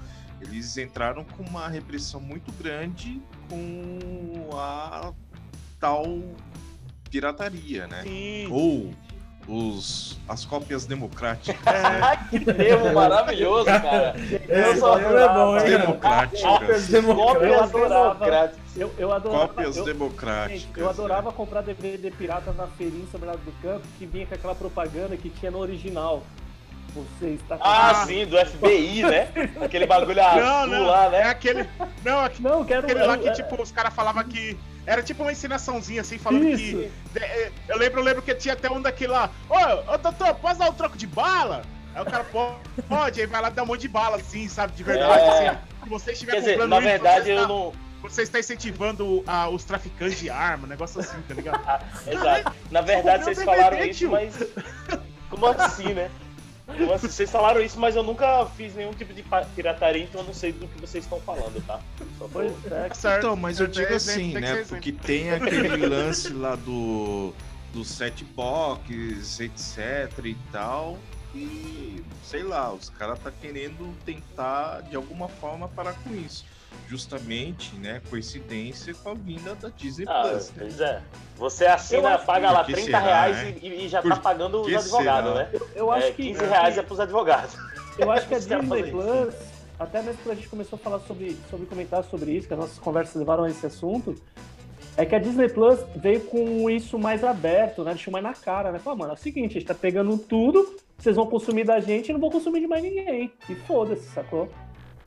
eles 0.40 0.76
entraram 0.76 1.24
com 1.24 1.42
uma 1.42 1.68
repressão 1.68 2.20
muito 2.20 2.50
grande 2.52 3.20
com 3.48 4.50
a 4.56 5.12
tal 5.78 6.04
pirataria, 7.10 7.86
né? 7.86 8.02
Sim. 8.02 8.46
Ou 8.50 8.94
os, 9.48 10.18
as 10.29 10.44
cópias 10.44 10.87
democráticas. 10.87 11.57
Ah, 12.03 12.16
que 12.16 12.40
termo 12.40 12.92
maravilhoso, 12.92 13.64
cara. 13.66 14.14
Eu 14.48 14.70
Esse 14.72 14.81
só 14.81 14.96
termo 14.98 15.16
é 15.18 15.29
bom, 15.29 15.59
hein? 15.59 15.64
Democráticas. 15.64 16.40
Cópias 16.42 16.87
democráticas. 16.88 18.59
Eu, 18.76 18.92
eu 18.98 19.12
adorava, 19.12 19.48
Cópias 19.48 19.76
eu, 19.76 19.85
democráticas. 19.85 20.61
Gente, 20.62 20.79
eu 20.81 20.88
adorava 20.88 21.33
comprar 21.33 21.61
DVD 21.62 22.11
pirata 22.11 22.53
na 22.53 22.66
feirinha 22.68 23.03
em 23.03 23.09
São 23.11 23.18
Bernardo 23.18 23.42
do 23.44 23.53
Campo, 23.62 23.83
que 23.98 24.07
vinha 24.07 24.26
com 24.26 24.35
aquela 24.35 24.55
propaganda 24.55 25.16
que 25.16 25.29
tinha 25.29 25.50
no 25.50 25.59
original. 25.59 26.22
Você 26.94 27.29
está 27.35 27.57
Ah, 27.61 28.05
sim, 28.07 28.26
do 28.26 28.37
FBI, 28.37 29.03
né? 29.05 29.29
Aquele 29.61 29.87
bagulho 29.87 30.14
Não, 30.16 30.24
azul 30.24 30.66
não, 30.74 30.87
lá, 30.87 31.07
é 31.07 31.11
né? 31.11 31.22
aquele. 31.24 31.68
Não, 32.05 32.20
aquele, 32.20 32.48
Não, 32.48 32.64
quero 32.64 32.81
aquele 32.87 33.05
lá 33.05 33.14
eu- 33.14 33.20
que, 33.20 33.29
é- 33.29 33.33
tipo, 33.33 33.62
os 33.62 33.70
caras 33.70 33.94
falavam 33.94 34.24
que. 34.24 34.57
Era 34.90 35.05
tipo 35.05 35.22
uma 35.22 35.31
ensinaçãozinha, 35.31 36.00
assim, 36.00 36.18
falando 36.18 36.48
Isso. 36.48 36.59
que. 36.79 36.90
de- 37.12 37.24
é, 37.24 37.53
eu 37.68 37.79
lembro, 37.79 38.00
eu 38.00 38.05
lembro 38.05 38.22
que 38.22 38.35
tinha 38.35 38.55
até 38.55 38.68
um 38.68 38.83
daquele 38.83 39.12
lá. 39.12 39.31
Ô, 39.48 39.94
ô 39.94 39.98
doutor, 39.98 40.35
posso 40.35 40.59
dar 40.59 40.68
um 40.68 40.72
troco 40.72 40.98
de 40.98 41.07
bala? 41.07 41.62
Aí 41.94 42.03
o 42.03 42.05
cara 42.05 42.24
"Pô, 42.24 42.50
pode, 42.88 43.20
aí 43.20 43.26
vai 43.29 43.40
lá 43.40 43.50
dar 43.50 43.62
um 43.62 43.66
monte 43.66 43.83
de 43.83 43.88
bala, 43.88 44.16
assim, 44.16 44.48
sabe? 44.48 44.72
De 44.72 44.83
verdade, 44.83 45.22
É. 45.22 45.48
assim. 45.50 45.59
Se 45.85 45.88
você 45.88 46.11
estiver 46.12 46.33
Quer 46.33 46.38
dizer, 46.40 46.53
comprando 46.55 46.70
na 46.70 46.79
isso, 46.79 46.88
verdade 46.88 47.24
você 47.24 47.31
eu 47.31 47.37
está, 47.37 47.48
não. 47.48 47.72
Você 48.03 48.22
está 48.22 48.40
incentivando 48.40 49.22
ah, 49.29 49.48
os 49.48 49.62
traficantes 49.62 50.18
de 50.18 50.29
arma, 50.29 50.64
um 50.66 50.70
negócio 50.70 50.98
assim, 50.98 51.20
tá 51.29 51.35
ligado? 51.35 51.61
Exato. 52.11 52.53
Na 52.72 52.81
verdade, 52.81 53.22
vocês 53.24 53.44
falaram 53.44 53.79
isso, 53.85 54.09
mas. 54.09 54.35
Como 55.31 55.46
assim, 55.46 55.94
né? 55.94 56.11
Assim? 56.94 57.09
Vocês 57.09 57.30
falaram 57.30 57.61
isso, 57.61 57.78
mas 57.78 57.96
eu 57.96 58.02
nunca 58.02 58.46
fiz 58.56 58.74
nenhum 58.74 58.92
tipo 58.92 59.12
de 59.12 59.24
pirataria, 59.54 60.04
então 60.04 60.20
eu 60.20 60.26
não 60.26 60.35
sei 60.35 60.52
do 60.52 60.66
que 60.68 60.80
vocês 60.80 61.04
estão 61.04 61.20
falando, 61.20 61.64
tá? 61.66 61.80
Só 62.18 62.28
Pois 62.33 62.52
é. 62.70 63.18
Então, 63.18 63.37
mas 63.37 63.61
eu 63.61 63.66
É 63.66 63.68
digo 63.68 63.92
exemplo, 63.92 63.96
assim, 63.96 64.33
tem 64.33 64.35
que 64.35 64.40
né? 64.40 64.64
Porque 64.68 64.92
tem 64.92 65.30
aquele 65.33 65.87
lance 65.87 66.33
lá 66.33 66.54
do, 66.56 67.33
do 67.72 67.85
set 67.85 68.24
box, 68.24 69.40
etc 69.40 70.11
e 70.24 70.37
tal. 70.52 70.98
E 71.35 72.02
sei 72.24 72.42
lá, 72.42 72.72
os 72.72 72.90
caras 72.90 73.18
tá 73.20 73.30
querendo 73.30 73.94
tentar 74.04 74.83
de 74.83 74.96
alguma 74.96 75.28
forma 75.28 75.68
parar 75.68 75.94
com 75.94 76.14
isso. 76.14 76.44
Justamente, 76.88 77.74
né, 77.76 78.00
coincidência 78.11 78.92
com 78.94 79.11
a 79.11 79.14
vinda 79.14 79.54
da 79.54 79.68
Disney 79.68 80.06
Ah, 80.09 80.22
Plus. 80.28 80.48
né? 80.50 80.54
pois 80.59 80.80
é. 80.80 81.02
Você 81.37 81.66
assina, 81.66 82.18
paga 82.18 82.50
lá 82.50 82.59
Por 82.64 82.66
que 82.66 82.72
30 82.83 82.87
será, 82.87 82.98
reais 83.00 83.37
né? 83.37 83.54
e, 83.62 83.85
e 83.85 83.88
já 83.88 84.02
Por 84.02 84.11
tá 84.11 84.16
pagando 84.16 84.61
os 84.61 84.66
que 84.66 84.74
advogados, 84.74 85.33
será? 85.33 85.44
né? 85.44 85.50
Eu, 85.52 85.68
eu 85.76 85.90
acho 85.92 86.06
É, 86.09 86.11
que 86.12 86.22
15 86.24 86.44
reais 86.44 86.76
é 86.78 86.83
pros 86.83 86.98
advogados. 87.00 87.56
Eu 87.96 88.11
acho 88.11 88.26
que 88.26 88.35
a 88.35 88.40
caras 88.40 88.61
Disney 88.64 88.90
Plus, 88.90 89.35
até 89.78 90.02
mesmo 90.02 90.18
quando 90.22 90.33
a 90.33 90.35
gente 90.35 90.48
começou 90.48 90.76
a 90.76 90.80
falar 90.80 90.98
sobre, 91.00 91.37
sobre 91.48 91.66
comentar 91.66 92.02
sobre 92.04 92.33
isso, 92.33 92.48
que 92.48 92.54
as 92.54 92.61
nossas 92.61 92.78
conversas 92.78 93.14
levaram 93.14 93.44
a 93.44 93.50
esse 93.50 93.64
assunto, 93.64 94.16
é 94.96 95.06
que 95.06 95.14
a 95.14 95.18
Disney 95.20 95.48
Plus 95.48 95.78
veio 95.94 96.20
com 96.22 96.68
isso 96.68 96.98
mais 96.98 97.22
aberto, 97.22 97.85
né? 97.85 97.94
Deixou 97.94 98.12
mais 98.12 98.24
na 98.24 98.35
cara, 98.35 98.72
né? 98.72 98.78
Falou, 98.80 98.98
mano, 98.98 99.12
é 99.12 99.14
o 99.14 99.18
seguinte, 99.18 99.50
a 99.56 99.61
gente 99.61 99.66
tá 99.66 99.74
pegando 99.74 100.18
tudo, 100.18 100.76
vocês 100.98 101.14
vão 101.14 101.26
consumir 101.26 101.64
da 101.64 101.78
gente 101.78 102.09
e 102.09 102.12
não 102.12 102.20
vão 102.20 102.30
consumir 102.30 102.61
de 102.61 102.66
mais 102.66 102.83
ninguém. 102.83 103.33
E 103.48 103.54
foda-se, 103.54 104.09
sacou? 104.11 104.50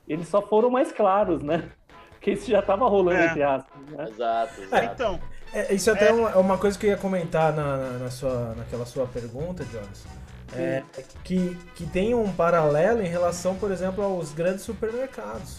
Eles 0.08 0.28
só 0.28 0.42
foram 0.42 0.70
mais 0.70 0.92
claros, 0.92 1.42
né? 1.42 1.70
Porque 2.10 2.32
isso 2.32 2.50
já 2.50 2.62
tava 2.62 2.88
rolando, 2.88 3.18
É. 3.20 3.26
entre 3.26 3.42
aspas, 3.42 3.80
né? 3.88 4.08
Exato, 4.08 4.62
exato. 4.62 4.84
Então, 4.94 5.20
É, 5.52 5.72
isso 5.74 5.90
até 5.90 6.08
é 6.08 6.12
uma, 6.12 6.30
é 6.30 6.36
uma 6.36 6.58
coisa 6.58 6.78
que 6.78 6.86
eu 6.86 6.90
ia 6.90 6.96
comentar 6.96 7.52
na, 7.52 7.76
na- 7.76 7.98
na 7.98 8.10
sua, 8.10 8.54
naquela 8.56 8.84
sua 8.84 9.06
pergunta, 9.06 9.64
Jonas. 9.64 10.04
É, 10.52 10.82
que, 11.24 11.56
que 11.74 11.86
tem 11.86 12.14
um 12.14 12.32
paralelo 12.32 13.02
em 13.02 13.08
relação, 13.08 13.54
por 13.56 13.70
exemplo, 13.72 14.02
aos 14.04 14.32
grandes 14.32 14.62
supermercados. 14.62 15.58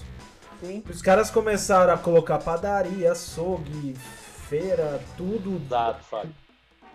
Sim. 0.62 0.84
Os 0.90 1.02
caras 1.02 1.30
começaram 1.30 1.94
a 1.94 1.98
colocar 1.98 2.38
padaria, 2.40 3.12
açougue, 3.12 3.94
feira, 4.50 5.00
tudo 5.18 5.62
Exato, 5.66 6.04
Fábio. 6.06 6.32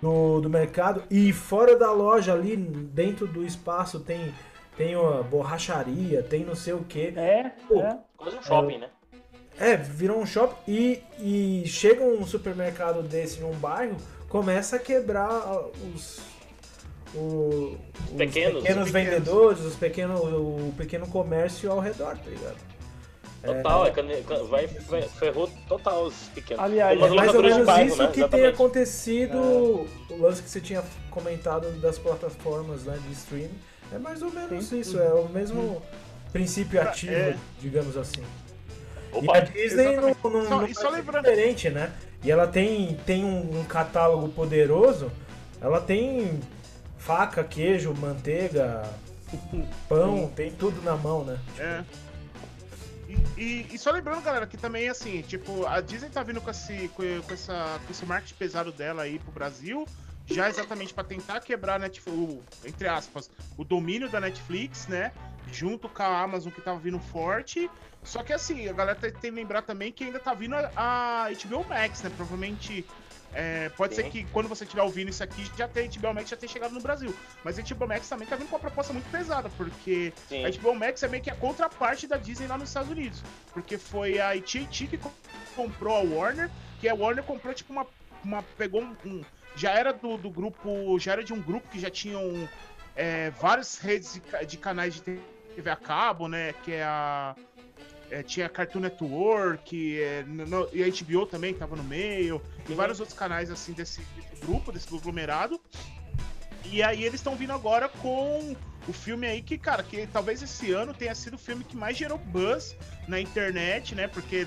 do, 0.01 0.41
do 0.41 0.49
mercado. 0.51 1.03
E 1.11 1.33
fora 1.33 1.77
da 1.77 1.93
loja, 1.93 2.33
ali 2.33 2.57
dentro 2.57 3.27
do 3.27 3.45
espaço, 3.45 4.01
tem, 4.01 4.33
tem 4.81 4.97
uma 4.97 5.23
borracharia, 5.23 6.23
tem 6.23 6.43
não 6.43 6.57
sei 6.57 6.73
o 6.73 6.83
que. 6.85 7.12
É, 7.14 7.53
é. 7.71 7.97
Quase 8.16 8.38
um 8.38 8.43
shopping, 8.43 8.79
né? 8.79 8.88
É, 9.59 9.77
virou 9.77 10.19
um 10.19 10.25
shopping 10.25 10.57
e, 10.66 11.03
e 11.19 11.69
chega 11.69 12.03
um 12.03 12.27
supermercado 12.27 13.03
desse 13.03 13.40
num 13.40 13.53
bairro, 13.53 13.95
começa 14.31 14.77
a 14.77 14.79
quebrar 14.79 15.29
os, 15.95 16.21
o- 17.14 17.77
os 18.07 18.16
pequenos, 18.16 18.62
pequenos 18.62 18.62
os 18.62 18.62
pequenos. 18.62 18.90
vendedores, 18.90 19.61
os 19.61 19.77
pequeno, 19.77 20.14
o 20.16 20.73
pequeno 20.79 21.07
comércio 21.09 21.71
ao 21.71 21.79
redor, 21.79 22.16
tá 22.16 22.31
ligado? 22.31 22.57
Total, 23.45 23.87
é, 23.87 23.90
can- 23.90 24.45
vai, 24.49 24.66
vai- 24.66 25.03
ferrou 25.03 25.47
total 25.69 26.05
os 26.07 26.14
pequenos. 26.35 26.62
Aliás, 26.64 26.99
É 26.99 27.09
mais 27.11 27.35
ou 27.35 27.43
menos 27.43 27.66
bairro, 27.66 27.88
isso 27.88 27.99
né? 27.99 28.07
que 28.09 28.12
tem 28.14 28.23
Exatamente. 28.23 28.55
acontecido, 28.55 29.37
o 29.38 30.16
lance 30.19 30.43
que 30.43 30.49
você 30.49 30.61
tinha 30.61 30.83
comentado 31.11 31.71
das 31.81 31.99
plataformas 31.99 32.85
né, 32.85 32.99
de 33.07 33.12
streaming. 33.12 33.51
É 33.92 33.98
mais 33.98 34.22
ou 34.22 34.31
menos 34.33 34.66
Sim. 34.66 34.81
isso, 34.81 34.98
é 34.98 35.12
o 35.12 35.29
mesmo 35.29 35.83
princípio 36.33 36.81
ativo, 36.81 37.12
É. 37.12 37.37
digamos 37.61 37.96
assim. 37.96 38.22
E 39.12 39.16
Opa, 39.18 39.38
a 39.38 39.40
Disney 39.40 39.96
não, 39.96 40.03
não, 40.09 40.14
Só- 40.14 40.31
não 40.61 40.66
e 40.66 40.74
só 40.74 40.88
lembrando- 40.90 41.24
diferente, 41.24 41.68
né? 41.70 41.92
E 42.22 42.31
ela 42.31 42.46
tem, 42.46 42.94
tem 43.07 43.24
um, 43.24 43.61
um 43.61 43.64
catálogo 43.64 44.29
poderoso, 44.29 45.11
ela 45.61 45.81
tem 45.81 46.38
faca, 46.98 47.42
queijo, 47.42 47.92
manteiga, 47.94 48.85
pão, 49.88 50.29
tem 50.37 50.50
tudo 50.53 50.81
na 50.83 50.94
mão, 50.96 51.24
né? 51.24 51.38
É. 51.59 51.83
E, 53.09 53.42
e- 53.42 53.66
e 53.72 53.79
só 53.79 53.90
lembrando, 53.90 54.22
galera, 54.22 54.46
que 54.46 54.57
também, 54.57 54.88
assim, 54.88 55.22
tipo, 55.22 55.66
a 55.66 55.81
Disney 55.81 56.11
tá 56.11 56.22
vindo 56.22 56.40
com 56.40 56.50
esse, 56.50 56.88
com, 56.94 57.03
com 57.22 57.33
essa, 57.35 57.81
com 57.85 57.90
esse 57.90 58.07
marketing 58.07 58.35
pesado 58.35 58.70
dela 58.70 59.03
aí 59.03 59.18
pro 59.18 59.33
Brasil, 59.33 59.85
já 60.31 60.49
exatamente 60.49 60.95
pra 60.95 61.03
tentar 61.05 61.40
quebrar, 61.40 61.88
tipo, 61.90 62.11
o, 62.11 62.45
entre 62.64 62.87
aspas, 62.88 63.31
o 63.57 63.64
domínio 63.64 64.09
da 64.09 64.21
Netflix, 64.21 64.87
né, 64.87 65.12
junto 65.51 65.88
com 65.88 66.03
a 66.03 66.21
Amazon 66.23 66.53
que 66.53 66.61
tava 66.61 66.79
vindo 66.79 66.99
forte. 66.99 67.69
Só 68.05 68.23
que, 68.23 68.33
assim, 68.33 68.69
a 68.69 68.73
galera 68.73 68.97
tem, 68.99 69.12
que 69.12 69.31
lembrar 69.31 69.62
também 69.62 69.93
que 69.93 70.05
ainda 70.05 70.19
tá 70.19 70.33
vindo 70.33 70.55
a, 70.55 70.71
a 70.77 71.29
HBO 71.31 71.66
Max, 71.69 72.03
né, 72.03 72.11
provavelmente... 72.11 72.87
é, 73.35 73.69
pode 73.71 73.95
Sim. 73.95 74.03
ser 74.03 74.11
que 74.11 74.25
quando 74.27 74.49
você 74.49 74.64
estiver 74.64 74.83
ouvindo 74.83 75.11
isso 75.11 75.23
aqui, 75.23 75.51
já 75.57 75.69
tem 75.69 75.88
HBO 75.88 76.14
Max 76.14 76.31
já 76.31 76.37
tenha 76.37 76.51
chegado 76.51 76.73
no 76.73 76.81
Brasil. 76.81 77.14
Mas 77.45 77.59
a 77.59 77.62
HBO 77.62 77.88
Max 77.88 78.09
também 78.09 78.27
tá 78.27 78.37
vindo 78.37 78.49
com 78.49 78.57
uma 78.57 78.61
proposta 78.61 78.93
muito 78.93 79.11
pesada, 79.11 79.49
porque 79.51 80.12
sim. 80.29 80.45
a 80.45 80.51
HBO 80.51 80.75
Max 80.75 81.03
é 81.03 81.09
meio 81.09 81.23
que 81.23 81.31
a 81.31 81.35
contraparte 81.35 82.07
da 82.07 82.16
Disney 82.16 82.47
lá 82.47 82.57
nos 82.57 82.69
Estados 82.71 82.90
Unidos. 82.90 83.23
Porque 83.53 83.77
foi 83.77 84.19
a 84.19 84.31
AT&T 84.31 84.87
que 84.87 84.97
co- 84.97 85.12
comprou 85.55 85.97
a 85.97 86.01
Warner, 86.01 86.51
que 86.81 86.88
a 86.88 86.95
Warner 86.95 87.25
comprou, 87.25 87.53
tipo, 87.53 87.73
uma... 87.73 87.87
uma 88.25 88.43
pegou 88.57 88.83
um... 88.83 88.97
um- 89.05 89.25
já 89.61 89.73
era 89.73 89.92
do, 89.92 90.16
do 90.16 90.31
grupo... 90.31 90.99
Já 90.99 91.12
era 91.12 91.23
de 91.25 91.33
um 91.33 91.40
grupo 91.40 91.68
que 91.68 91.79
já 91.79 91.90
tinham 91.90 92.49
é, 92.96 93.31
várias 93.31 93.79
redes 93.79 94.14
de, 94.14 94.46
de 94.46 94.57
canais 94.57 94.94
de 94.94 95.01
TV 95.03 95.70
a 95.70 95.77
cabo, 95.77 96.29
né? 96.29 96.55
Que 96.64 96.73
é 96.73 96.83
a... 96.83 97.37
é, 98.11 98.23
tinha 98.23 98.49
Cartoon 98.49 98.81
Network, 98.81 100.01
é, 100.01 100.23
no- 100.27 100.68
e 100.73 100.83
a 100.83 100.87
HBO 100.88 101.27
também 101.27 101.53
tava 101.53 101.77
no 101.77 101.85
meio, 101.85 102.40
e 102.66 102.70
Uhum. 102.70 102.77
vários 102.77 103.01
outros 103.01 103.16
canais, 103.18 103.51
assim, 103.51 103.73
desse, 103.73 104.01
desse 104.01 104.46
grupo, 104.46 104.73
desse 104.73 104.87
conglomerado. 104.88 105.61
E 106.64 106.83
aí 106.83 107.03
eles 107.05 107.16
estão 107.20 107.37
vindo 107.37 107.53
agora 107.53 107.88
com 107.88 108.57
o 108.88 108.92
filme 108.92 109.27
aí 109.27 109.42
que, 109.42 109.59
cara, 109.59 109.83
que 109.83 110.07
talvez 110.07 110.40
esse 110.42 110.73
ano 110.73 110.94
tenha 110.94 111.14
sido 111.14 111.35
o 111.35 111.38
filme 111.38 111.64
que 111.64 111.77
mais 111.77 111.96
gerou 111.96 112.16
buzz 112.18 112.75
na 113.07 113.20
internet, 113.20 113.94
né? 113.94 114.09
Porque, 114.09 114.46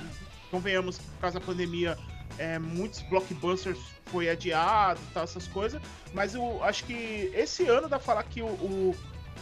convenhamos, 0.50 0.98
por 0.98 1.20
causa 1.22 1.40
da 1.40 1.46
pandemia, 1.46 1.98
é, 2.38 2.58
muitos 2.60 3.02
blockbusters 3.04 3.80
foi 4.06 4.30
adiado 4.30 5.00
e 5.10 5.14
tal, 5.14 5.24
essas 5.24 5.48
coisas. 5.48 5.82
Mas 6.14 6.36
eu 6.36 6.64
acho 6.64 6.84
que 6.86 7.32
esse 7.34 7.66
ano 7.68 7.84
dá 7.90 7.98
pra 7.98 8.00
falar 8.00 8.24
que 8.24 8.42
o, 8.42 8.46
o, 8.48 8.96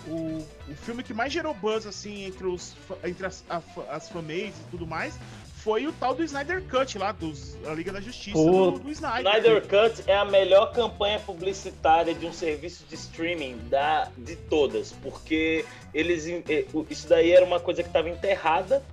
o, 0.08 0.48
o 0.70 0.76
filme 0.76 1.04
que 1.04 1.14
mais 1.14 1.32
gerou 1.34 1.54
buzz, 1.54 1.86
assim, 1.86 2.26
entre, 2.26 2.46
os, 2.48 2.76
entre 3.04 3.26
as, 3.26 3.44
a, 3.50 3.62
as 3.90 4.10
fanbases 4.10 4.56
e 4.60 4.72
tudo 4.72 4.88
mais, 4.88 5.18
foi 5.58 5.86
o 5.86 5.92
tal 5.94 6.16
do 6.16 6.24
Snyder 6.24 6.64
Cut 6.64 6.98
lá, 6.98 7.12
dos, 7.12 7.54
da 7.64 7.72
Liga 7.76 7.92
da 7.92 8.02
Justiça 8.02 8.34
Pô. 8.36 8.72
do, 8.72 8.80
do 8.80 8.90
Snyder. 8.92 9.20
Snyder 9.36 9.62
Cut 9.68 10.04
é 10.10 10.18
a 10.18 10.26
melhor 10.26 10.72
campanha 10.74 11.20
publicitária 11.20 12.16
de 12.16 12.26
um 12.26 12.34
serviço 12.34 12.84
de 12.90 12.96
streaming 12.96 13.58
da, 13.70 14.10
de 14.18 14.36
todas, 14.36 14.92
porque 15.04 15.64
eles 15.94 16.26
o- 16.74 16.88
isso 16.90 17.08
daí 17.08 17.32
era 17.32 17.46
uma 17.46 17.60
coisa 17.60 17.84
que 17.84 17.90
estava 17.90 18.10
enterrada, 18.10 18.84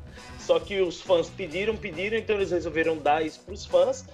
só 0.49 0.59
que 0.59 0.81
os 0.81 1.03
fãs 1.03 1.29
pediram, 1.29 1.77
pediram, 1.77 2.17
então 2.17 2.37
eles 2.37 2.53
resolveram 2.53 2.97
dar 2.97 3.23
isso 3.23 3.39
para 3.41 3.53
os 3.53 3.67
fãs 3.67 4.07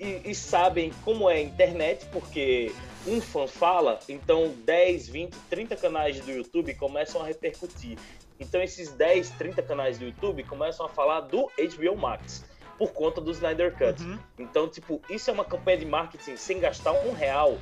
e, 0.00 0.22
e 0.24 0.34
sabem 0.34 0.90
como 1.04 1.28
é 1.28 1.34
a 1.34 1.42
internet, 1.42 2.06
porque 2.06 2.72
um 3.06 3.20
fã 3.20 3.46
fala, 3.46 3.98
então 4.08 4.54
10, 4.64 5.08
20, 5.10 5.36
30 5.50 5.76
canais 5.76 6.18
do 6.20 6.30
YouTube 6.30 6.72
começam 6.76 7.20
a 7.20 7.26
repercutir. 7.26 7.98
Então 8.40 8.62
esses 8.62 8.90
10, 8.92 9.32
30 9.32 9.62
canais 9.64 9.98
do 9.98 10.06
YouTube 10.06 10.42
começam 10.44 10.86
a 10.86 10.88
falar 10.88 11.20
do 11.20 11.50
HBO 11.58 11.94
Max 11.94 12.42
por 12.78 12.90
conta 12.94 13.20
do 13.20 13.30
Snyder 13.30 13.76
Cut. 13.76 14.02
Uhum. 14.02 14.18
Então, 14.38 14.66
tipo, 14.70 14.98
isso 15.10 15.28
é 15.28 15.32
uma 15.34 15.44
campanha 15.44 15.76
de 15.76 15.84
marketing 15.84 16.36
sem 16.38 16.58
gastar 16.58 16.92
um 16.92 17.12
real. 17.12 17.58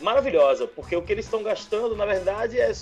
Maravilhosa, 0.00 0.66
porque 0.66 0.96
o 0.96 1.02
que 1.02 1.12
eles 1.12 1.24
estão 1.24 1.42
gastando, 1.42 1.94
na 1.96 2.04
verdade, 2.04 2.58
é, 2.60 2.72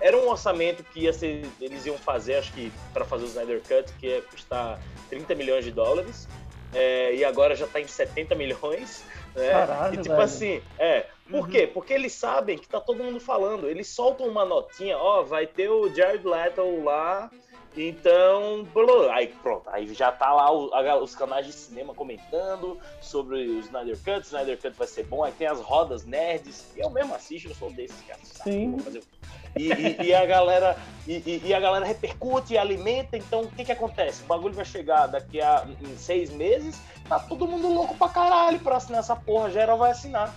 era 0.00 0.16
um 0.16 0.28
orçamento 0.28 0.82
que 0.84 1.00
ia 1.00 1.12
ser, 1.12 1.46
eles 1.60 1.86
iam 1.86 1.96
fazer, 1.96 2.34
acho 2.36 2.52
que, 2.52 2.72
para 2.92 3.04
fazer 3.04 3.24
o 3.24 3.28
Snyder 3.28 3.60
Cut, 3.66 3.92
que 3.98 4.06
ia 4.08 4.22
custar 4.22 4.78
30 5.08 5.34
milhões 5.34 5.64
de 5.64 5.70
dólares, 5.70 6.28
é, 6.74 7.14
e 7.14 7.24
agora 7.24 7.54
já 7.56 7.64
está 7.64 7.80
em 7.80 7.86
70 7.86 8.34
milhões. 8.34 9.04
Né? 9.34 9.50
Caralho, 9.50 9.94
e 9.94 9.96
tipo 9.98 10.08
velho. 10.10 10.20
assim, 10.22 10.60
é. 10.78 11.06
Por 11.30 11.40
Uhum. 11.40 11.46
quê? 11.50 11.66
Porque 11.66 11.92
eles 11.92 12.12
sabem 12.12 12.56
que 12.58 12.66
tá 12.66 12.80
todo 12.80 13.04
mundo 13.04 13.20
falando. 13.20 13.68
Eles 13.68 13.86
soltam 13.88 14.26
uma 14.26 14.44
notinha, 14.46 14.96
ó, 14.98 15.22
vai 15.22 15.46
ter 15.46 15.68
o 15.68 15.94
Jared 15.94 16.26
Leto 16.26 16.82
lá. 16.82 17.30
Então, 17.76 18.64
blá, 18.74 19.14
aí 19.14 19.28
pronto, 19.42 19.68
aí 19.70 19.92
já 19.94 20.10
tá 20.10 20.32
lá 20.32 20.50
o- 20.50 20.72
a- 20.74 20.96
os 20.96 21.14
canais 21.14 21.46
de 21.46 21.52
cinema 21.52 21.94
comentando 21.94 22.78
sobre 23.00 23.36
o 23.36 23.60
Snyder 23.60 23.96
Cut, 23.98 24.18
o 24.18 24.22
Snyder 24.22 24.58
Cut 24.60 24.76
vai 24.76 24.86
ser 24.86 25.04
bom, 25.04 25.22
aí 25.22 25.32
tem 25.32 25.46
as 25.46 25.60
rodas 25.60 26.04
nerds, 26.04 26.66
eu 26.76 26.90
mesmo 26.90 27.14
assisto, 27.14 27.48
eu 27.48 27.54
sou 27.54 27.70
desses? 27.70 27.96
Sim. 28.22 28.76
E, 29.56 29.72
e- 29.72 29.96
e 30.06 30.14
a 30.14 30.24
galera 30.26 30.76
e, 31.06 31.40
e- 31.44 31.54
a 31.54 31.60
galera 31.60 31.84
repercute 31.84 32.54
e 32.54 32.58
alimenta, 32.58 33.16
então 33.16 33.42
o 33.42 33.50
que 33.50 33.64
que 33.64 33.72
acontece? 33.72 34.22
O 34.24 34.26
bagulho 34.26 34.54
vai 34.54 34.64
chegar 34.64 35.06
daqui 35.06 35.40
a 35.40 35.64
em 35.80 35.96
seis 35.96 36.30
meses, 36.30 36.80
tá 37.08 37.18
todo 37.18 37.46
mundo 37.46 37.68
louco 37.72 37.94
pra 37.96 38.08
caralho 38.08 38.58
pra 38.60 38.76
assinar 38.76 39.00
essa 39.00 39.14
porra, 39.16 39.50
geral 39.50 39.78
vai 39.78 39.90
assinar. 39.92 40.34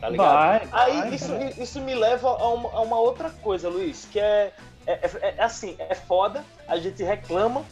Tá 0.00 0.08
ligado? 0.08 0.32
Vai, 0.32 0.68
Aí 0.72 0.98
vai, 0.98 1.14
isso, 1.14 1.32
isso 1.60 1.80
me 1.80 1.94
leva 1.94 2.28
a 2.28 2.48
uma, 2.48 2.70
a 2.72 2.80
uma 2.80 2.98
outra 2.98 3.30
coisa, 3.30 3.68
Luiz, 3.68 4.04
que 4.06 4.18
é, 4.18 4.52
é, 4.86 4.92
é- 4.92 5.34
é 5.38 5.42
assim, 5.42 5.76
é 5.78 5.94
foda, 5.94 6.44
a 6.66 6.76
gente 6.78 7.02
reclama, 7.02 7.64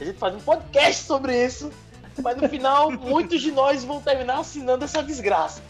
a 0.00 0.04
gente 0.04 0.18
faz 0.18 0.34
um 0.34 0.40
podcast 0.40 1.04
sobre 1.04 1.44
isso, 1.44 1.70
mas 2.22 2.36
no 2.36 2.48
final 2.48 2.90
muitos 2.98 3.42
de 3.42 3.50
nós 3.52 3.84
vão 3.84 4.00
terminar 4.00 4.38
assinando 4.40 4.84
essa 4.84 5.02
desgraça. 5.02 5.62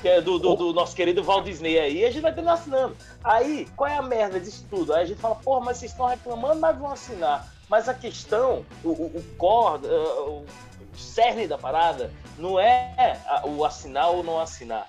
Que 0.00 0.08
é 0.08 0.20
do, 0.20 0.36
do, 0.36 0.56
do 0.56 0.72
nosso 0.72 0.96
querido 0.96 1.22
Walt 1.22 1.44
Disney 1.44 1.78
aí, 1.78 1.98
e 1.98 2.04
a 2.04 2.10
gente 2.10 2.22
vai 2.22 2.32
terminar 2.34 2.54
assinando. 2.54 2.96
Aí, 3.22 3.68
qual 3.76 3.88
é 3.88 3.96
a 3.96 4.02
merda 4.02 4.40
disso 4.40 4.66
tudo? 4.68 4.92
Aí 4.92 5.02
a 5.02 5.06
gente 5.06 5.20
fala, 5.20 5.36
porra, 5.36 5.66
mas 5.66 5.76
vocês 5.76 5.92
estão 5.92 6.06
reclamando, 6.06 6.60
mas 6.60 6.76
vão 6.76 6.90
assinar. 6.90 7.48
Mas 7.68 7.88
a 7.88 7.94
questão, 7.94 8.66
o, 8.82 8.88
o, 8.88 9.06
o 9.18 9.24
core, 9.38 9.86
uh, 9.86 10.44
o 10.92 10.98
cerne 10.98 11.46
da 11.46 11.56
parada, 11.56 12.10
não 12.36 12.58
é 12.58 13.16
o 13.44 13.64
assinar 13.64 14.10
ou 14.10 14.24
não 14.24 14.40
assinar. 14.40 14.88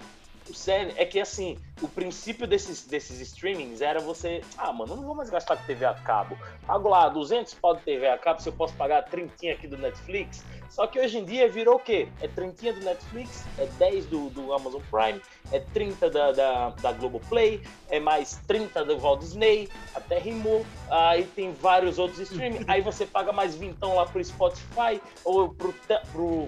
O 0.49 0.53
cerne 0.53 0.93
é 0.97 1.05
que, 1.05 1.19
assim, 1.19 1.59
o 1.81 1.87
princípio 1.87 2.47
desses, 2.47 2.85
desses 2.85 3.19
streamings 3.19 3.81
era 3.81 3.99
você, 3.99 4.41
ah, 4.57 4.71
mano, 4.71 4.93
eu 4.93 4.97
não 4.97 5.03
vou 5.03 5.15
mais 5.15 5.29
gastar 5.29 5.57
com 5.57 5.65
TV 5.65 5.85
a 5.85 5.93
cabo. 5.93 6.37
Pago 6.65 6.87
lá 6.87 7.09
200 7.09 7.53
pau 7.55 7.75
de 7.75 7.81
TV 7.81 8.07
a 8.07 8.17
cabo 8.17 8.41
se 8.41 8.47
eu 8.47 8.53
posso 8.53 8.73
pagar 8.75 9.03
30 9.03 9.33
aqui 9.51 9.67
do 9.67 9.77
Netflix. 9.77 10.43
Só 10.69 10.87
que 10.87 10.99
hoje 10.99 11.19
em 11.19 11.25
dia 11.25 11.49
virou 11.49 11.75
o 11.75 11.79
quê? 11.79 12.07
É 12.19 12.27
30 12.27 12.73
do 12.73 12.81
Netflix, 12.81 13.45
é 13.59 13.65
10 13.77 14.05
do, 14.07 14.29
do 14.29 14.53
Amazon 14.53 14.81
Prime, 14.89 15.21
é 15.51 15.59
30 15.59 16.09
da, 16.09 16.31
da, 16.31 16.69
da 16.69 16.91
Globoplay, 16.93 17.61
é 17.89 17.99
mais 17.99 18.41
30 18.47 18.83
do 18.85 18.97
Walt 18.97 19.19
Disney, 19.19 19.69
até 19.93 20.17
rimou. 20.17 20.65
Aí 20.89 21.25
tem 21.25 21.53
vários 21.53 21.99
outros 21.99 22.19
streaming. 22.19 22.65
aí 22.67 22.81
você 22.81 23.05
paga 23.05 23.31
mais 23.31 23.55
vintão 23.55 23.95
lá 23.95 24.05
pro 24.05 24.23
Spotify 24.23 24.99
ou 25.23 25.49
pro, 25.49 25.73
pro, 25.73 25.99
pro, 26.11 26.47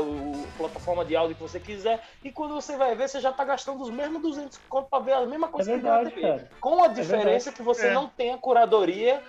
o, 0.00 0.46
plataforma 0.56 1.04
de 1.04 1.14
áudio 1.14 1.36
que 1.36 1.42
você 1.42 1.60
quiser. 1.60 2.02
E 2.24 2.32
quando 2.32 2.54
você 2.54 2.76
vai 2.76 2.96
ver, 2.96 3.08
você 3.08 3.20
já 3.20 3.32
tá 3.32 3.44
gastando 3.44 3.82
os 3.82 3.90
mesmos 3.90 4.20
200 4.20 4.58
conto 4.58 4.59
pra 4.68 4.98
ver 5.00 5.12
a 5.12 5.26
mesma 5.26 5.48
coisa 5.48 5.72
É 5.72 5.76
que 5.78 5.82
na 5.82 5.94
verdade, 5.96 6.14
TV. 6.14 6.26
cara. 6.28 6.50
Com 6.60 6.82
a 6.82 6.86
É 6.86 6.88
diferença 6.90 7.52
que 7.52 7.62
você 7.62 7.86
É. 7.88 7.94
não 7.94 8.08
tem 8.08 8.32
a 8.32 8.38
curadoria 8.38 9.22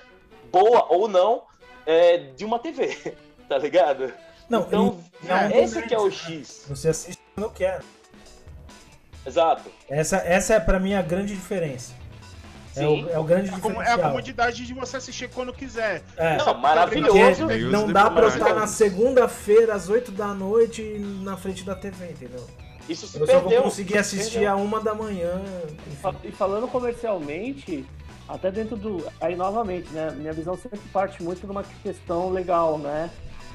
boa 0.51 0.85
ou 0.89 1.07
não 1.07 1.43
é, 1.85 2.17
de 2.17 2.43
uma 2.45 2.59
TV, 2.59 3.15
tá 3.49 3.57
ligado? 3.57 4.13
Não, 4.49 4.61
Então, 4.61 4.99
é 5.27 5.33
um 5.47 5.63
esse 5.63 5.81
que 5.83 5.93
é 5.93 5.99
o 5.99 6.11
X. 6.11 6.65
Você 6.67 6.89
assiste 6.89 7.21
quando 7.35 7.49
quer. 7.51 7.81
Exato. 9.25 9.69
Essa, 9.89 10.17
essa 10.17 10.55
é 10.55 10.59
pra 10.59 10.79
mim 10.79 10.93
a 10.93 11.01
grande 11.01 11.33
diferença. 11.33 11.93
É 12.75 12.87
o, 12.87 13.09
é 13.09 13.19
o 13.19 13.23
grande 13.23 13.49
É 13.49 13.53
a 13.53 13.59
como- 13.59 13.75
é 13.75 13.79
a 13.79 13.81
diferencial. 13.83 14.09
comodidade 14.11 14.65
de 14.65 14.73
você 14.73 14.97
assistir 14.97 15.29
quando 15.29 15.51
quiser. 15.53 16.01
É. 16.17 16.37
Não, 16.37 16.53
maravilhoso. 16.57 17.45
Porque 17.45 17.57
não 17.65 17.91
dá 17.91 18.09
pra 18.09 18.23
eu 18.23 18.27
estar 18.29 18.53
na 18.55 18.65
segunda-feira, 18.65 19.73
às 19.73 19.89
8 19.89 20.11
da 20.11 20.27
noite, 20.27 20.81
na 21.21 21.35
frente 21.35 21.63
da 21.65 21.75
TV, 21.75 22.11
entendeu? 22.11 22.45
Isso 22.91 23.07
se 23.07 23.19
Eu 23.19 23.25
só 23.25 23.33
perdeu. 23.39 23.61
vou 23.61 23.63
conseguir 23.69 23.97
assistir 23.97 24.39
Perdeu. 24.39 24.51
a 24.51 24.55
uma 24.55 24.79
da 24.79 24.93
manhã. 24.93 25.41
Enfim. 25.87 26.17
E 26.23 26.31
falando 26.31 26.67
comercialmente, 26.67 27.85
até 28.27 28.51
dentro 28.51 28.75
do. 28.75 29.05
Aí 29.19 29.35
novamente, 29.35 29.89
né? 29.91 30.11
Minha 30.11 30.33
visão 30.33 30.55
sempre 30.55 30.79
parte 30.91 31.21
muito 31.23 31.45
de 31.45 31.51
uma 31.51 31.63
questão 31.83 32.29
legal, 32.29 32.77
né? 32.77 33.09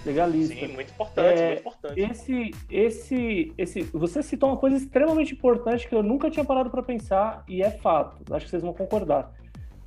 Legalista. 0.05 0.55
Sim, 0.55 0.69
muito 0.69 0.93
importante, 0.93 1.41
É, 1.41 1.47
muito 1.49 1.61
importante. 1.61 2.01
Esse, 2.01 2.51
esse, 2.71 3.53
esse, 3.59 3.83
você 3.93 4.23
citou 4.23 4.51
uma 4.51 4.57
coisa 4.57 4.77
extremamente 4.77 5.33
importante 5.35 5.89
que 5.89 5.95
eu 5.95 6.03
nunca 6.03 6.31
tinha 6.31 6.45
parado 6.45 6.71
para 6.71 6.83
pensar 6.83 7.43
e 7.49 7.61
é 7.61 7.71
fato. 7.71 8.23
Acho 8.33 8.45
que 8.45 8.51
vocês 8.51 8.63
vão 8.63 8.73
concordar. 8.73 9.33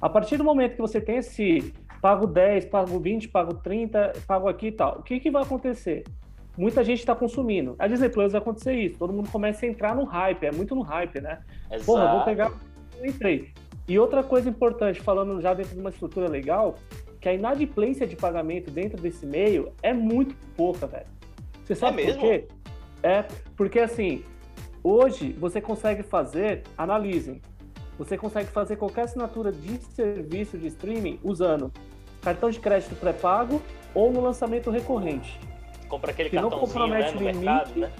A 0.02 0.10
partir 0.10 0.36
do 0.38 0.43
momento 0.43 0.76
que 0.76 0.82
você 0.82 1.00
tem 1.00 1.18
esse 1.18 1.74
pago 2.02 2.28
10, 2.28 2.66
pago 2.66 3.00
20, 3.00 3.30
pago 3.30 3.54
30, 3.56 4.14
pago 4.28 4.47
aqui 4.50 4.68
e 4.68 4.72
tal, 4.74 5.00
o 5.00 5.04
que, 5.04 5.20
que 5.20 5.32
vai 5.32 5.43
acontecer? 5.43 6.04
Muita 6.60 6.84
gente 6.84 6.99
está 6.99 7.16
consumindo. 7.16 7.74
A 7.80 7.88
Disney 7.88 8.10
Plus 8.10 8.34
vai 8.34 8.41
acontecer 8.41 8.74
isso. 8.74 8.97
Todo 8.97 9.14
mundo 9.14 9.30
começa 9.32 9.66
a 9.66 9.70
entrar 9.70 9.95
no 9.95 10.03
hype, 10.03 10.45
é 10.45 10.51
muito 10.51 10.76
no 10.76 10.82
hype, 10.82 11.22
né? 11.22 11.39
Exato. 11.72 11.86
Porra, 11.86 12.12
vou 12.12 12.26
pegar. 12.26 12.51
Entrei. 13.01 13.53
E 13.88 13.97
outra 13.97 14.22
coisa 14.22 14.49
importante, 14.49 14.99
falando 14.99 15.39
já 15.39 15.53
dentro 15.53 15.74
de 15.74 15.80
uma 15.80 15.89
estrutura 15.89 16.28
legal, 16.28 16.76
que 17.22 17.30
a 17.30 17.34
inadimplência 17.34 18.05
de 18.05 18.18
pagamento 18.18 18.70
dentro 18.70 19.01
desse 19.01 19.26
meio 19.26 19.72
é 19.82 19.93
muito 19.93 20.36
pouca, 20.57 20.86
velho. 20.86 21.05
Você 21.64 21.76
sabe 21.76 22.01
É 22.01 22.05
por 22.07 22.07
mesmo? 22.07 22.22
quê? 22.22 22.47
É 23.01 23.26
porque 23.55 23.80
assim, 23.80 24.26
hoje 24.84 25.32
você 25.39 25.62
consegue 25.62 26.03
fazer, 26.03 26.64
analisem, 26.78 27.41
você 27.97 28.18
consegue 28.18 28.49
fazer 28.49 28.76
qualquer 28.76 29.03
assinatura 29.03 29.49
de 29.49 29.78
serviço 29.93 30.57
de 30.57 30.68
streaming 30.68 31.22
usando 31.24 31.72
cartão 32.22 32.49
de 32.49 32.60
crédito 32.60 32.95
pré-pago 32.95 33.62
ou 33.95 34.12
no 34.12 34.20
lançamento 34.20 34.70
recorrente. 34.70 35.39
Compra 35.89 36.11
aquele 36.11 36.29
que 36.29 36.35
não 36.37 36.49
cartãozinho 36.49 36.87
né, 36.87 37.01
compromete 37.03 37.15
no 37.15 37.19
limite. 37.27 37.45
mercado, 37.45 37.75
né? 37.79 37.91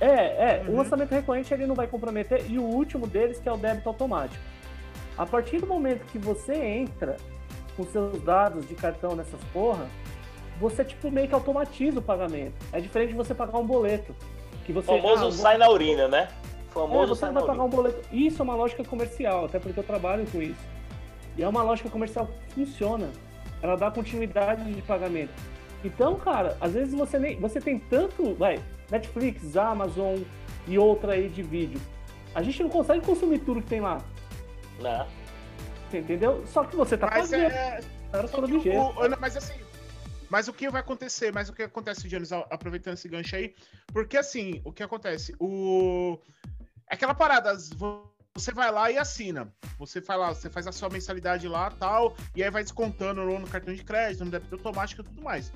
É, 0.00 0.06
é, 0.08 0.64
Uhum. 0.66 0.74
o 0.74 0.76
lançamento 0.78 1.12
recorrente 1.12 1.54
ele 1.54 1.66
não 1.66 1.74
vai 1.76 1.86
comprometer, 1.86 2.44
e 2.50 2.58
o 2.58 2.62
último 2.62 3.06
deles 3.06 3.38
que 3.38 3.48
é 3.48 3.52
o 3.52 3.56
débito 3.56 3.88
automático. 3.88 4.42
A 5.16 5.24
partir 5.24 5.58
do 5.60 5.66
momento 5.66 6.04
que 6.06 6.18
você 6.18 6.54
entra 6.54 7.16
com 7.76 7.84
seus 7.84 8.20
dados 8.22 8.66
de 8.66 8.74
cartão 8.74 9.14
nessas 9.14 9.40
porra, 9.52 9.86
você 10.58 10.84
tipo 10.84 11.10
meio 11.10 11.28
que 11.28 11.34
automatiza 11.34 11.98
o 12.00 12.02
pagamento. 12.02 12.54
É 12.72 12.80
diferente 12.80 13.10
de 13.10 13.14
você 13.16 13.34
pagar 13.34 13.58
um 13.58 13.66
boleto. 13.66 14.14
Que 14.64 14.72
O 14.72 14.74
você, 14.76 14.86
famoso 14.86 15.26
ah, 15.26 15.32
sai 15.32 15.58
na 15.58 15.68
urina, 15.68 16.08
né? 16.08 16.28
O 16.74 16.78
é, 16.78 16.82
famoso 16.82 17.14
você 17.14 17.20
sai 17.20 17.32
vai 17.32 17.42
pagar 17.42 17.52
urina. 17.52 17.64
um 17.64 17.70
boleto. 17.70 18.00
Isso 18.12 18.40
é 18.40 18.44
uma 18.44 18.54
lógica 18.54 18.82
comercial, 18.84 19.44
até 19.44 19.58
porque 19.58 19.78
eu 19.78 19.84
trabalho 19.84 20.26
com 20.32 20.40
isso. 20.42 20.60
E 21.36 21.42
é 21.42 21.48
uma 21.48 21.62
lógica 21.62 21.88
comercial 21.90 22.26
que 22.48 22.54
funciona. 22.54 23.08
Ela 23.62 23.76
dá 23.76 23.90
continuidade 23.90 24.72
de 24.72 24.82
pagamento. 24.82 25.32
Então, 25.84 26.16
cara, 26.16 26.56
às 26.60 26.72
vezes 26.72 26.94
você 26.94 27.18
nem. 27.18 27.38
Você 27.40 27.60
tem 27.60 27.78
tanto. 27.78 28.34
Vai, 28.34 28.62
Netflix, 28.90 29.56
Amazon 29.56 30.20
e 30.66 30.78
outra 30.78 31.12
aí 31.14 31.28
de 31.28 31.42
vídeo. 31.42 31.80
A 32.34 32.42
gente 32.42 32.62
não 32.62 32.70
consegue 32.70 33.04
consumir 33.04 33.40
tudo 33.40 33.60
que 33.62 33.68
tem 33.68 33.80
lá. 33.80 34.02
Né? 34.80 35.06
Entendeu? 35.92 36.44
Só 36.46 36.64
que 36.64 36.74
você 36.76 36.96
tá 36.96 37.06
Mas 37.10 37.30
pagando. 37.30 37.50
é. 37.52 37.80
Cara, 38.10 38.28
só 38.28 38.36
fora 38.36 38.46
que 38.46 38.68
o- 38.70 38.82
o- 39.00 39.08
não, 39.08 39.18
mas 39.20 39.36
assim. 39.36 39.54
Mas 40.30 40.48
o 40.48 40.52
que 40.52 40.70
vai 40.70 40.80
acontecer? 40.80 41.30
Mas 41.32 41.48
o 41.50 41.52
que 41.52 41.62
acontece, 41.62 42.08
Jones, 42.08 42.32
a- 42.32 42.46
aproveitando 42.50 42.94
esse 42.94 43.06
gancho 43.08 43.36
aí? 43.36 43.54
Porque 43.92 44.16
assim, 44.16 44.62
o 44.64 44.72
que 44.72 44.82
acontece? 44.82 45.34
O. 45.38 46.18
é 46.90 46.94
Aquela 46.94 47.14
parada, 47.14 47.54
você 48.34 48.52
vai 48.52 48.70
lá 48.70 48.90
e 48.90 48.98
assina. 48.98 49.52
Você 49.78 50.00
faz 50.00 50.20
lá, 50.20 50.28
você 50.28 50.48
faz 50.48 50.66
a 50.66 50.72
sua 50.72 50.88
mensalidade 50.88 51.46
lá 51.46 51.70
tal, 51.70 52.16
e 52.34 52.42
aí 52.42 52.50
vai 52.50 52.62
descontando 52.62 53.24
no 53.24 53.46
cartão 53.46 53.74
de 53.74 53.84
crédito, 53.84 54.24
no 54.24 54.30
débito 54.30 54.54
automático 54.54 55.02
e 55.02 55.04
tudo 55.04 55.22
mais. 55.22 55.52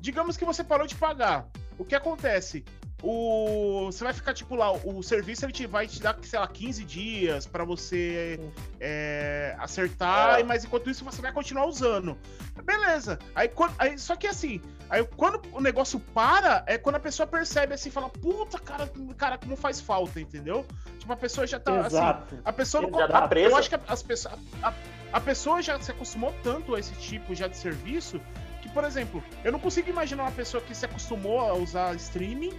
Digamos 0.00 0.36
que 0.36 0.44
você 0.44 0.64
parou 0.64 0.86
de 0.86 0.94
pagar. 0.96 1.48
O 1.78 1.84
que 1.84 1.94
acontece? 1.94 2.64
O, 3.06 3.86
você 3.92 4.02
vai 4.02 4.14
ficar, 4.14 4.32
tipo, 4.32 4.54
lá, 4.54 4.72
o 4.72 5.02
serviço 5.02 5.44
ele 5.44 5.52
te, 5.52 5.66
vai 5.66 5.86
te 5.86 6.00
dar, 6.00 6.16
sei 6.22 6.38
lá, 6.38 6.48
15 6.48 6.84
dias 6.84 7.46
pra 7.46 7.62
você 7.62 8.40
é, 8.80 9.54
acertar, 9.58 10.40
É. 10.40 10.42
mas 10.42 10.64
enquanto 10.64 10.88
isso 10.88 11.04
você 11.04 11.20
vai 11.20 11.30
continuar 11.30 11.66
usando. 11.66 12.16
Beleza. 12.64 13.18
Aí, 13.34 13.48
quando- 13.48 13.74
aí, 13.78 13.98
só 13.98 14.16
que 14.16 14.26
assim, 14.26 14.60
aí 14.88 15.04
quando 15.16 15.42
o 15.52 15.60
negócio 15.60 16.00
para, 16.00 16.64
é 16.66 16.78
quando 16.78 16.96
a 16.96 17.00
pessoa 17.00 17.26
percebe 17.26 17.74
assim, 17.74 17.90
fala, 17.90 18.08
puta, 18.08 18.58
cara, 18.58 18.90
cara, 19.18 19.36
como 19.36 19.54
faz 19.54 19.80
falta, 19.80 20.18
entendeu? 20.20 20.64
Tipo, 20.98 21.12
a 21.12 21.16
pessoa 21.16 21.46
já 21.46 21.60
tá 21.60 21.80
assim. 21.80 21.96
Exato. 21.96 22.38
A 22.44 22.52
pessoa 22.52 22.82
não 22.88 22.98
Já 22.98 23.08
tá 23.08 23.28
presa. 23.28 23.50
Eu 23.50 23.56
acho 23.56 23.68
que 23.68 23.78
as 23.86 24.02
pessoas. 24.02 24.34
A, 24.62 24.72
a 25.12 25.20
pessoa 25.20 25.60
já 25.60 25.78
se 25.78 25.90
acostumou 25.90 26.34
tanto 26.42 26.74
a 26.74 26.80
esse 26.80 26.94
tipo 26.94 27.34
já 27.34 27.46
de 27.46 27.56
serviço 27.56 28.20
que, 28.62 28.68
por 28.70 28.82
exemplo, 28.84 29.22
eu 29.44 29.52
não 29.52 29.60
consigo 29.60 29.90
imaginar 29.90 30.22
uma 30.24 30.32
pessoa 30.32 30.62
que 30.62 30.74
se 30.74 30.86
acostumou 30.86 31.38
a 31.40 31.52
usar 31.54 31.94
streaming. 31.96 32.52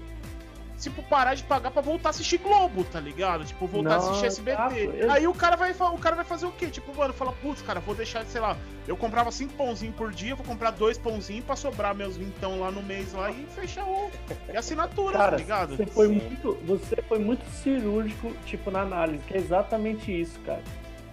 Tipo, 0.79 1.01
parar 1.03 1.35
de 1.35 1.43
pagar 1.43 1.71
pra 1.71 1.81
voltar 1.81 2.09
a 2.09 2.11
assistir 2.11 2.37
Globo, 2.37 2.83
tá 2.83 2.99
ligado? 2.99 3.45
Tipo, 3.45 3.65
voltar 3.65 3.93
a 3.93 3.97
assistir 3.97 4.25
SBT. 4.25 4.89
Eu- 4.99 5.11
Aí 5.11 5.25
o 5.25 5.33
cara 5.33 5.55
vai 5.55 5.71
o 5.71 5.97
cara 5.97 6.15
vai 6.17 6.25
fazer 6.25 6.45
o 6.45 6.51
quê? 6.51 6.67
Tipo, 6.67 6.93
mano, 6.95 7.13
fala, 7.13 7.31
putz, 7.31 7.61
cara, 7.61 7.79
vou 7.79 7.95
deixar, 7.95 8.25
sei 8.25 8.41
lá, 8.41 8.57
eu 8.85 8.97
comprava 8.97 9.31
cinco 9.31 9.53
pãozinhos 9.53 9.95
por 9.95 10.11
dia, 10.11 10.35
vou 10.35 10.45
comprar 10.45 10.71
dois 10.71 10.97
pãozinhos 10.97 11.45
pra 11.45 11.55
sobrar 11.55 11.95
meus 11.95 12.17
vintão 12.17 12.59
lá 12.59 12.69
no 12.71 12.83
mês 12.83 13.13
lá 13.13 13.31
e 13.31 13.45
fechar 13.55 13.85
o 13.85 14.11
e 14.53 14.57
assinatura, 14.57 15.13
tá 15.13 15.19
Cara, 15.25 15.37
ligado? 15.37 15.77
você 15.77 15.85
foi 15.85 16.07
Sim. 16.09 16.13
muito, 16.15 16.59
você 16.65 16.95
foi 17.07 17.19
muito 17.19 17.45
cirúrgico, 17.51 18.33
tipo, 18.45 18.69
na 18.69 18.81
análise, 18.81 19.23
que 19.25 19.33
é 19.33 19.37
exatamente 19.37 20.11
isso, 20.21 20.37
cara. 20.45 20.61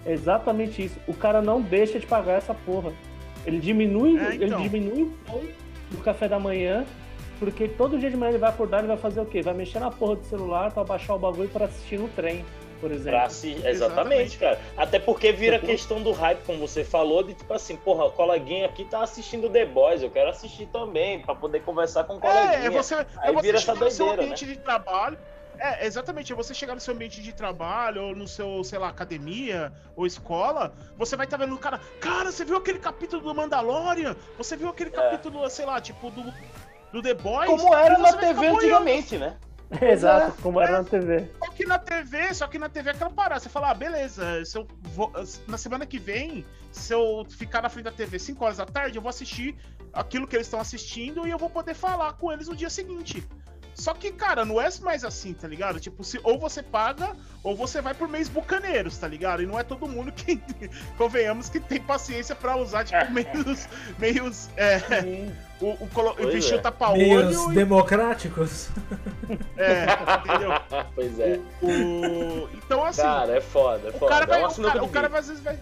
É 0.04 0.12
exatamente 0.12 0.84
isso. 0.84 0.98
O 1.06 1.14
cara 1.14 1.40
não 1.40 1.60
deixa 1.62 2.00
de 2.00 2.06
pagar 2.06 2.32
essa 2.32 2.52
porra. 2.52 2.92
Ele 3.46 3.60
diminui, 3.60 4.18
É, 4.18 4.34
então. 4.34 4.60
ele 4.60 4.68
diminui 4.68 5.02
o 5.04 5.10
pão 5.24 5.40
do 5.92 5.98
café 5.98 6.26
da 6.28 6.38
manhã, 6.40 6.84
porque 7.42 7.66
todo 7.66 7.98
dia 7.98 8.08
de 8.08 8.16
manhã 8.16 8.30
ele 8.30 8.38
vai 8.38 8.50
acordar 8.50 8.84
e 8.84 8.86
vai 8.86 8.96
fazer 8.96 9.20
o 9.20 9.26
quê? 9.26 9.42
Vai 9.42 9.52
mexer 9.52 9.80
na 9.80 9.90
porra 9.90 10.14
do 10.14 10.24
celular 10.26 10.70
pra 10.70 10.84
baixar 10.84 11.16
o 11.16 11.18
bagulho 11.18 11.48
pra 11.48 11.64
assistir 11.64 11.98
no 11.98 12.06
trem, 12.10 12.44
por 12.80 12.92
exemplo. 12.92 13.18
Pra 13.18 13.28
se... 13.28 13.54
Exatamente, 13.66 14.38
cara. 14.38 14.60
Até 14.76 15.00
porque 15.00 15.32
vira 15.32 15.58
questão 15.58 16.00
do 16.00 16.12
hype, 16.12 16.38
como 16.46 16.60
você 16.60 16.84
falou, 16.84 17.24
de 17.24 17.34
tipo 17.34 17.52
assim, 17.52 17.74
porra, 17.74 18.04
o 18.04 18.12
coleguinha 18.12 18.66
aqui 18.66 18.84
tá 18.84 19.02
assistindo 19.02 19.50
The 19.50 19.66
Boys, 19.66 20.04
eu 20.04 20.10
quero 20.10 20.30
assistir 20.30 20.66
também, 20.66 21.18
pra 21.18 21.34
poder 21.34 21.64
conversar 21.64 22.04
com 22.04 22.14
o 22.14 22.20
coleguinha. 22.20 22.58
É, 22.58 22.66
é 22.66 22.70
você, 22.70 22.94
é 22.94 23.06
Aí 23.18 23.32
você 23.34 23.42
vira 23.42 23.58
essa 23.58 23.74
no 23.74 23.90
seu 23.90 24.06
doideira, 24.06 24.22
ambiente 24.22 24.46
de 24.46 24.56
trabalho. 24.58 25.18
É, 25.58 25.84
exatamente, 25.84 26.32
é 26.32 26.36
você 26.36 26.54
chegar 26.54 26.74
no 26.74 26.80
seu 26.80 26.94
ambiente 26.94 27.20
de 27.20 27.32
trabalho, 27.32 28.04
ou 28.04 28.16
no 28.16 28.26
seu, 28.26 28.62
sei 28.62 28.78
lá, 28.78 28.88
academia 28.88 29.72
ou 29.96 30.06
escola, 30.06 30.72
você 30.96 31.16
vai 31.16 31.26
estar 31.26 31.36
vendo 31.36 31.54
o 31.54 31.58
cara, 31.58 31.80
cara, 32.00 32.30
você 32.30 32.44
viu 32.44 32.56
aquele 32.56 32.78
capítulo 32.78 33.22
do 33.22 33.34
Mandalorian? 33.34 34.16
Você 34.38 34.56
viu 34.56 34.68
aquele 34.68 34.90
capítulo, 34.90 35.48
sei 35.50 35.66
lá, 35.66 35.80
tipo, 35.80 36.10
do, 36.10 36.32
do 36.92 37.02
The 37.02 37.14
Boys? 37.14 37.48
Como 37.48 37.74
era 37.74 37.94
E 37.94 37.96
você 37.96 38.12
na 38.12 38.18
TV 38.18 38.46
antigamente, 38.46 39.18
né? 39.18 39.36
Exato, 39.80 40.40
como 40.42 40.60
era 40.60 40.82
na 40.82 40.84
TV. 40.84 41.30
Só 41.38 41.50
que 41.50 41.66
na 41.66 41.78
TV, 41.78 42.34
só 42.34 42.46
que 42.46 42.58
na 42.58 42.68
TV 42.68 42.90
é 42.90 42.92
aquela 42.92 43.10
parada. 43.10 43.40
Você 43.40 43.48
fala, 43.48 43.70
ah, 43.70 43.74
beleza, 43.74 44.44
se 44.44 44.58
eu 44.58 44.66
vou, 44.94 45.10
na 45.48 45.56
semana 45.56 45.86
que 45.86 45.98
vem, 45.98 46.44
se 46.70 46.92
eu 46.92 47.24
ficar 47.30 47.62
na 47.62 47.70
frente 47.70 47.86
da 47.86 47.92
TV 47.92 48.18
5 48.18 48.44
horas 48.44 48.58
da 48.58 48.66
tarde, 48.66 48.98
eu 48.98 49.02
vou 49.02 49.08
assistir 49.08 49.56
aquilo 49.92 50.26
que 50.26 50.36
eles 50.36 50.46
estão 50.46 50.60
assistindo 50.60 51.26
e 51.26 51.30
eu 51.30 51.38
vou 51.38 51.48
poder 51.48 51.74
falar 51.74 52.12
com 52.14 52.30
eles 52.30 52.48
no 52.48 52.56
dia 52.56 52.68
seguinte. 52.68 53.26
Só 53.82 53.92
que, 53.94 54.12
cara, 54.12 54.44
não 54.44 54.60
é 54.60 54.68
mais 54.80 55.02
assim, 55.02 55.34
tá 55.34 55.48
ligado? 55.48 55.80
Tipo, 55.80 56.04
se, 56.04 56.20
ou 56.22 56.38
você 56.38 56.62
paga, 56.62 57.16
ou 57.42 57.56
você 57.56 57.80
vai 57.80 57.92
por 57.92 58.06
meios 58.06 58.28
bucaneiros, 58.28 58.96
tá 58.96 59.08
ligado? 59.08 59.42
E 59.42 59.46
não 59.46 59.58
é 59.58 59.64
todo 59.64 59.88
mundo 59.88 60.12
que, 60.12 60.40
convenhamos, 60.96 61.48
que 61.48 61.58
tem 61.58 61.80
paciência 61.80 62.36
pra 62.36 62.54
usar, 62.56 62.84
tipo, 62.84 63.04
meios. 63.10 63.66
meios 63.98 64.48
é, 64.56 64.78
o, 65.60 65.70
o, 65.70 65.88
o 66.20 66.26
vestir 66.30 66.54
é. 66.54 66.56
o 66.58 66.62
tapa-olho. 66.62 66.96
Meios 66.96 67.42
e- 67.50 67.54
democráticos. 67.54 68.68
É, 69.56 69.84
entendeu? 70.30 70.52
Pois 70.94 71.18
é. 71.18 71.40
O, 71.60 71.66
o- 72.44 72.48
então, 72.54 72.84
assim. 72.84 73.02
Cara, 73.02 73.36
é 73.36 73.40
foda, 73.40 73.88
é 73.88 73.90
O 73.90 73.98
foda. 73.98 74.12
cara, 74.12 74.24
é 74.24 74.28
vai, 74.28 74.38
uma 74.42 74.48
o, 74.48 74.62
cara, 74.62 74.84
o 74.84 74.88
cara 74.88 75.08
vai, 75.08 75.18
às 75.20 75.26
vezes 75.26 75.42
vai. 75.42 75.58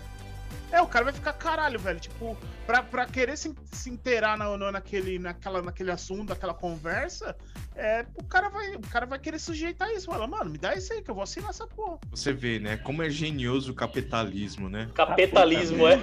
É, 0.72 0.80
o 0.80 0.86
cara 0.86 1.04
vai 1.06 1.14
ficar 1.14 1.32
caralho, 1.32 1.78
velho. 1.78 1.98
Tipo, 1.98 2.36
pra, 2.66 2.82
pra 2.82 3.04
querer 3.06 3.36
se, 3.36 3.54
se 3.72 3.90
inteirar 3.90 4.36
na, 4.38 4.56
na- 4.56 4.72
naquele, 4.72 5.18
naquela, 5.18 5.60
naquele 5.62 5.90
assunto, 5.90 6.28
naquela 6.30 6.54
conversa, 6.54 7.36
é, 7.74 8.06
o, 8.14 8.22
cara 8.24 8.48
vai, 8.48 8.74
o 8.76 8.80
cara 8.80 9.04
vai 9.06 9.18
querer 9.18 9.38
sujeitar 9.38 9.90
isso. 9.90 10.06
Fala, 10.06 10.26
mano, 10.26 10.50
me 10.50 10.58
dá 10.58 10.74
isso 10.74 10.92
aí 10.92 11.02
que 11.02 11.10
eu 11.10 11.14
vou 11.14 11.24
assinar 11.24 11.50
essa 11.50 11.66
porra. 11.66 11.98
Você 12.10 12.32
vê, 12.32 12.58
né? 12.58 12.76
Como 12.76 13.02
é 13.02 13.10
genioso 13.10 13.72
o 13.72 13.74
capitalismo, 13.74 14.68
né? 14.68 14.88
Capitalismo, 14.94 15.86
é. 15.88 15.96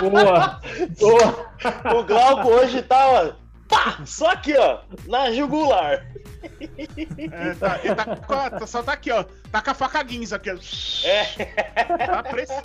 Boa! 0.00 0.60
Boa! 0.98 1.52
O 2.00 2.04
Glauco 2.04 2.48
hoje 2.48 2.82
tá, 2.82 3.06
ó. 3.10 3.47
Pá! 3.68 4.00
Só 4.06 4.30
aqui, 4.30 4.56
ó. 4.56 4.80
Na 5.06 5.30
jugular. 5.32 6.06
É, 6.60 7.54
tá, 7.54 7.80
ele 7.84 7.94
tá, 7.94 8.16
com 8.16 8.34
a- 8.34 8.50
tá- 8.50 8.66
só 8.66 8.82
tá 8.82 8.92
aqui, 8.92 9.10
ó. 9.10 9.24
Tá 9.52 9.60
com 9.60 9.70
a 9.70 9.74
faca 9.74 10.02
guinza 10.02 10.36
aqui, 10.36 10.50
ó. 10.50 10.56
É. 11.04 11.24
Tá 12.06 12.22
preciso. 12.22 12.62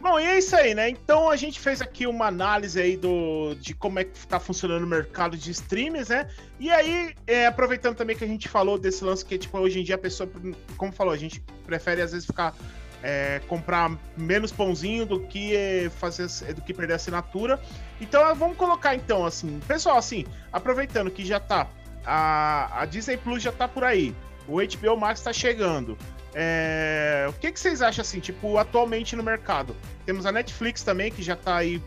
Bom, 0.00 0.20
e 0.20 0.24
é 0.24 0.38
isso 0.38 0.54
aí, 0.54 0.74
né? 0.74 0.88
Então 0.88 1.30
a 1.30 1.36
gente 1.36 1.58
fez 1.58 1.80
aqui 1.80 2.06
uma 2.06 2.26
análise 2.26 2.80
aí 2.80 2.96
do, 2.96 3.54
de 3.56 3.74
como 3.74 3.98
é 3.98 4.04
que 4.04 4.26
tá 4.26 4.38
funcionando 4.38 4.84
o 4.84 4.86
mercado 4.86 5.36
de 5.36 5.50
streams, 5.50 6.10
né? 6.10 6.28
E 6.60 6.70
aí, 6.70 7.14
é, 7.26 7.46
aproveitando 7.46 7.96
também 7.96 8.14
que 8.16 8.22
a 8.22 8.26
gente 8.26 8.48
falou 8.48 8.78
desse 8.78 9.02
lance 9.02 9.24
que, 9.24 9.36
tipo, 9.36 9.58
hoje 9.58 9.80
em 9.80 9.84
dia 9.84 9.96
a 9.96 9.98
pessoa, 9.98 10.30
como 10.76 10.92
falou, 10.92 11.12
a 11.12 11.16
gente 11.16 11.40
prefere 11.64 12.02
às 12.02 12.12
vezes 12.12 12.26
ficar. 12.26 12.54
É, 13.02 13.40
comprar 13.46 13.96
menos 14.16 14.52
pãozinho 14.52 15.06
do 15.06 15.20
que 15.20 15.54
é, 15.54 15.90
fazer 15.90 16.26
do 16.54 16.62
que 16.62 16.74
perder 16.74 16.94
a 16.94 16.96
assinatura. 16.96 17.60
Então 18.00 18.34
vamos 18.34 18.56
colocar 18.56 18.94
então 18.94 19.24
assim, 19.24 19.60
pessoal, 19.66 19.98
assim, 19.98 20.24
aproveitando 20.52 21.10
que 21.10 21.24
já 21.24 21.40
tá 21.40 21.68
a, 22.04 22.82
a 22.82 22.84
Disney 22.86 23.16
Plus 23.16 23.42
já 23.42 23.52
tá 23.52 23.66
por 23.66 23.82
aí, 23.82 24.14
o 24.46 24.58
HBO 24.58 24.96
Max 24.96 25.20
tá 25.20 25.32
chegando. 25.32 25.98
É, 26.38 27.26
o 27.28 27.32
que, 27.32 27.50
que 27.50 27.58
vocês 27.58 27.80
acham 27.80 28.02
assim, 28.02 28.20
tipo, 28.20 28.58
atualmente 28.58 29.16
no 29.16 29.22
mercado? 29.22 29.74
Temos 30.04 30.26
a 30.26 30.32
Netflix 30.32 30.82
também, 30.82 31.10
que 31.10 31.22
já 31.22 31.34
tá 31.34 31.56
aí 31.56 31.82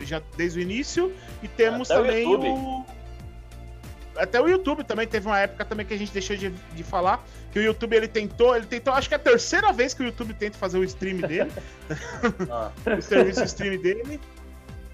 já 0.00 0.22
desde 0.36 0.60
o 0.60 0.62
início, 0.62 1.12
e 1.42 1.48
temos 1.48 1.90
Até 1.90 2.00
o 2.00 2.04
também 2.04 2.30
YouTube. 2.30 2.48
o. 2.48 2.86
Até 4.16 4.40
o 4.40 4.48
YouTube 4.48 4.84
também 4.84 5.06
teve 5.06 5.26
uma 5.26 5.38
época 5.38 5.64
também 5.64 5.84
que 5.84 5.94
a 5.94 5.96
gente 5.96 6.12
deixou 6.12 6.36
de, 6.36 6.50
de 6.50 6.82
falar 6.82 7.24
que 7.52 7.58
o 7.58 7.62
YouTube 7.62 7.96
ele 7.96 8.08
tentou, 8.08 8.54
ele 8.54 8.66
tentou, 8.66 8.92
acho 8.92 9.08
que 9.08 9.14
é 9.14 9.16
a 9.16 9.20
terceira 9.20 9.72
vez 9.72 9.94
que 9.94 10.02
o 10.02 10.06
YouTube 10.06 10.34
tenta 10.34 10.58
fazer 10.58 10.78
o 10.78 10.84
stream 10.84 11.18
dele, 11.18 11.50
Ah, 12.50 12.70
o 12.98 13.02
serviço 13.02 13.44
stream 13.44 13.80
dele, 13.80 14.20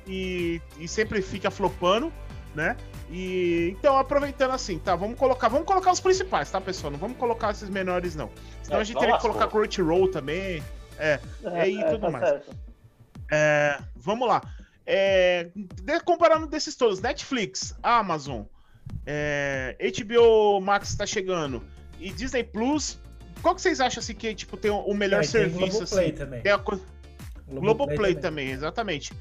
e, 0.07 0.61
e 0.79 0.87
sempre 0.87 1.21
fica 1.23 1.51
flopando, 1.51 2.13
né? 2.55 2.77
E 3.11 3.75
então 3.79 3.99
aproveitando 3.99 4.53
assim, 4.53 4.79
tá? 4.79 4.95
Vamos 4.95 5.19
colocar, 5.19 5.49
vamos 5.49 5.67
colocar 5.67 5.91
os 5.93 6.01
principais, 6.01 6.51
tá, 6.51 6.61
pessoal? 6.61 6.91
Não 6.93 6.99
vamos 6.99 7.17
colocar 7.17 7.51
esses 7.51 7.69
menores 7.69 8.15
não. 8.15 8.31
Senão 8.63 8.79
É, 8.79 8.81
a 8.81 8.85
gente 8.85 8.99
teria 8.99 9.17
que 9.17 9.23
colocar 9.23 9.49
Crunchyroll 9.49 10.09
também. 10.11 10.63
É, 10.99 11.21
e 11.69 11.85
tudo 11.85 12.01
tá 12.01 12.11
mais. 12.11 12.43
É, 13.31 13.79
vamos 13.97 14.29
lá. 14.29 14.41
É, 14.87 15.51
de- 15.55 16.01
comparando 16.01 16.47
desses 16.47 16.77
todos, 16.77 17.01
Netflix, 17.01 17.75
Amazon, 17.83 18.43
é, 19.07 19.77
HBO 19.99 20.61
Max 20.61 20.95
tá 20.95 21.07
chegando 21.07 21.63
e 22.01 22.11
Disney 22.11 22.45
Plus, 22.45 22.99
qual 23.43 23.55
que 23.55 23.61
vocês 23.63 23.81
acham 23.81 24.01
assim 24.01 24.15
que 24.15 24.35
tipo 24.35 24.57
tem 24.57 24.71
o 24.71 24.95
melhor 24.95 25.19
É, 25.19 25.21
tem 25.21 25.29
serviço 25.31 25.79
Globoplay 25.79 26.05
assim? 26.07 26.15
também. 26.17 26.43
Tem 26.43 26.53
a 26.53 26.59
co- 26.59 26.81
Globoplay 27.49 28.15
também, 28.15 28.51
exatamente. 28.51 29.13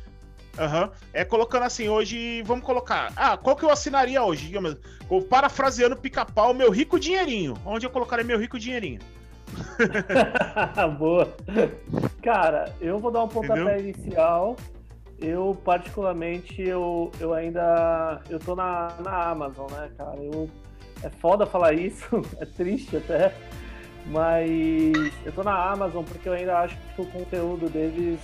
Aham. 0.57 0.91
É 1.11 1.25
colocando 1.25 1.63
assim, 1.63 1.89
hoje, 1.89 2.41
vamos 2.43 2.63
colocar. 2.63 3.11
Ah, 3.15 3.35
qual 3.35 3.55
que 3.55 3.65
eu 3.65 3.71
assinaria 3.71 4.21
hoje? 4.23 4.45
Digamos, 4.45 4.77
parafraseando 5.29 5.95
pica-pau, 5.97 6.53
meu 6.53 6.69
rico 6.69 6.99
dinheirinho. 6.99 7.55
Onde 7.65 7.85
eu 7.85 7.89
colocaria 7.89 8.23
meu 8.23 8.37
rico 8.37 8.59
dinheirinho? 8.59 8.99
Boa. 10.97 11.35
Cara, 12.21 12.73
eu 12.79 12.99
vou 12.99 13.11
dar 13.11 13.23
um 13.23 13.27
pontapé 13.27 13.79
inicial. 13.79 14.55
Eu, 15.19 15.57
particularmente, 15.63 16.61
eu, 16.61 17.11
eu 17.19 17.33
ainda. 17.33 18.21
Eu 18.29 18.39
tô 18.39 18.55
na, 18.55 18.89
na 19.03 19.29
Amazon, 19.29 19.71
né, 19.71 19.89
cara? 19.97 20.17
Eu, 20.17 20.49
é 21.03 21.09
foda 21.09 21.45
falar 21.45 21.73
isso, 21.73 22.21
é 22.39 22.45
triste 22.45 22.97
até. 22.97 23.33
Mas 24.05 25.13
eu 25.25 25.31
tô 25.31 25.43
na 25.43 25.53
Amazon 25.53 26.03
porque 26.03 26.27
eu 26.27 26.33
ainda 26.33 26.59
acho 26.59 26.75
que 26.75 27.01
o 27.01 27.05
conteúdo 27.05 27.69
deles 27.69 28.19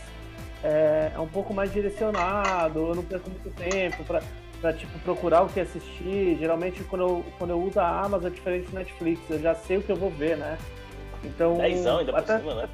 é, 0.64 1.12
é 1.16 1.20
um 1.20 1.28
pouco 1.28 1.54
mais 1.54 1.72
direcionado. 1.72 2.80
Eu 2.80 2.96
não 2.96 3.04
perco 3.04 3.30
muito 3.30 3.50
tempo 3.56 4.04
pra, 4.04 4.22
pra 4.60 4.74
tipo, 4.74 4.98
procurar 5.00 5.44
o 5.44 5.48
que 5.48 5.60
assistir. 5.60 6.38
Geralmente, 6.38 6.84
quando 6.84 7.02
eu, 7.02 7.26
quando 7.38 7.52
eu 7.52 7.62
uso 7.62 7.80
a 7.80 8.02
Amazon, 8.02 8.28
é 8.28 8.34
diferente 8.34 8.70
do 8.70 8.76
Netflix. 8.76 9.22
Eu 9.30 9.40
já 9.40 9.56
sei 9.56 9.78
o 9.78 9.82
que 9.82 9.90
eu 9.90 9.96
vou 9.96 10.10
ver, 10.10 10.36
né? 10.38 10.58
Então, 11.24 11.58
dezão 11.58 12.00
ainda 12.00 12.12
por 12.12 12.20
até, 12.20 12.40
cima, 12.40 12.56
né? 12.56 12.70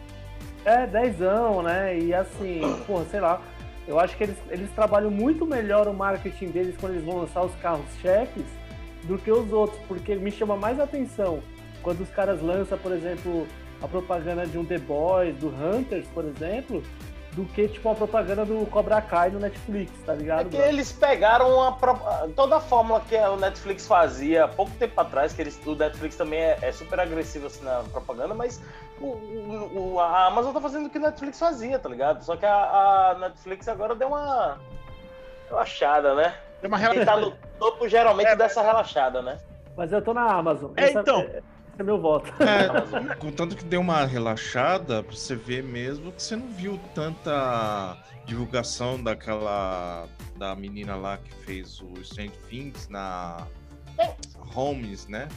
é, 0.65 0.87
dezão, 0.87 1.61
né? 1.61 1.99
E 1.99 2.13
assim, 2.13 2.61
porra, 2.87 3.05
sei 3.05 3.19
lá. 3.19 3.41
Eu 3.87 3.99
acho 3.99 4.17
que 4.17 4.23
eles, 4.23 4.37
eles 4.49 4.71
trabalham 4.71 5.11
muito 5.11 5.45
melhor 5.45 5.87
o 5.87 5.93
marketing 5.93 6.47
deles 6.47 6.75
quando 6.75 6.93
eles 6.93 7.05
vão 7.05 7.17
lançar 7.17 7.43
os 7.43 7.53
carros 7.57 7.85
cheques 8.01 8.45
do 9.05 9.17
que 9.17 9.31
os 9.31 9.51
outros, 9.53 9.79
porque 9.87 10.15
me 10.15 10.31
chama 10.31 10.55
mais 10.55 10.79
atenção 10.79 11.41
quando 11.81 12.01
os 12.01 12.09
caras 12.09 12.41
lançam, 12.41 12.77
por 12.77 12.91
exemplo, 12.91 13.47
a 13.81 13.87
propaganda 13.87 14.45
de 14.47 14.57
um 14.57 14.65
The 14.65 14.79
Boys, 14.79 15.35
do 15.37 15.47
Hunters, 15.49 16.07
por 16.07 16.25
exemplo, 16.25 16.81
do 17.33 17.43
que 17.45 17.67
tipo 17.67 17.89
a 17.89 17.93
propaganda 17.93 18.45
do 18.45 18.65
Cobra 18.67 19.01
Kai 19.01 19.29
no 19.29 19.39
Netflix, 19.39 19.91
tá 20.05 20.13
É 20.13 20.15
ligado? 20.15 20.43
que 20.49 20.55
brother? 20.55 20.69
eles 20.73 20.91
pegaram 20.93 21.61
a 21.61 21.73
toda 22.35 22.55
a 22.55 22.59
fórmula 22.61 23.01
que 23.01 23.15
o 23.17 23.35
Netflix 23.35 23.85
fazia 23.85 24.45
há 24.45 24.47
pouco 24.47 24.71
tempo 24.79 24.99
atrás, 24.99 25.33
que 25.33 25.41
eles, 25.41 25.59
o 25.65 25.75
Netflix 25.75 26.15
também 26.15 26.39
é, 26.39 26.57
é 26.61 26.71
super 26.71 26.99
agressivo 26.99 27.47
assim, 27.47 27.63
na 27.65 27.83
propaganda, 27.91 28.33
mas 28.33 28.61
o- 29.01 29.05
o- 29.95 29.99
a 29.99 30.27
Amazon 30.27 30.53
tá 30.53 30.61
fazendo 30.61 30.85
o 30.87 30.89
que 30.89 30.97
o 30.97 31.01
Netflix 31.01 31.37
fazia, 31.37 31.77
tá 31.77 31.89
ligado? 31.89 32.23
Só 32.23 32.37
que 32.37 32.45
a, 32.45 33.11
a 33.11 33.17
Netflix 33.19 33.67
agora 33.67 33.93
deu 33.93 34.07
uma 34.07 34.57
relaxada, 35.49 36.15
né? 36.15 36.33
Tem 36.61 36.67
uma 36.67 36.77
Quem 36.79 36.89
relação. 36.93 37.05
tá 37.05 37.19
no 37.21 37.33
topo 37.59 37.87
geralmente 37.87 38.27
É, 38.27 38.35
dá 38.35 38.45
essa 38.45 38.61
relaxada, 38.61 39.21
né? 39.21 39.37
Mas 39.75 39.91
eu 39.91 40.01
tô 40.01 40.13
na 40.13 40.23
Amazon. 40.31 40.71
É, 40.77 40.85
Essa- 40.85 41.01
então. 41.01 41.21
Esse 41.21 41.43
é 41.79 41.83
meu 41.83 41.99
voto. 41.99 42.31
É, 42.41 43.15
contanto 43.19 43.55
que 43.55 43.65
deu 43.65 43.81
uma 43.81 44.05
relaxada, 44.05 45.03
pra 45.03 45.15
você 45.15 45.35
ver 45.35 45.61
mesmo 45.63 46.11
que 46.11 46.21
você 46.23 46.35
não 46.35 46.47
viu 46.47 46.79
tanta 46.93 47.97
divulgação 48.25 49.01
daquela 49.01 50.07
da 50.37 50.55
menina 50.55 50.95
lá 50.95 51.17
que 51.17 51.31
fez 51.45 51.79
o 51.81 51.93
Strange 52.01 52.33
Things 52.49 52.87
na 52.89 53.45
Holmes, 54.53 55.07
né? 55.07 55.27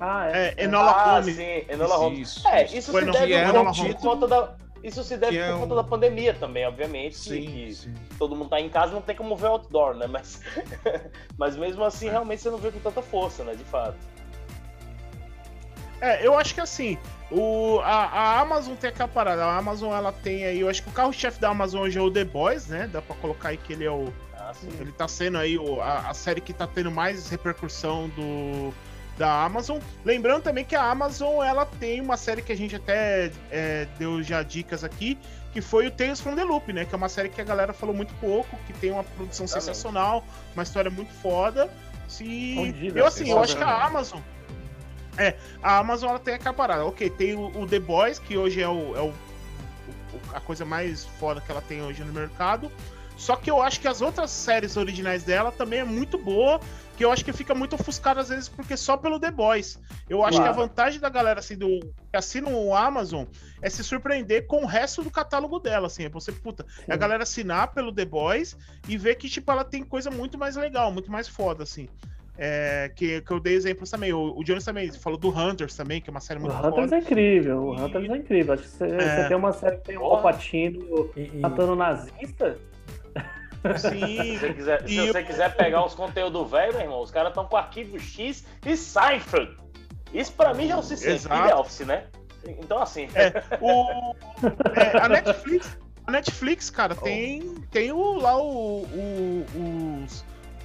Ah, 0.00 0.28
é. 0.30 0.54
É, 0.56 0.64
Enola 0.64 0.90
ah, 0.90 1.12
Holmes. 1.14 1.36
sim, 1.36 1.64
Enola 1.68 1.96
Holmes. 1.96 2.36
Isso, 2.36 2.48
É, 2.48 2.64
isso. 2.64 2.76
isso 2.76 2.92
se 2.92 3.04
deve 3.12 3.32
é 3.32 3.48
um 3.50 3.64
pouco 3.72 3.84
por 3.94 3.94
conta 4.00 4.26
da. 4.28 4.56
Isso 4.82 5.04
se 5.04 5.16
deve 5.16 5.32
Que 5.36 5.38
é 5.42 5.48
por 5.48 5.56
um- 5.56 5.60
conta 5.60 5.74
da 5.76 5.84
pandemia 5.84 6.34
também, 6.34 6.66
obviamente. 6.66 7.16
Sim, 7.16 7.42
que 7.46 7.74
sim. 7.74 7.94
todo 8.18 8.34
mundo 8.34 8.48
tá 8.50 8.60
em 8.60 8.68
casa, 8.68 8.92
não 8.92 9.00
tem 9.02 9.14
como 9.14 9.36
ver 9.36 9.46
outdoor, 9.46 9.94
né? 9.94 10.06
Mas, 10.08 10.40
mas 11.38 11.56
mesmo 11.56 11.84
assim, 11.84 12.08
realmente 12.08 12.42
você 12.42 12.50
não 12.50 12.58
vê 12.58 12.70
com 12.72 12.80
tanta 12.80 13.00
força, 13.02 13.44
né? 13.44 13.54
De 13.54 13.64
fato. 13.64 13.96
É, 16.00 16.26
eu 16.26 16.36
acho 16.36 16.52
que 16.54 16.60
assim, 16.60 16.98
o, 17.30 17.78
a, 17.80 18.04
a 18.06 18.40
Amazon 18.40 18.74
tem 18.74 18.90
aquela 18.90 19.08
parada. 19.08 19.44
A 19.44 19.56
Amazon 19.56 19.92
ela 19.94 20.10
tem 20.12 20.44
aí, 20.44 20.58
eu 20.60 20.68
acho 20.68 20.82
que 20.82 20.88
o 20.88 20.92
carro-chefe 20.92 21.40
da 21.40 21.50
Amazon 21.50 21.82
hoje 21.82 21.96
é 21.98 22.02
o 22.02 22.10
The 22.10 22.24
Boys, 22.24 22.66
né? 22.66 22.88
Dá 22.92 23.00
pra 23.00 23.14
colocar 23.16 23.50
aí 23.50 23.56
que 23.56 23.72
ele 23.72 23.84
é 23.84 23.90
o. 23.90 24.12
Ah. 24.36 24.52
Ele 24.80 24.90
tá 24.90 25.06
sendo 25.06 25.38
aí 25.38 25.56
o- 25.56 25.80
a, 25.80 26.10
a 26.10 26.14
série 26.14 26.40
que 26.40 26.52
tá 26.52 26.66
tendo 26.66 26.90
mais 26.90 27.28
repercussão 27.30 28.08
do, 28.08 28.74
da 29.22 29.44
Amazon. 29.44 29.78
Lembrando 30.04 30.42
também 30.42 30.64
que 30.64 30.74
a 30.74 30.82
Amazon 30.82 31.44
ela 31.44 31.64
tem 31.64 32.00
uma 32.00 32.16
série 32.16 32.42
que 32.42 32.50
a 32.50 32.56
gente 32.56 32.74
até 32.74 33.30
é, 33.52 33.86
deu 33.96 34.20
já 34.20 34.42
dicas 34.42 34.82
aqui, 34.82 35.16
que 35.52 35.60
foi 35.60 35.86
o 35.86 35.92
Tales 35.92 36.20
from 36.20 36.34
the 36.34 36.42
Loop, 36.42 36.72
né? 36.72 36.84
Que 36.84 36.92
é 36.92 36.96
uma 36.98 37.08
série 37.08 37.28
que 37.28 37.40
a 37.40 37.44
galera 37.44 37.72
falou 37.72 37.94
muito 37.94 38.12
pouco, 38.14 38.56
que 38.66 38.72
tem 38.72 38.90
uma 38.90 39.04
produção 39.04 39.44
Exatamente. 39.44 39.76
sensacional, 39.76 40.24
uma 40.54 40.64
história 40.64 40.90
muito 40.90 41.12
foda. 41.22 41.70
Se... 42.08 42.74
Eu 42.94 43.06
assim, 43.06 43.30
eu 43.30 43.38
acho 43.40 43.56
que 43.56 43.62
a. 43.62 43.84
Amazon. 43.86 44.18
É, 45.16 45.36
a 45.62 45.78
Amazon 45.78 46.10
ela 46.10 46.18
tem 46.18 46.34
aquela 46.34 46.54
parada. 46.54 46.84
Ok, 46.84 47.08
tem 47.10 47.34
o, 47.36 47.46
o 47.60 47.64
The 47.66 47.78
Boys, 47.78 48.18
que 48.18 48.36
hoje 48.36 48.60
é, 48.60 48.68
o, 48.68 48.96
é 48.96 49.00
o- 49.02 49.10
o- 49.10 50.34
a 50.34 50.40
coisa 50.40 50.64
mais 50.64 51.04
foda 51.20 51.40
que 51.40 51.52
ela 51.52 51.62
tem 51.62 51.80
hoje 51.80 52.02
no 52.02 52.12
mercado. 52.12 52.72
Só 53.16 53.36
que 53.36 53.48
eu 53.48 53.62
acho 53.62 53.78
que 53.78 53.86
as 53.86 54.00
outras 54.00 54.30
séries 54.32 54.76
originais 54.76 55.22
dela 55.22 55.52
também 55.52 55.78
é 55.80 55.84
muito 55.84 56.18
boa, 56.18 56.58
que 57.02 57.06
eu 57.06 57.10
acho 57.10 57.24
que 57.24 57.32
fica 57.32 57.52
muito 57.52 57.74
ofuscada 57.74 58.20
às 58.20 58.28
vezes 58.28 58.48
porque 58.48 58.76
só 58.76 58.96
pelo 58.96 59.18
The 59.18 59.32
Boys. 59.32 59.76
Eu 60.08 60.22
acho 60.24 60.38
Claro. 60.38 60.54
que 60.54 60.60
a 60.60 60.62
vantagem 60.64 61.00
da 61.00 61.08
galera 61.08 61.40
assim 61.40 61.56
do 61.58 61.80
que 61.80 62.16
assina 62.16 62.48
o 62.48 62.72
Amazon 62.76 63.24
é 63.60 63.68
se 63.68 63.82
surpreender 63.82 64.46
com 64.46 64.62
o 64.62 64.66
resto 64.66 65.02
do 65.02 65.10
catálogo 65.10 65.58
dela, 65.58 65.88
assim, 65.88 66.04
é 66.04 66.08
você 66.08 66.30
puta, 66.30 66.64
é 66.86 66.94
a 66.94 66.96
galera 66.96 67.24
assinar 67.24 67.72
pelo 67.74 67.92
The 67.92 68.04
Boys 68.04 68.56
e 68.88 68.96
ver 68.96 69.16
que 69.16 69.28
tipo 69.28 69.50
ela 69.50 69.64
tem 69.64 69.82
coisa 69.82 70.12
muito 70.12 70.38
mais 70.38 70.54
legal, 70.54 70.92
muito 70.92 71.10
mais 71.10 71.26
foda 71.26 71.64
assim. 71.64 71.88
É, 72.38 72.90
que, 72.96 73.20
que 73.20 73.30
eu 73.30 73.38
dei 73.40 73.54
exemplos 73.54 73.90
também. 73.90 74.12
O, 74.12 74.38
o 74.38 74.44
Jones 74.44 74.64
também 74.64 74.90
falou 74.92 75.18
do 75.18 75.28
Hunters 75.28 75.74
também, 75.76 76.00
que 76.00 76.08
é 76.08 76.12
uma 76.12 76.20
série 76.20 76.38
O 76.38 76.42
muito 76.44 76.56
Hunters 76.56 76.74
foda. 76.76 76.96
é 76.96 76.98
incrível, 77.00 77.58
o 77.58 77.72
Hunters 77.74 78.08
é 78.10 78.16
incrível. 78.16 78.54
Acho 78.54 78.62
que 78.62 78.68
você, 78.68 78.84
É. 78.86 79.16
você 79.22 79.28
tem 79.28 79.36
uma 79.36 79.52
série 79.52 79.76
que 79.78 79.84
tem 79.84 79.98
o. 79.98 80.04
Alpatino 80.04 81.10
E, 81.16 81.20
e- 81.34 81.40
matando 81.40 81.74
nazista. 81.76 82.56
Sim. 83.78 84.16
Se 84.16 84.38
você 84.38 84.52
quiser, 84.54 84.88
se 84.88 85.06
você 85.12 85.22
quiser 85.22 85.54
pegar 85.56 85.84
os 85.84 85.94
conteúdos 85.94 86.50
velhos, 86.50 86.74
meu 86.74 86.84
irmão, 86.84 87.00
os 87.02 87.10
caras 87.10 87.28
estão 87.30 87.46
com 87.46 87.56
arquivo 87.56 87.98
X 87.98 88.44
e 88.66 88.76
Seinfeld. 88.76 89.56
Isso 90.12 90.32
pra 90.32 90.52
mim 90.52 90.68
já 90.68 90.76
é. 90.76 91.14
E 91.14 91.18
The 91.48 91.54
Office, 91.56 91.86
né? 91.86 92.04
Então, 92.46 92.82
assim, 92.82 93.08
É, 93.14 93.32
o, 93.60 94.14
é, 94.74 94.98
a 95.00 95.08
Netflix, 95.08 95.78
a 96.06 96.10
Netflix, 96.10 96.70
cara, 96.70 96.94
tem, 96.94 97.54
tem 97.70 97.92
o, 97.92 98.14
lá 98.14 98.36
o, 98.36 98.82
o- 98.82 99.46
os, 100.04 100.24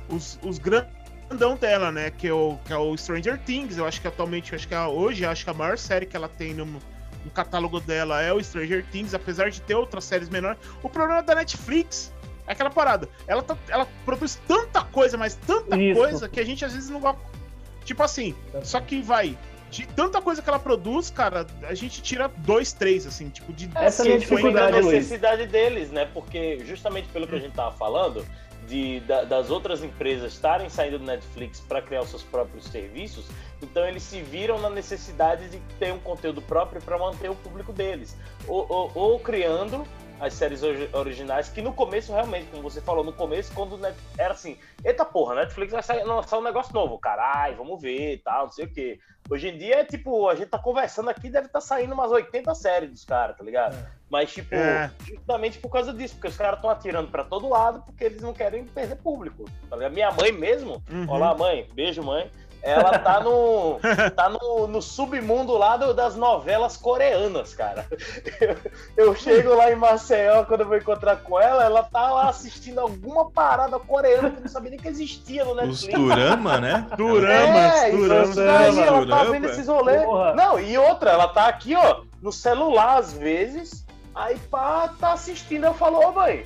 os, 0.09 0.39
os 0.41 0.57
grandão 0.57 1.55
dela, 1.55 1.91
né? 1.91 2.09
Que 2.09 2.27
é, 2.27 2.33
o, 2.33 2.57
que 2.65 2.73
é 2.73 2.77
o 2.77 2.97
Stranger 2.97 3.39
Things. 3.45 3.77
Eu 3.77 3.85
acho 3.85 4.01
que 4.01 4.07
atualmente, 4.07 4.51
eu 4.53 4.57
acho 4.57 4.67
que 4.67 4.73
é, 4.73 4.81
hoje, 4.81 5.23
eu 5.23 5.29
acho 5.29 5.43
que 5.43 5.49
a 5.51 5.53
maior 5.53 5.77
série 5.77 6.07
que 6.07 6.17
ela 6.17 6.27
tem 6.27 6.53
no, 6.55 6.65
no 6.65 7.31
catálogo 7.33 7.79
dela 7.79 8.21
é 8.21 8.33
o 8.33 8.43
Stranger 8.43 8.83
Things, 8.91 9.13
apesar 9.13 9.51
de 9.51 9.61
ter 9.61 9.75
outras 9.75 10.03
séries 10.03 10.29
menores. 10.29 10.57
O 10.81 10.89
problema 10.89 11.21
da 11.21 11.35
Netflix 11.35 12.11
é 12.47 12.51
aquela 12.53 12.69
parada. 12.69 13.07
Ela, 13.27 13.43
tá- 13.43 13.57
ela 13.69 13.87
produz 14.05 14.39
tanta 14.47 14.83
coisa, 14.83 15.17
mas 15.17 15.35
tanta 15.35 15.77
Isso. 15.77 15.99
coisa 15.99 16.29
que 16.29 16.39
a 16.39 16.45
gente 16.45 16.63
às 16.65 16.73
vezes 16.73 16.89
não 16.89 16.99
gosta. 16.99 17.19
Tipo 17.85 18.03
assim, 18.03 18.35
só 18.63 18.79
que 18.81 19.01
vai. 19.01 19.37
De 19.69 19.85
tanta 19.85 20.21
coisa 20.21 20.41
que 20.41 20.49
ela 20.49 20.59
produz, 20.59 21.09
cara, 21.09 21.45
a 21.63 21.73
gente 21.73 22.01
tira 22.01 22.29
dois, 22.37 22.71
três, 22.71 23.05
assim, 23.05 23.29
tipo, 23.29 23.51
de 23.51 23.69
Essa 23.75 24.07
é 24.07 24.13
a 24.13 24.17
dificuldade, 24.17 24.79
Luiz. 24.79 24.93
necessidade 24.95 25.45
deles, 25.45 25.91
né? 25.91 26.05
Porque 26.13 26.59
justamente 26.65 27.07
pelo 27.09 27.27
que 27.27 27.35
a 27.35 27.39
gente 27.39 27.53
tava 27.53 27.75
falando, 27.75 28.25
de, 28.65 28.99
da- 29.01 29.23
das 29.23 29.49
outras 29.49 29.83
empresas 29.83 30.33
estarem 30.33 30.69
saindo 30.69 30.99
do 30.99 31.05
Netflix 31.05 31.59
para 31.61 31.81
criar 31.81 32.01
os 32.01 32.09
seus 32.09 32.23
próprios 32.23 32.65
serviços, 32.65 33.25
então 33.61 33.85
eles 33.85 34.03
se 34.03 34.21
viram 34.21 34.59
na 34.59 34.69
necessidade 34.69 35.49
de 35.49 35.59
ter 35.79 35.91
um 35.93 35.99
conteúdo 35.99 36.41
próprio 36.41 36.81
para 36.81 36.97
manter 36.97 37.29
o 37.29 37.35
público 37.35 37.71
deles. 37.73 38.15
Ou, 38.47 38.65
ou- 38.69 38.91
ou 38.95 39.19
criando 39.19 39.85
as 40.19 40.33
séries 40.33 40.63
ori- 40.63 40.89
originais, 40.93 41.49
que 41.49 41.61
no 41.61 41.71
começo, 41.73 42.11
realmente, 42.11 42.47
como 42.49 42.63
você 42.63 42.81
falou, 42.81 43.03
no 43.03 43.13
começo, 43.13 43.53
quando 43.53 43.77
Net- 43.77 43.97
era 44.17 44.33
assim, 44.33 44.57
eita 44.83 45.05
porra, 45.05 45.35
Netflix 45.35 45.71
vai 45.73 45.83
sair, 45.83 46.03
lançar 46.03 46.37
um 46.39 46.43
negócio 46.43 46.73
novo, 46.73 46.97
caralho, 46.97 47.57
vamos 47.57 47.81
ver 47.81 48.13
e 48.13 48.17
tal, 48.17 48.45
não 48.45 48.51
sei 48.51 48.65
o 48.65 48.73
quê. 48.73 48.99
Hoje 49.29 49.49
em 49.49 49.57
dia 49.57 49.81
é 49.81 49.83
tipo, 49.83 50.27
a 50.29 50.35
gente 50.35 50.47
tá 50.49 50.57
conversando 50.57 51.09
aqui, 51.09 51.29
deve 51.29 51.47
estar 51.47 51.59
saindo 51.61 51.93
umas 51.93 52.11
80 52.11 52.55
séries 52.55 52.89
dos 52.91 53.03
caras, 53.03 53.37
tá 53.37 53.43
ligado? 53.43 53.75
É. 53.75 53.97
Mas, 54.09 54.31
tipo, 54.33 54.55
É. 54.55 54.89
justamente 55.05 55.59
por 55.59 55.69
causa 55.69 55.93
disso, 55.93 56.13
porque 56.15 56.29
os 56.29 56.37
caras 56.37 56.55
estão 56.59 56.69
atirando 56.69 57.09
pra 57.11 57.25
todo 57.25 57.49
lado 57.49 57.81
porque 57.85 58.05
eles 58.05 58.21
não 58.21 58.33
querem 58.33 58.63
perder 58.65 58.95
público. 58.95 59.43
Tá 59.69 59.75
ligado? 59.75 59.91
Minha 59.93 60.11
mãe 60.11 60.31
mesmo, 60.31 60.81
Uhum. 60.89 61.09
olá 61.09 61.35
mãe, 61.35 61.69
beijo 61.73 62.01
mãe, 62.01 62.31
ela 62.61 62.99
tá 62.99 63.19
no, 63.19 63.79
tá 64.15 64.29
no, 64.29 64.67
no 64.67 64.81
submundo 64.81 65.57
lá 65.57 65.77
do- 65.77 65.93
das 65.93 66.15
novelas 66.15 66.75
coreanas, 66.77 67.53
cara. 67.53 67.85
Eu, 68.97 69.05
eu 69.07 69.15
chego 69.15 69.55
lá 69.55 69.71
em 69.71 69.75
Maceió, 69.75 70.43
quando 70.45 70.61
eu 70.61 70.67
vou 70.67 70.77
encontrar 70.77 71.17
com 71.17 71.39
ela, 71.39 71.63
ela 71.63 71.83
tá 71.83 72.11
lá 72.11 72.29
assistindo 72.29 72.79
alguma 72.79 73.29
parada 73.29 73.79
coreana 73.79 74.29
que 74.31 74.37
eu 74.37 74.41
não 74.41 74.47
sabia 74.49 74.71
nem 74.71 74.79
que 74.79 74.87
existia 74.87 75.45
no 75.45 75.51
Os 75.51 75.57
Netflix. 75.85 75.99
Durama, 75.99 76.57
né? 76.59 76.87
Duramas, 76.97 77.73
É, 77.83 77.89
isso 77.89 77.97
duramas. 77.97 78.35
daí, 78.35 78.79
ela 78.79 78.91
tá 78.97 78.99
Durama. 78.99 79.31
vendo 79.31 79.45
esses 79.47 79.67
rolês. 79.67 80.03
Porra. 80.03 80.33
Não, 80.33 80.59
e 80.59 80.77
outra, 80.77 81.11
ela 81.11 81.27
tá 81.29 81.47
aqui, 81.47 81.75
ó, 81.75 82.01
no 82.21 82.31
celular 82.31 82.97
às 82.97 83.13
vezes, 83.13 83.85
aí 84.13 84.37
pá, 84.51 84.89
tá 84.99 85.13
assistindo. 85.13 85.65
Eu 85.65 85.73
falo, 85.73 85.99
ô 85.99 86.11
mãe, 86.11 86.45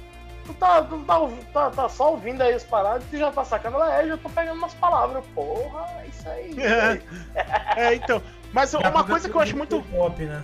tu 0.53 0.59
tá, 0.59 0.81
tu 0.83 0.99
tá, 1.03 1.19
tá, 1.53 1.69
tá 1.69 1.89
só 1.89 2.11
ouvindo 2.11 2.41
aí 2.41 2.53
as 2.53 2.63
paradas, 2.63 3.03
tu 3.09 3.17
já 3.17 3.31
tá 3.31 3.43
sacando? 3.43 3.77
Ela 3.77 4.01
é, 4.01 4.07
já 4.07 4.17
tô 4.17 4.29
pegando 4.29 4.57
umas 4.57 4.73
palavras. 4.73 5.23
Porra, 5.33 5.87
é 6.01 6.07
isso 6.07 6.29
aí. 6.29 6.55
É. 7.75 7.87
É, 7.87 7.95
então. 7.95 8.21
Mas 8.51 8.73
uma 8.73 9.03
coisa 9.03 9.29
que 9.29 9.35
eu 9.35 9.41
acho 9.41 9.57
muito. 9.57 9.81
Pop, 9.83 10.23
né? 10.23 10.43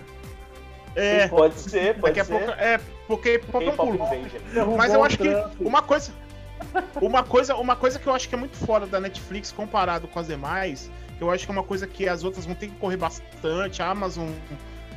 É, 0.96 1.28
Pode 1.28 1.54
ser, 1.60 1.94
pode 1.94 2.14
daqui 2.14 2.20
a 2.20 2.24
ser. 2.24 2.32
pouco. 2.32 2.60
É, 2.60 2.80
porque 3.06 3.38
pop 3.38 3.64
é 3.64 3.70
um 3.70 3.76
pulo. 3.76 3.98
Mas 4.76 4.92
eu 4.92 5.04
acho 5.04 5.18
que 5.18 5.28
uma 5.60 5.82
coisa. 5.82 6.12
Uma 7.00 7.22
coisa, 7.22 7.54
uma 7.54 7.76
coisa 7.76 7.98
que 7.98 8.06
eu 8.06 8.14
acho 8.14 8.28
que 8.28 8.34
é 8.34 8.38
muito 8.38 8.56
fora 8.56 8.86
da 8.86 8.98
Netflix 8.98 9.52
comparado 9.52 10.08
com 10.08 10.18
as 10.18 10.26
demais, 10.26 10.90
que 11.16 11.22
eu 11.22 11.30
acho 11.30 11.46
que 11.46 11.52
é 11.52 11.54
uma 11.54 11.62
coisa 11.62 11.86
que 11.86 12.08
as 12.08 12.24
outras 12.24 12.46
vão 12.46 12.54
ter 12.54 12.66
que 12.66 12.74
correr 12.76 12.96
bastante, 12.96 13.80
a 13.80 13.88
Amazon 13.90 14.28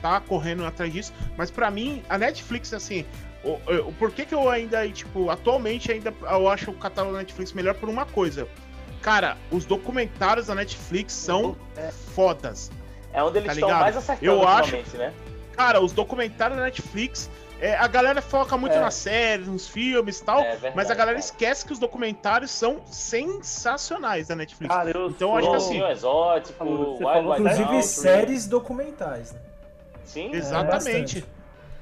tá 0.01 0.19
correndo 0.19 0.65
atrás 0.65 0.91
disso, 0.91 1.13
mas 1.37 1.51
pra 1.51 1.69
mim, 1.69 2.03
a 2.09 2.17
Netflix, 2.17 2.73
assim, 2.73 3.05
o, 3.43 3.53
o, 3.89 3.93
por 3.93 4.11
que 4.11 4.25
que 4.25 4.35
eu 4.35 4.49
ainda, 4.49 4.87
tipo, 4.89 5.29
atualmente 5.29 5.91
ainda 5.91 6.13
eu 6.21 6.47
acho 6.49 6.71
o 6.71 6.73
catálogo 6.75 7.13
da 7.13 7.19
Netflix 7.19 7.53
melhor 7.53 7.73
por 7.75 7.89
uma 7.89 8.05
coisa. 8.05 8.47
Cara, 9.01 9.35
os 9.51 9.65
documentários 9.65 10.47
da 10.47 10.55
Netflix 10.55 11.13
são 11.13 11.55
É. 11.75 11.89
fodas. 11.91 12.69
É 13.13 13.21
onde 13.23 13.39
eles 13.39 13.47
Tá 13.47 13.53
estão 13.53 13.67
ligado? 13.69 13.81
mais 13.81 13.97
acertando 13.97 14.31
Eu 14.31 14.47
acho- 14.47 14.77
né? 14.97 15.13
Cara, 15.55 15.81
os 15.81 15.91
documentários 15.91 16.57
da 16.57 16.63
Netflix, 16.65 17.29
é, 17.59 17.75
a 17.75 17.87
galera 17.87 18.21
foca 18.21 18.55
muito 18.57 18.75
É. 18.75 18.79
nas 18.79 18.93
séries, 18.93 19.47
nos 19.47 19.67
filmes 19.67 20.19
e 20.19 20.23
tal, 20.23 20.39
É 20.39 20.51
verdade, 20.51 20.75
mas 20.75 20.89
a 20.89 20.93
galera 20.93 21.17
cara. 21.17 21.19
esquece 21.19 21.65
que 21.65 21.73
os 21.73 21.79
documentários 21.79 22.51
são 22.51 22.81
sensacionais 22.87 24.27
da 24.27 24.35
Netflix. 24.35 24.73
Cara, 24.73 24.91
eu 24.91 25.07
Então, 25.09 25.29
sou... 25.29 25.37
acho 25.37 25.49
que 25.49 25.55
assim- 25.55 25.83
Exótico, 25.91 26.57
Falou, 26.57 26.91
Wild 26.93 27.03
falou- 27.03 27.31
Wild 27.31 27.41
Inclusive 27.41 27.63
Country. 27.69 27.83
séries 27.83 28.47
documentais, 28.47 29.33
né? 29.33 29.39
Sim, 30.05 30.31
Exatamente. 30.33 30.71
bastante. 31.21 31.25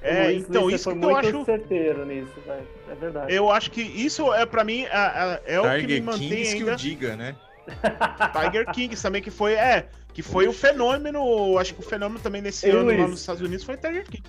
É, 0.02 0.32
então 0.34 0.70
isso 0.70 0.86
você 0.86 0.94
que 0.96 1.00
foi 1.00 1.10
eu 1.10 1.14
muito 1.16 1.38
acho. 1.38 1.46
certeiro 1.46 2.06
nisso, 2.06 2.34
velho. 2.46 2.68
É 2.90 2.96
verdade. 2.96 3.34
Eu 3.34 3.52
acho 3.52 3.70
que 3.72 3.82
isso 3.82 4.34
é 4.34 4.46
pra 4.46 4.64
mim 4.64 4.86
a- 4.86 5.40
é 5.46 5.60
o 5.60 5.64
que 5.80 5.88
me 5.88 6.02
mantém 6.02 6.30
Kings 6.30 6.52
que 6.54 6.58
ainda. 6.60 6.74
o 6.74 6.76
diga, 6.76 7.16
né? 7.16 7.36
Tiger 8.34 8.66
Kings 8.72 9.02
também 9.02 9.22
que 9.22 9.30
foi 9.32 9.54
é 9.54 9.88
que 10.14 10.24
foi 10.24 10.48
o 10.48 10.54
fenômeno. 10.54 11.58
Acho 11.58 11.74
que 11.74 11.82
o 11.82 11.84
fenômeno 11.84 12.20
também 12.20 12.42
nesse 12.42 12.66
Ei, 12.66 12.72
ano 12.72 12.86
lá 12.90 12.94
Luiz. 12.96 13.10
nos 13.12 13.20
Estados 13.20 13.42
Unidos 13.42 13.64
foi 13.64 13.78
Tiger 13.78 14.06
King. 14.06 14.24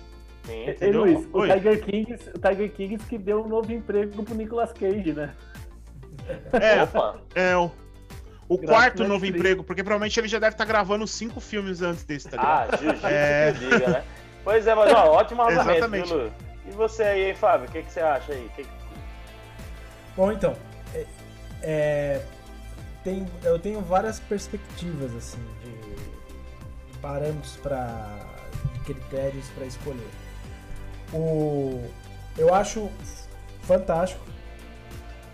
sim. 0.45 0.75
Ei? 0.79 0.91
Luiz, 0.91 1.27
o. 1.33 1.47
Tiger, 1.47 1.81
Kings, 1.83 2.29
o 2.35 2.39
Tiger 2.39 2.71
Kings 2.71 3.05
que 3.07 3.17
deu 3.17 3.43
um 3.43 3.47
novo 3.47 3.71
emprego 3.71 4.23
pro 4.23 4.35
Nicolas 4.35 4.71
Cage, 4.73 5.13
né? 5.13 5.31
É, 6.53 6.83
Opa, 6.83 7.19
é 7.33 7.55
o, 7.57 7.71
o 8.47 8.57
Graças 8.57 8.75
quarto 8.75 9.07
novo 9.07 9.25
emprego, 9.25 9.63
porque 9.63 9.83
provavelmente 9.83 10.19
ele 10.19 10.27
já 10.27 10.37
deve 10.39 10.53
estar 10.53 10.65
gravando 10.65 11.07
cinco 11.07 11.39
filmes 11.39 11.81
antes 11.81 12.03
desse, 12.03 12.29
tá 12.29 12.37
ligado? 12.37 12.73
ah, 12.73 12.77
jiu-jitsu 12.77 13.07
É. 13.07 13.53
que 13.53 13.59
diga, 13.59 13.87
né? 13.89 14.03
Pois 14.43 14.65
é, 14.67 14.75
mas 14.75 14.91
ó, 14.93 15.11
ótimo 15.17 15.41
argumento, 15.41 15.71
Exatamente. 15.71 16.07
viu, 16.07 16.25
Lu? 16.25 16.31
E 16.67 16.71
você 16.71 17.03
aí, 17.03 17.25
hein, 17.29 17.35
Fábio? 17.35 17.67
O 17.67 17.71
que, 17.71 17.81
que 17.83 17.91
você 17.91 17.99
acha 17.99 18.31
aí? 18.33 18.49
Que- 18.55 18.65
Bom, 20.15 20.31
então, 20.31 20.55
é, 20.93 21.05
é, 21.61 22.25
tem, 23.03 23.25
eu 23.43 23.57
tenho 23.57 23.81
várias 23.81 24.19
perspectivas 24.19 25.15
assim 25.15 25.39
de, 25.63 26.01
parâmetros 26.99 27.55
para 27.57 28.19
critérios 28.85 29.47
para 29.55 29.65
escolher. 29.65 30.09
O, 31.13 31.89
eu 32.37 32.53
acho 32.53 32.89
fantástico 33.63 34.23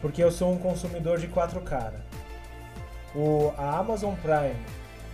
porque 0.02 0.24
eu 0.24 0.32
sou 0.32 0.54
um 0.54 0.58
consumidor 0.58 1.18
de 1.18 1.28
4K. 1.28 1.92
né? 1.92 2.02
O, 3.16 3.54
a 3.58 3.78
Amazon 3.78 4.14
Prime 4.16 4.56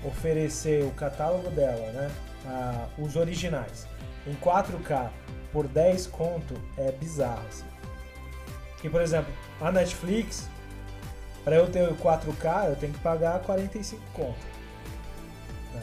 oferecer 0.03 0.83
o 0.83 0.91
catálogo 0.91 1.49
dela, 1.51 1.91
né, 1.91 2.11
a- 2.45 2.87
os 2.97 3.15
originais, 3.15 3.87
em 4.27 4.33
4K 4.35 5.11
por 5.51 5.67
10 5.67 6.07
conto 6.07 6.55
é 6.77 6.91
bizarro. 6.91 7.45
Assim. 7.47 7.65
Por 8.89 9.01
exemplo, 9.01 9.31
a 9.61 9.71
Netflix, 9.71 10.49
para 11.43 11.55
eu 11.55 11.71
ter 11.71 11.87
o 11.89 11.95
4K, 11.95 12.67
eu 12.69 12.75
tenho 12.75 12.91
que 12.93 12.99
pagar 12.99 13.39
45 13.41 14.01
conto. 14.13 14.45
né? 15.73 15.81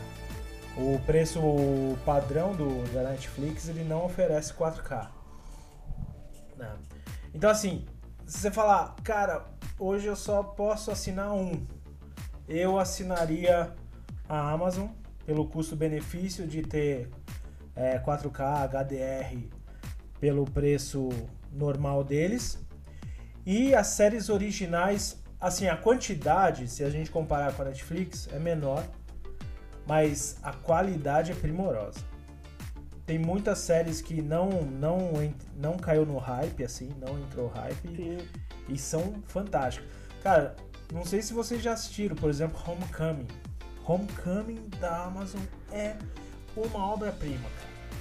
O 0.76 0.98
preço 1.06 1.40
padrão 2.04 2.52
do, 2.54 2.82
da 2.92 3.02
Netflix, 3.10 3.68
ele 3.68 3.84
não 3.84 4.04
oferece 4.04 4.52
4K. 4.52 5.10
né? 6.56 6.76
Então, 7.34 7.48
assim, 7.48 7.86
se 8.26 8.38
você 8.38 8.50
falar, 8.50 8.96
cara, 9.02 9.46
hoje 9.78 10.06
eu 10.06 10.16
só 10.16 10.42
posso 10.42 10.90
assinar 10.90 11.32
um, 11.32 11.66
eu 12.48 12.78
assinaria 12.78 13.74
a 14.28 14.50
Amazon 14.50 14.88
pelo 15.24 15.46
custo-benefício 15.46 16.46
de 16.46 16.62
ter 16.62 17.08
é, 17.74 17.98
4K, 17.98 18.68
HDR 18.68 19.48
pelo 20.20 20.44
preço 20.44 21.08
normal 21.52 22.04
deles. 22.04 22.58
E 23.44 23.74
as 23.74 23.88
séries 23.88 24.28
originais, 24.28 25.22
assim, 25.40 25.66
a 25.66 25.76
quantidade, 25.76 26.68
se 26.68 26.84
a 26.84 26.90
gente 26.90 27.10
comparar 27.10 27.52
com 27.54 27.62
a 27.62 27.64
Netflix, 27.66 28.28
é 28.32 28.38
menor, 28.38 28.86
mas 29.86 30.38
a 30.42 30.52
qualidade 30.52 31.32
é 31.32 31.34
primorosa. 31.34 32.00
Tem 33.06 33.18
muitas 33.18 33.58
séries 33.58 34.00
que 34.00 34.22
não 34.22 34.62
não 34.62 35.10
não 35.56 35.76
caiu 35.76 36.06
no 36.06 36.16
hype 36.18 36.62
assim, 36.62 36.90
não 37.00 37.18
entrou 37.18 37.48
hype 37.48 37.88
Sim. 37.96 38.18
e 38.68 38.78
são 38.78 39.14
fantásticas. 39.26 39.88
Cara, 40.22 40.54
não 40.92 41.04
sei 41.04 41.20
se 41.22 41.32
vocês 41.32 41.60
já 41.60 41.72
assistiram, 41.72 42.14
por 42.14 42.30
exemplo, 42.30 42.60
Homecoming. 42.64 43.26
Homecoming 43.94 44.68
da 44.80 45.04
Amazon 45.06 45.40
é 45.72 45.96
uma 46.56 46.92
obra-prima. 46.92 47.48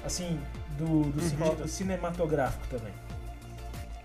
Assim, 0.05 0.39
do, 0.77 1.03
do 1.11 1.21
cine- 1.21 1.67
cinematográfico 1.67 2.67
também. 2.67 2.93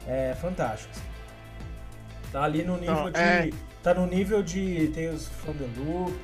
É 0.07 0.35
fantástico. 0.35 0.91
assim. 0.93 2.31
Tá 2.33 2.43
ali 2.45 2.65
no 2.65 2.77
nível 2.79 2.95
Não, 2.97 3.11
de, 3.11 3.21
é- 3.21 3.51
tá 3.83 3.93
no 3.95 4.07
nível 4.07 4.43
de 4.43 4.89
Tales 4.89 5.29
from 5.29 5.53
the 5.53 5.67
Loop, 5.79 6.19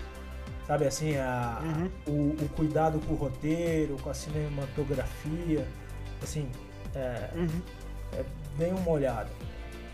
sabe 0.66 0.86
assim, 0.86 1.16
a, 1.18 1.60
Uhum. 1.62 1.90
o, 2.38 2.44
o 2.44 2.48
cuidado 2.56 2.98
com 3.00 3.12
o 3.12 3.16
roteiro, 3.16 3.96
com 4.02 4.10
a 4.10 4.14
cinematografia, 4.14 5.66
assim, 6.22 6.50
é, 6.94 7.30
Uhum. 7.34 8.24
bem 8.56 8.72
uma 8.72 8.90
olhada. 8.90 9.28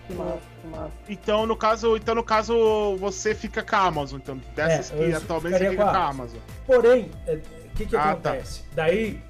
Que 0.07 0.14
massa, 0.14 0.40
que 0.62 0.66
massa. 0.68 0.92
Então, 1.09 1.46
no 1.46 1.57
caso, 1.57 1.96
então, 1.96 2.14
no 2.14 2.22
caso, 2.22 2.96
você 2.96 3.34
fica 3.34 3.62
com 3.62 3.76
a 3.76 3.80
Amazon. 3.80 4.20
Então, 4.20 4.40
dessas 4.54 4.92
É, 4.92 4.96
que 5.09 5.14
atualmente 5.14 5.59
você 5.59 5.70
fica 5.70 5.84
com 5.84 5.90
a 5.90 6.07
Amazon. 6.09 6.38
Porém, 6.66 7.11
é, 7.26 7.34
o 7.34 7.40
que, 7.76 7.86
que 7.86 7.96
Ah, 7.96 8.00
tá. 8.02 8.11
acontece? 8.12 8.62
Daí, 8.74 9.20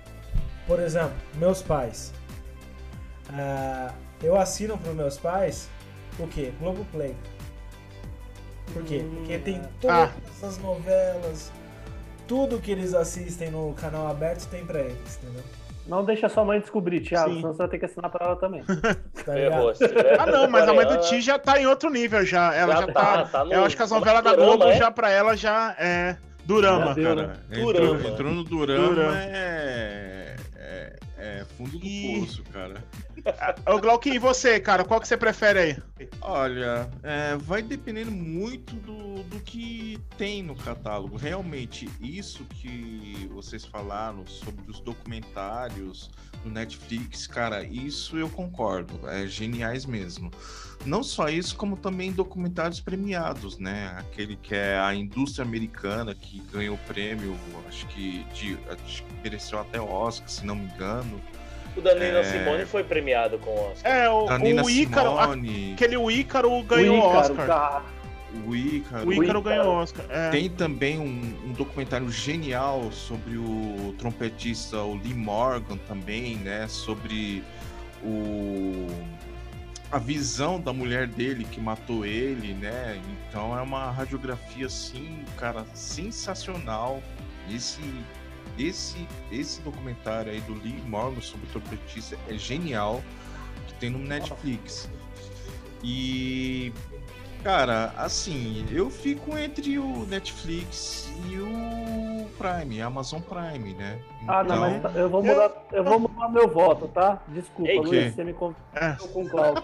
por 0.67 0.79
exemplo, 0.81 1.15
meus 1.37 1.63
pais. 1.63 2.13
ah, 3.33 3.93
eu 4.23 4.37
assino 4.39 4.79
para 4.79 4.93
meus 4.93 5.19
pais 5.19 5.69
o 6.19 6.27
quê? 6.29 6.53
Globoplay. 6.61 7.15
Por 8.73 8.83
quê? 8.85 9.03
Hum, 9.05 9.15
Porque 9.17 9.39
tem 9.39 9.57
é. 9.57 9.69
todas 9.81 9.97
Ah. 10.11 10.13
essas 10.29 10.59
novelas, 10.59 11.51
tudo 12.27 12.61
que 12.61 12.71
eles 12.71 12.95
assistem 12.95 13.51
no 13.51 13.73
canal 13.75 14.09
aberto 14.09 14.49
tem 14.49 14.65
pra 14.67 14.81
eles, 14.81 15.19
entendeu? 15.23 15.43
Não 15.87 16.05
deixa 16.05 16.29
sua 16.29 16.45
mãe 16.45 16.59
descobrir, 16.61 17.01
Thiago, 17.01 17.31
Sim. 17.31 17.37
senão 17.37 17.53
você 17.53 17.59
vai 17.59 17.69
ter 17.69 17.79
que 17.79 17.85
assinar 17.85 18.11
pra 18.11 18.27
ela 18.27 18.37
também. 18.37 18.63
Tá 19.25 19.33
se 19.75 19.89
tiver 19.89 20.21
Ah, 20.21 20.27
não, 20.27 20.49
mas 20.49 20.69
a 20.69 20.73
mãe 20.75 20.87
do 20.87 20.99
Ti 20.99 21.21
já 21.21 21.39
tá 21.39 21.61
em 21.61 21.67
outro 21.67 21.91
nível 21.91 22.25
já. 22.25 22.55
Ela 22.55 22.75
já, 22.75 22.81
Já 22.83 22.87
tá. 22.89 22.93
tá, 22.93 23.25
tá 23.25 23.45
no- 23.45 23.53
eu 23.53 23.65
acho 23.65 23.77
que 23.77 23.83
as 23.83 23.89
tá 23.89 23.95
no 23.95 24.01
novelas 24.01 24.25
da 24.25 24.35
Globo 24.35 24.65
é? 24.65 24.77
já 24.77 24.91
pra 24.91 25.11
ela 25.11 25.37
já 25.37 25.75
é 25.79 26.17
Durama. 26.45 26.87
Já 26.89 26.93
deu, 26.95 27.05
Cara, 27.17 27.27
né? 27.29 27.35
entrou, 27.51 27.73
Durama. 27.73 28.09
entrou 28.09 28.33
no 28.33 28.45
Durama, 28.45 28.89
Durama. 28.89 29.17
É, 29.19 30.37
é, 31.19 31.45
fundo 31.57 31.79
do 31.79 31.87
E- 31.87 32.21
poço, 32.21 32.43
cara. 32.53 32.85
Ô, 33.67 33.79
Glauquinho, 33.81 34.17
e 34.17 34.19
você, 34.19 34.61
cara? 34.61 34.85
Qual 34.85 35.01
que 35.01 35.09
você 35.09 35.17
prefere 35.17 35.59
aí? 35.59 36.09
Olha, 36.21 36.89
é, 37.03 37.37
vai 37.37 37.63
dependendo 37.63 38.11
muito 38.11 38.75
do, 38.77 39.23
do 39.25 39.41
que 39.41 39.99
tem 40.19 40.43
no 40.43 40.55
catálogo. 40.55 41.17
Realmente, 41.17 41.89
isso 42.01 42.45
que 42.45 43.29
vocês 43.33 43.65
falaram 43.65 44.27
sobre 44.27 44.71
os 44.71 44.81
documentários 44.81 46.11
no 46.45 46.51
Netflix, 46.51 47.27
cara, 47.27 47.65
isso 47.65 48.17
eu 48.17 48.29
concordo. 48.29 49.09
É 49.09 49.27
geniais 49.27 49.85
mesmo. 49.87 50.31
Não 50.85 51.03
só 51.03 51.29
isso, 51.29 51.57
como 51.57 51.77
também 51.77 52.13
documentários 52.13 52.81
premiados, 52.81 53.59
né? 53.59 53.95
Aquele 53.99 54.37
que 54.37 54.55
é 54.55 54.79
a 54.79 54.95
indústria 54.95 55.45
americana 55.45 56.15
que 56.15 56.41
ganhou 56.53 56.77
o 56.77 56.79
prêmio, 56.87 57.37
acho 57.69 57.87
que, 57.89 58.25
de, 58.33 58.57
acho 58.71 59.03
que 59.03 59.09
mereceu 59.23 59.59
até 59.59 59.81
Oscar, 59.81 60.29
se 60.29 60.47
não 60.47 60.55
me 60.55 60.65
engano. 60.67 61.21
O 61.77 61.81
Danilo 61.81 62.19
É. 62.19 62.25
Simone 62.25 62.65
foi 62.67 62.85
premiado 62.85 63.37
com 63.39 63.51
o 63.51 63.71
Oscar. 63.73 63.93
É, 63.93 64.09
o, 64.09 64.27
Da 64.27 64.39
Nina 64.39 64.63
o 64.63 64.71
Ícaro. 64.71 65.11
Simone, 65.21 65.73
Aquele 65.75 65.97
o 65.97 66.11
Ícaro 66.11 66.63
ganhou 66.63 66.97
o 66.97 66.99
o 66.99 67.11
Ícaro, 67.11 67.19
Oscar. 67.33 67.47
cara. 67.47 67.83
o 68.47 68.57
Ícaro. 68.57 69.09
O 69.09 69.13
Ícaro 69.25 69.43
ganhou 69.43 69.67
o 69.67 69.79
Oscar. 69.83 70.07
É. 70.09 70.31
Tem 70.31 70.49
também 70.49 70.99
um, 70.99 71.49
um 71.49 71.53
documentário 71.53 72.09
genial 72.11 72.91
sobre 72.93 73.37
o 73.37 73.95
trompetista 73.99 74.79
o 74.79 74.95
Lee 74.95 75.13
Morgan 75.15 75.77
também, 75.89 76.37
né? 76.37 76.67
Sobre 76.69 77.43
o 78.03 78.87
a 79.97 79.99
visão 79.99 80.61
da 80.61 80.75
mulher 80.75 81.07
dele 81.07 81.45
que 81.45 81.59
matou 81.59 82.05
ele, 82.05 82.53
né? 82.53 83.01
Então 83.09 83.57
é 83.59 83.63
uma 83.63 83.91
radiografia 83.91 84.67
assim, 84.67 85.25
cara, 85.39 85.65
sensacional. 85.73 87.03
Esse 87.51 87.81
esse 88.59 89.09
esse 89.33 89.63
documentário 89.63 90.31
aí 90.31 90.41
do 90.43 90.53
Lee 90.53 90.83
Morgan 90.87 91.23
sobre 91.23 91.47
o 91.47 91.49
trompetista 91.49 92.19
é 92.29 92.37
genial, 92.37 93.03
que 93.67 93.73
tem 93.75 93.89
no 93.89 93.99
Netflix. 93.99 94.91
E 95.83 96.75
Cara, 97.43 97.95
assim, 97.97 98.67
eu 98.73 98.91
fico 98.91 99.39
entre 99.39 99.79
o 99.79 100.05
Netflix 100.07 101.09
e 101.31 101.39
o 101.39 101.86
Prime, 102.39 102.81
Amazon 102.83 103.21
Prime, 103.21 103.75
né? 103.75 103.99
Ah, 104.29 104.43
não, 104.45 104.57
mas 104.61 104.77
Então, 104.77 104.93
tá- 104.93 104.99
eu 104.99 105.09
vou 105.09 105.23
mudar, 105.23 105.51
eu 105.73 105.85
vou 105.85 105.99
mudar 106.01 106.29
meu 106.29 106.49
voto, 106.49 106.89
tá? 106.89 107.19
Desculpa, 107.29 107.71
Ei, 107.71 107.81
que? 107.81 107.87
Luiz, 107.87 108.15
você 108.15 108.25
me 108.25 108.33
confundiu 108.33 108.63
É. 108.75 108.97
com 109.13 109.23
o 109.23 109.29
Glauco. 109.29 109.63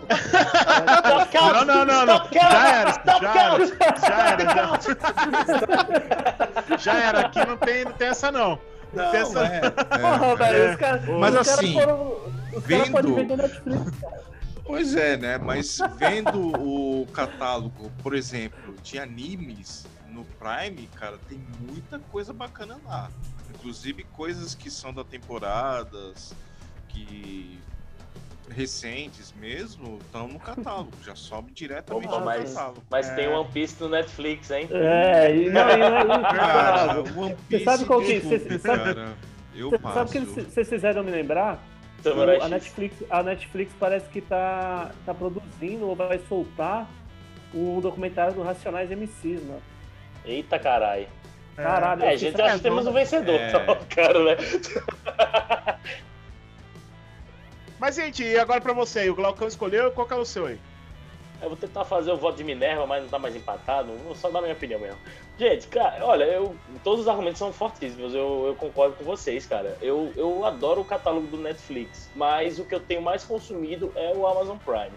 Não, 1.35 1.65
não, 1.65 1.85
não, 1.85 2.07
não. 2.07 2.29
Já 2.33 2.69
era, 2.79 2.91
Stop 2.91 3.23
já 3.23 3.43
era. 3.43 3.67
Já 3.67 4.31
era, 4.31 4.55
já. 4.55 4.79
Já 6.79 6.95
era. 7.03 7.21
Aqui 7.21 7.45
não 7.47 7.57
tem, 7.57 7.85
não 7.85 7.93
tem 7.93 8.09
essa, 8.09 8.31
não. 8.33 8.59
Não, 8.93 9.11
tem 9.11 9.21
essa. 9.21 9.45
é, 9.47 9.71
Porra, 9.71 10.27
é, 10.27 10.37
velho, 10.37 10.63
é. 10.65 10.71
os 10.71 10.77
caras 10.77 11.05
Mas 11.09 11.35
os 11.35 11.35
caras 11.35 11.49
assim, 11.49 11.73
foram- 11.75 12.13
os 12.13 12.23
caras 12.51 12.65
vendo- 12.67 12.93
podem 12.93 13.15
vender 13.15 13.37
Netflix, 13.37 13.91
cara. 14.01 14.23
Pois 14.65 14.95
é, 14.97 15.17
né? 15.17 15.39
Mas 15.39 15.79
vendo 15.97 16.39
o 16.39 17.07
catálogo, 17.13 17.91
por 18.03 18.15
exemplo, 18.15 18.75
de 18.83 18.99
animes 18.99 19.87
no 20.13 20.25
Prime, 20.25 20.87
cara, 20.95 21.19
tem 21.29 21.39
muita 21.61 21.99
coisa 21.99 22.33
bacana 22.33 22.79
lá. 22.85 23.11
Inclusive 23.55 24.05
coisas 24.05 24.55
que 24.55 24.71
são 24.71 24.93
da 24.93 25.05
temporadas, 25.05 26.35
que 26.89 27.59
recentes 28.51 29.33
mesmo, 29.39 29.99
estão 30.03 30.29
no 30.29 30.39
catálogo. 30.39 30.91
Já 31.03 31.15
sobe 31.15 31.53
diretamente 31.53 32.07
Opa, 32.09 32.19
no 32.19 32.25
mas- 32.25 32.53
catálogo. 32.53 32.83
Mas 32.91 33.09
É. 33.09 33.15
tem 33.15 33.29
One 33.29 33.51
Piece 33.51 33.81
no 33.81 33.89
Netflix, 33.89 34.51
hein? 34.51 34.69
É, 34.71 35.35
e 35.35 35.49
não, 35.51 35.71
e 35.71 35.77
não, 35.79 36.21
e- 36.21 36.23
Cara, 36.23 36.99
One 37.17 37.37
Você 37.49 37.59
sabe 37.65 37.85
qual 37.87 38.01
que- 38.01 38.21
desculpe, 38.21 38.39
você 38.39 38.59
sabe- 38.59 38.85
cara. 38.95 39.15
Eu 39.55 39.71
Você 39.71 39.79
passo. 39.79 39.95
sabe 39.95 40.11
o 40.11 40.13
que 40.35 40.43
vocês 40.43 40.69
fizeram 40.69 41.03
me 41.03 41.11
lembrar? 41.11 41.63
O- 42.05 42.43
a. 42.43 42.49
Netflix, 42.49 42.97
a 43.09 43.23
Netflix 43.23 43.73
parece 43.79 44.09
que 44.09 44.21
tá, 44.21 44.91
tá 45.07 45.15
produzindo 45.15 45.87
ou 45.87 45.95
vai 45.95 46.19
soltar 46.29 46.91
o 47.55 47.79
documentário 47.81 48.35
do 48.35 48.43
Racionais 48.43 48.91
MCs, 48.91 49.43
né? 49.43 49.61
Eita 50.25 50.59
caralho. 50.59 51.07
Caralho, 51.57 52.03
É, 52.05 52.15
eu 52.15 52.19
gente, 52.19 52.41
acho 52.41 52.57
que 52.57 52.63
temos 52.63 52.87
um 52.87 52.93
vencedor, 52.93 53.35
É. 53.35 53.51
tá, 53.51 53.77
cara, 53.95 54.25
né? 54.25 54.37
Mas, 57.79 57.97
gente, 57.97 58.23
e 58.23 58.39
agora 58.39 58.61
pra 58.61 58.73
você? 58.73 59.11
O 59.11 59.15
Glaucão 59.15 59.49
escolheu, 59.49 59.91
qual 59.91 60.07
que 60.07 60.15
é 60.15 60.17
o 60.17 60.25
seu 60.25 60.47
aí? 60.47 60.59
Eu 61.43 61.49
vou 61.49 61.57
tentar 61.57 61.85
fazer 61.85 62.13
o 62.13 62.17
voto 62.17 62.37
de 62.37 62.45
Minerva, 62.45 62.87
mas 62.87 63.03
não 63.03 63.11
tá 63.11 63.19
mais 63.19 63.35
empatado. 63.35 63.93
Vou 64.05 64.15
só 64.15 64.31
dar 64.31 64.41
minha 64.41 64.53
opinião 64.53 64.79
mesmo. 64.79 64.97
Gente, 65.37 65.67
cara, 65.67 65.99
olha, 66.07 66.23
eu, 66.23 66.55
todos 66.85 67.01
os 67.01 67.09
argumentos 67.09 67.41
são 67.41 67.53
fortíssimos. 67.53 68.15
Eu, 68.15 68.45
eu 68.47 68.55
concordo 68.55 68.95
com 68.95 69.03
vocês, 69.03 69.45
cara. 69.45 69.77
Eu, 69.83 70.13
eu 70.17 70.45
adoro 70.45 70.83
o 70.83 70.85
catálogo 70.85 71.27
do 71.27 71.37
Netflix, 71.39 72.09
mas 72.15 72.61
o 72.61 72.65
que 72.65 72.73
eu 72.73 72.79
tenho 72.79 73.03
mais 73.03 73.25
consumido 73.25 73.93
é 73.97 74.13
o 74.15 74.25
Amazon 74.25 74.57
Prime. 74.59 74.93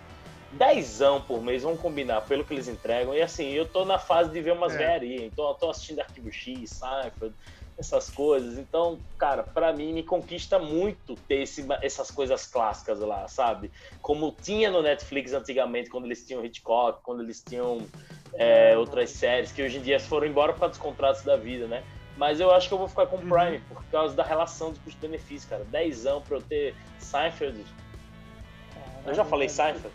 Dezão 0.58 1.22
por 1.22 1.42
mês, 1.42 1.64
vamos 1.64 1.82
combinar 1.82 2.22
pelo 2.22 2.44
que 2.46 2.54
eles 2.54 2.68
entregam. 2.68 3.14
E 3.14 3.22
assim, 3.22 3.50
eu 3.52 3.66
tô 3.66 3.84
na 3.86 4.00
fase 4.00 4.32
de 4.32 4.42
ver 4.42 4.54
umas 4.54 4.74
É. 4.76 4.78
ganharias. 4.78 5.24
Então, 5.24 5.48
eu 5.50 5.54
tô 5.56 5.70
assistindo 5.70 6.00
Arquivo 6.00 6.32
X, 6.32 6.80
Seinfeld, 6.80 7.36
essas 7.78 8.10
coisas. 8.10 8.58
Então, 8.58 9.02
cara, 9.18 9.44
pra 9.44 9.74
mim 9.74 9.92
me 9.92 10.02
conquista 10.04 10.58
muito 10.58 11.16
ter 11.28 11.42
esse, 11.42 11.66
essas 11.82 12.10
coisas 12.10 12.48
clássicas 12.48 13.00
lá, 13.00 13.28
sabe? 13.28 13.70
Como 14.02 14.32
tinha 14.42 14.72
no 14.72 14.82
Netflix 14.82 15.34
antigamente, 15.34 15.90
quando 15.90 16.06
eles 16.06 16.26
tinham 16.26 16.44
Hitchcock, 16.46 17.02
quando 17.04 17.22
eles 17.22 17.44
tinham 17.44 17.86
é, 18.38 18.78
outras 18.78 19.10
séries, 19.12 19.52
que 19.52 19.62
hoje 19.62 19.78
em 19.78 19.82
dia 19.82 20.00
foram 20.00 20.26
embora 20.28 20.54
para 20.54 20.70
os 20.72 20.78
contratos 20.78 21.24
da 21.24 21.36
vida, 21.36 21.68
né? 21.68 21.84
Mas 22.16 22.40
eu 22.40 22.50
acho 22.52 22.70
que 22.70 22.74
eu 22.74 22.78
vou 22.78 22.88
ficar 22.88 23.08
com 23.08 23.18
o 23.18 23.20
Uhum. 23.20 23.28
Prime, 23.30 23.60
por 23.68 23.84
causa 23.88 24.16
da 24.16 24.24
relação 24.24 24.72
de 24.72 24.80
custo-benefício, 24.80 25.50
cara. 25.50 25.66
Dezão 25.66 26.22
pra 26.22 26.38
eu 26.38 26.42
ter 26.42 26.74
Seinfeld. 26.98 27.66
Eu 29.06 29.14
já 29.14 29.26
falei 29.26 29.50
Seinfeld? 29.50 29.94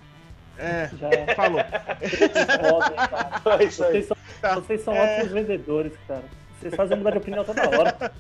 É, 0.61 0.91
Já 0.99 1.09
é 1.09 1.35
falou. 1.35 1.61
foda, 1.61 2.91
cara. 2.91 3.63
É 3.63 3.65
isso 3.65 3.83
aí. 3.85 3.91
Vocês 3.93 4.07
são, 4.07 4.17
Tá. 4.41 4.55
vocês 4.55 4.81
são 4.83 4.95
É. 4.95 5.15
ótimos 5.17 5.33
vendedores, 5.33 5.93
cara. 6.07 6.23
Vocês 6.61 6.75
fazem 6.75 6.97
mudar 6.99 7.11
de 7.13 7.19
opinião 7.19 7.43
toda 7.45 7.63
hora. 7.69 8.13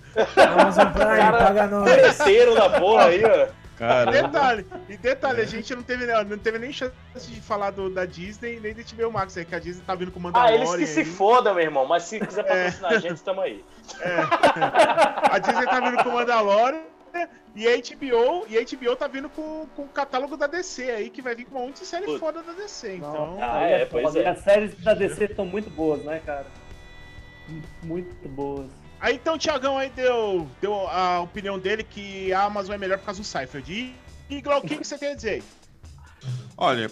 Amazon 0.59 0.86
Prime, 0.93 1.07
Cara, 1.18 1.38
paga 1.38 1.66
nós. 1.66 1.91
Terceiro 1.95 2.55
da 2.55 2.70
porra 2.80 3.05
aí, 3.07 3.22
ó. 3.24 3.61
Cara, 3.76 4.11
Detalhe, 4.11 4.66
e 4.91 4.97
detalhe, 4.99 5.41
a 5.41 5.47
gente 5.47 5.74
não 5.74 5.82
teve, 5.82 6.05
não 6.07 6.36
teve 6.36 6.59
nem 6.59 6.70
chance 6.70 6.93
de 7.16 7.41
falar 7.41 7.70
do, 7.70 7.88
da 7.88 8.05
Disney 8.05 8.61
nem 8.61 8.74
de 8.74 8.84
HBO 8.95 9.11
Max 9.11 9.34
aí, 9.38 9.45
que 9.47 9.55
a 9.55 9.59
Disney 9.59 9.82
tá 9.86 9.95
vindo 9.95 10.11
com 10.11 10.18
o 10.18 10.22
Ah, 10.22 10.24
Mandalorian. 10.24 10.57
eles 10.57 10.74
que 10.74 10.86
se 10.86 11.01
aí. 11.01 11.07
fodam, 11.07 11.55
meu 11.55 11.64
irmão. 11.64 11.86
Mas 11.86 12.03
se 12.03 12.20
quiser 12.20 12.43
patrocinar 12.45 12.93
a 12.93 12.99
gente, 12.99 13.22
tamo 13.22 13.41
aí. 13.41 13.64
A 15.30 15.38
Disney 15.38 15.64
tá 15.66 15.80
vindo 15.80 16.03
com 16.03 16.11
o 16.11 16.12
Mandalorian 16.12 16.80
e 17.54 17.66
a 17.66 17.76
HBO, 17.76 18.46
e 18.48 18.58
a 18.58 18.62
HBO 18.62 18.96
tá 18.96 19.08
vindo 19.08 19.28
com, 19.28 19.66
com 19.74 19.82
o 19.82 19.88
catálogo 19.88 20.36
da 20.36 20.46
DC 20.46 20.90
aí, 20.90 21.11
que 21.11 21.20
vai 21.20 21.34
vir 21.34 21.46
com 21.46 21.58
um 21.58 21.66
monte 21.66 21.80
de 21.80 21.86
série 21.86 22.06
Putz. 22.06 22.20
foda 22.20 22.42
da 22.42 22.52
DC. 22.52 22.96
Então, 22.96 23.12
Não, 23.12 23.42
Ah, 23.42 23.58
aí 23.58 23.72
é, 23.72 23.86
pois 23.86 24.14
é. 24.16 24.28
As 24.28 24.40
séries 24.40 24.74
da 24.82 24.94
DC 24.94 25.24
estão 25.24 25.44
muito 25.44 25.68
boas, 25.70 26.04
né, 26.04 26.20
cara? 26.24 26.46
Muito 27.82 28.28
boas. 28.28 28.70
Aí 29.00 29.14
então 29.14 29.34
o 29.34 29.38
Thiagão 29.38 29.78
aí 29.78 29.88
deu, 29.90 30.46
deu 30.61 30.74
a 30.86 31.20
opinião 31.20 31.58
dele 31.58 31.82
que 31.82 32.32
a 32.32 32.44
Amazon 32.44 32.74
é 32.74 32.78
melhor 32.78 32.98
por 32.98 33.06
causa 33.06 33.20
do 33.20 33.26
Cypher. 33.26 33.62
E, 33.66 33.94
e 34.28 34.40
Glau, 34.40 34.61
o 34.61 34.62
que, 34.62 34.76
que 34.76 34.86
você 34.86 34.98
tem 34.98 35.12
a 35.12 35.14
dizer 35.14 35.30
aí? 35.30 35.42
Olha, 36.56 36.90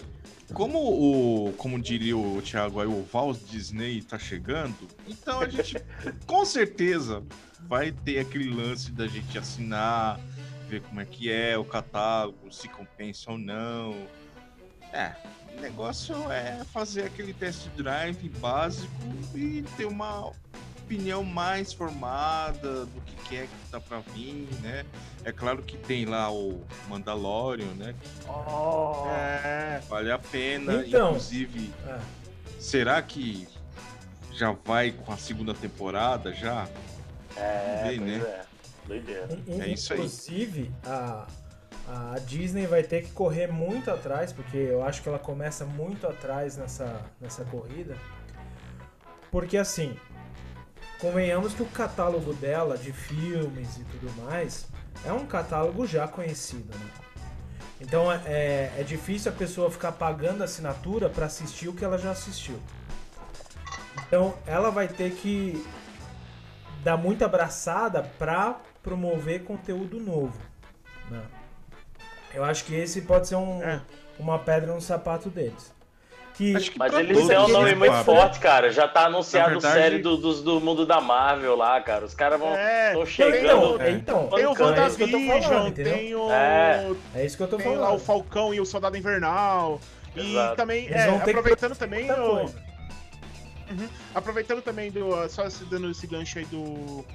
como 0.53 0.79
o, 0.79 1.53
como 1.53 1.79
diria 1.79 2.17
o 2.17 2.41
Thiago 2.41 2.81
aí, 2.81 2.87
o 2.87 3.03
Vals 3.03 3.47
Disney 3.47 4.01
tá 4.01 4.17
chegando, 4.17 4.87
então 5.07 5.41
a 5.41 5.47
gente 5.47 5.77
com 6.25 6.43
certeza 6.43 7.23
vai 7.67 7.91
ter 7.91 8.19
aquele 8.19 8.49
lance 8.49 8.91
da 8.91 9.07
gente 9.07 9.37
assinar, 9.37 10.19
ver 10.67 10.81
como 10.81 11.01
é 11.01 11.05
que 11.05 11.31
é 11.31 11.57
o 11.57 11.65
catálogo, 11.65 12.51
se 12.51 12.67
compensa 12.67 13.31
ou 13.31 13.37
não. 13.37 13.95
É, 14.93 15.13
o 15.57 15.61
negócio 15.61 16.15
é 16.31 16.63
fazer 16.65 17.03
aquele 17.03 17.33
test 17.33 17.67
drive 17.75 18.29
básico 18.39 18.91
e 19.35 19.63
ter 19.77 19.85
uma 19.85 20.31
opinião 20.89 21.23
mais 21.23 21.71
formada 21.71 22.85
do 22.85 23.01
que 23.25 23.37
é 23.37 23.41
que 23.43 23.69
tá 23.69 23.79
pra 23.79 23.99
vir, 23.99 24.47
né? 24.61 24.83
É 25.23 25.31
claro 25.31 25.61
que 25.61 25.77
tem 25.77 26.05
lá 26.05 26.31
o 26.31 26.63
Mandalorian, 26.87 27.73
né? 27.75 27.93
Oh. 28.27 29.05
É, 29.07 29.81
Vale 29.87 30.11
a 30.11 30.17
pena, 30.17 30.83
Então, 30.83 31.09
inclusive. 31.09 31.71
É. 31.85 31.99
Será 32.59 32.99
que 33.03 33.47
já 34.33 34.51
vai 34.51 34.91
com 34.91 35.11
a 35.13 35.17
segunda 35.17 35.53
temporada 35.53 36.33
já? 36.33 36.67
É, 37.35 37.83
Bem, 37.87 37.99
pois 37.99 38.11
né? 38.11 38.27
é. 38.27 38.45
Doideira. 38.87 39.27
É 39.47 39.67
isso 39.67 39.93
aí. 39.93 39.99
Inclusive, 39.99 40.71
a, 40.83 41.27
a 41.87 42.19
Disney 42.25 42.65
vai 42.65 42.83
ter 42.83 43.03
que 43.03 43.11
correr 43.11 43.47
muito 43.47 43.91
atrás, 43.91 44.33
porque 44.33 44.57
eu 44.57 44.83
acho 44.83 45.01
que 45.01 45.09
ela 45.09 45.19
começa 45.19 45.63
muito 45.65 46.07
atrás 46.07 46.57
nessa, 46.57 47.01
nessa 47.21 47.43
corrida. 47.45 47.95
Porque 49.31 49.57
assim, 49.57 49.95
convenhamos 50.99 51.53
que 51.53 51.61
o 51.61 51.67
catálogo 51.67 52.33
dela 52.33 52.77
de 52.77 52.91
filmes 52.91 53.77
e 53.77 53.83
tudo 53.83 54.11
mais 54.23 54.67
é 55.05 55.13
um 55.13 55.25
catálogo 55.25 55.85
já 55.85 56.07
conhecido, 56.07 56.75
né? 56.75 56.89
Então 57.79 58.11
é, 58.11 58.21
é, 58.25 58.73
é 58.79 58.83
difícil 58.83 59.31
a 59.31 59.35
pessoa 59.35 59.71
ficar 59.71 59.93
pagando 59.93 60.43
assinatura 60.43 61.09
para 61.09 61.27
assistir 61.27 61.69
o 61.69 61.73
que 61.73 61.85
ela 61.85 61.97
já 61.97 62.11
assistiu. 62.11 62.59
Então 64.05 64.33
ela 64.45 64.69
vai 64.69 64.87
ter 64.87 65.11
que 65.11 65.65
dar 66.83 66.97
muita 66.97 67.25
abraçada 67.25 68.03
para 68.17 68.55
promover 68.83 69.43
conteúdo 69.43 69.99
novo. 69.99 70.37
né? 71.09 71.21
Eu 72.33 72.43
acho 72.43 72.63
que 72.65 72.75
esse 72.75 73.01
pode 73.01 73.27
ser 73.27 73.35
um- 73.35 73.61
É. 73.63 73.81
uma 74.19 74.37
pedra 74.39 74.73
no 74.73 74.81
sapato 74.81 75.29
deles. 75.29 75.73
Que 76.35 76.55
Acho 76.55 76.71
que 76.71 76.79
Mas 76.79 76.93
eles 76.93 77.27
têm 77.27 77.37
um 77.37 77.47
nome 77.49 77.71
né, 77.71 77.75
muito 77.75 77.91
Fábio? 77.91 78.05
forte, 78.15 78.39
cara. 78.39 78.71
Já 78.71 78.87
tá 78.87 79.07
anunciado 79.07 79.49
verdade- 79.53 79.73
série 79.73 79.97
do, 79.97 80.15
dos- 80.15 80.41
do 80.41 80.61
mundo 80.61 80.85
da 80.85 81.01
Marvel 81.01 81.53
lá, 81.57 81.81
cara. 81.81 82.05
Os 82.05 82.13
caras 82.13 82.39
vão. 82.39 82.55
é. 82.55 82.91
Então, 82.91 83.05
chegando. 83.05 83.81
É. 83.81 83.89
então, 83.91 84.27
Tem 84.29 84.45
o 84.45 84.49
Bacana, 84.51 84.83
é 84.83 84.87
isso 84.87 84.95
que 84.97 85.03
eu 85.03 85.07
tô 85.07 85.17
falando, 85.19 85.29
WandaVision, 85.33 85.67
entendeu? 85.67 85.93
tem 85.93 86.15
o. 86.15 86.31
É. 86.31 86.91
É 87.15 87.25
isso 87.25 87.35
que 87.35 87.43
eu 87.43 87.47
tô 87.49 87.57
Tem 87.57 87.67
lá 87.67 87.73
o 87.73 87.83
falando. 87.85 87.99
Falcão 87.99 88.53
e 88.53 88.61
o 88.61 88.65
Soldado 88.65 88.95
Invernal. 88.95 89.81
E 90.15 90.31
Exato. 90.33 90.55
também, 90.55 90.85
Eles 90.85 90.95
é, 90.95 91.09
aproveitando 91.09 91.75
também 91.75 92.09
o. 92.09 92.49
Uhum. 93.69 93.87
Aproveitando 94.15 94.61
também 94.61 94.91
do. 94.91 95.27
Só 95.29 95.47
dando 95.69 95.89
esse 95.91 96.07
gancho 96.07 96.39
aí 96.39 96.45
do. 96.45 97.05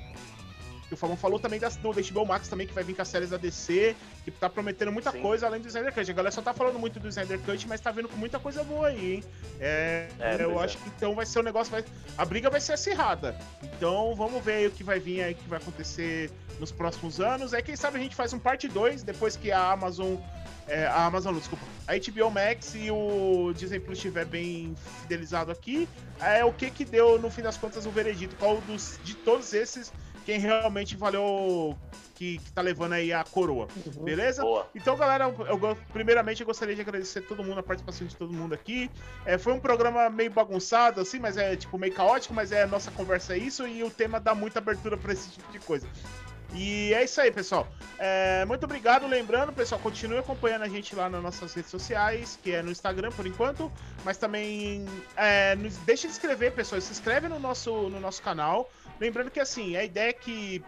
O 0.92 0.96
Fabão 0.96 1.16
falou 1.16 1.38
também 1.38 1.58
das, 1.58 1.76
do 1.76 1.90
HBO 1.90 2.24
Max 2.26 2.46
também, 2.48 2.66
que 2.66 2.72
vai 2.74 2.84
vir 2.84 2.94
com 2.94 3.02
as 3.02 3.08
séries 3.08 3.30
da 3.30 3.36
DC, 3.36 3.96
que 4.24 4.30
tá 4.30 4.48
prometendo 4.48 4.92
muita 4.92 5.10
Sim. 5.10 5.20
coisa 5.22 5.46
além 5.46 5.60
do 5.60 5.66
Snyder 5.66 5.92
Cut. 5.92 6.10
A 6.10 6.14
galera 6.14 6.32
só 6.32 6.42
tá 6.42 6.52
falando 6.54 6.78
muito 6.78 7.00
do 7.00 7.08
Snyder 7.08 7.40
Cut, 7.40 7.66
mas 7.68 7.80
tá 7.80 7.90
vindo 7.90 8.08
com 8.08 8.16
muita 8.16 8.38
coisa 8.38 8.62
boa 8.62 8.88
aí, 8.88 9.14
hein? 9.14 9.24
É, 9.58 10.08
É, 10.20 10.34
eu 10.34 10.50
pois 10.50 10.60
é. 10.60 10.64
acho 10.64 10.78
que 10.78 10.88
então 10.90 11.14
vai 11.14 11.26
ser 11.26 11.40
um 11.40 11.42
negócio. 11.42 11.70
Vai, 11.70 11.84
a 12.16 12.24
briga 12.24 12.48
vai 12.50 12.60
ser 12.60 12.74
acirrada. 12.74 13.36
Então 13.62 14.14
vamos 14.14 14.44
ver 14.44 14.52
aí 14.54 14.66
o 14.66 14.70
que 14.70 14.84
vai 14.84 15.00
vir 15.00 15.22
aí, 15.22 15.32
o 15.32 15.36
que 15.36 15.48
vai 15.48 15.58
acontecer 15.58 16.30
nos 16.60 16.70
próximos 16.70 17.20
anos. 17.20 17.52
Aí 17.54 17.62
quem 17.62 17.74
sabe 17.76 17.98
a 17.98 18.00
gente 18.00 18.14
faz 18.14 18.32
um 18.32 18.38
parte 18.38 18.68
2 18.68 19.02
depois 19.02 19.36
que 19.36 19.50
a 19.50 19.72
Amazon. 19.72 20.16
é, 20.68 20.86
a 20.86 21.04
Amazon, 21.06 21.34
desculpa. 21.34 21.64
A 21.86 21.92
HBO 21.94 22.30
Max 22.30 22.74
e 22.74 22.90
o 22.90 23.52
Disney 23.54 23.80
Plus 23.80 23.98
estiver 23.98 24.24
bem 24.24 24.74
fidelizado 25.02 25.50
aqui. 25.50 25.88
É 26.20 26.44
o 26.44 26.52
que 26.52 26.70
que 26.70 26.84
deu, 26.84 27.18
no 27.18 27.30
fim 27.30 27.42
das 27.42 27.56
contas, 27.56 27.84
o 27.84 27.90
veredito. 27.90 28.34
Qual 28.36 28.60
dos, 28.62 28.98
de 29.04 29.14
todos 29.14 29.52
esses, 29.52 29.92
quem 30.24 30.38
realmente 30.38 30.96
valeu. 30.96 31.76
Que, 32.16 32.38
que 32.38 32.52
tá 32.52 32.62
levando 32.62 32.92
aí 32.92 33.12
a 33.12 33.24
coroa. 33.24 33.66
Beleza? 34.00 34.40
Boa. 34.42 34.68
Então, 34.72 34.96
galera, 34.96 35.24
eu, 35.24 35.76
primeiramente 35.92 36.42
eu 36.42 36.46
gostaria 36.46 36.72
de 36.72 36.80
agradecer 36.80 37.22
todo 37.22 37.42
mundo, 37.42 37.58
a 37.58 37.62
participação 37.62 38.06
de 38.06 38.14
todo 38.14 38.32
mundo 38.32 38.54
aqui. 38.54 38.88
É, 39.26 39.36
foi 39.36 39.52
um 39.52 39.58
programa 39.58 40.08
meio 40.08 40.30
bagunçado, 40.30 41.00
assim, 41.00 41.18
mas 41.18 41.36
é 41.36 41.56
tipo 41.56 41.76
meio 41.76 41.92
caótico, 41.92 42.32
mas 42.32 42.52
é 42.52 42.62
a 42.62 42.66
nossa 42.68 42.92
conversa 42.92 43.34
é 43.34 43.38
isso 43.38 43.66
e 43.66 43.82
o 43.82 43.90
tema 43.90 44.20
dá 44.20 44.32
muita 44.32 44.60
abertura 44.60 44.96
para 44.96 45.12
esse 45.12 45.28
tipo 45.30 45.50
de 45.50 45.58
coisa. 45.58 45.88
E 46.52 46.94
é 46.94 47.02
isso 47.02 47.20
aí, 47.20 47.32
pessoal. 47.32 47.66
É, 47.98 48.44
muito 48.44 48.62
obrigado. 48.62 49.08
Lembrando, 49.08 49.52
pessoal, 49.52 49.80
continue 49.80 50.18
acompanhando 50.18 50.62
a 50.62 50.68
gente 50.68 50.94
lá 50.94 51.08
nas 51.10 51.20
nossas 51.20 51.52
redes 51.52 51.68
sociais, 51.72 52.38
que 52.40 52.52
é 52.52 52.62
no 52.62 52.70
Instagram 52.70 53.10
por 53.10 53.26
enquanto, 53.26 53.72
mas 54.04 54.16
também 54.18 54.86
é, 55.16 55.56
nos- 55.56 55.76
deixe 55.78 56.06
de 56.06 56.12
inscrever, 56.12 56.52
pessoal. 56.52 56.80
Se 56.80 56.92
inscreve 56.92 57.26
no 57.26 57.40
nosso, 57.40 57.72
no 57.88 57.98
nosso 57.98 58.22
canal. 58.22 58.70
Lembrando 59.00 59.30
que 59.30 59.40
assim, 59.40 59.76
a 59.76 59.84
ideia 59.84 60.10
é 60.10 60.12
que 60.12 60.62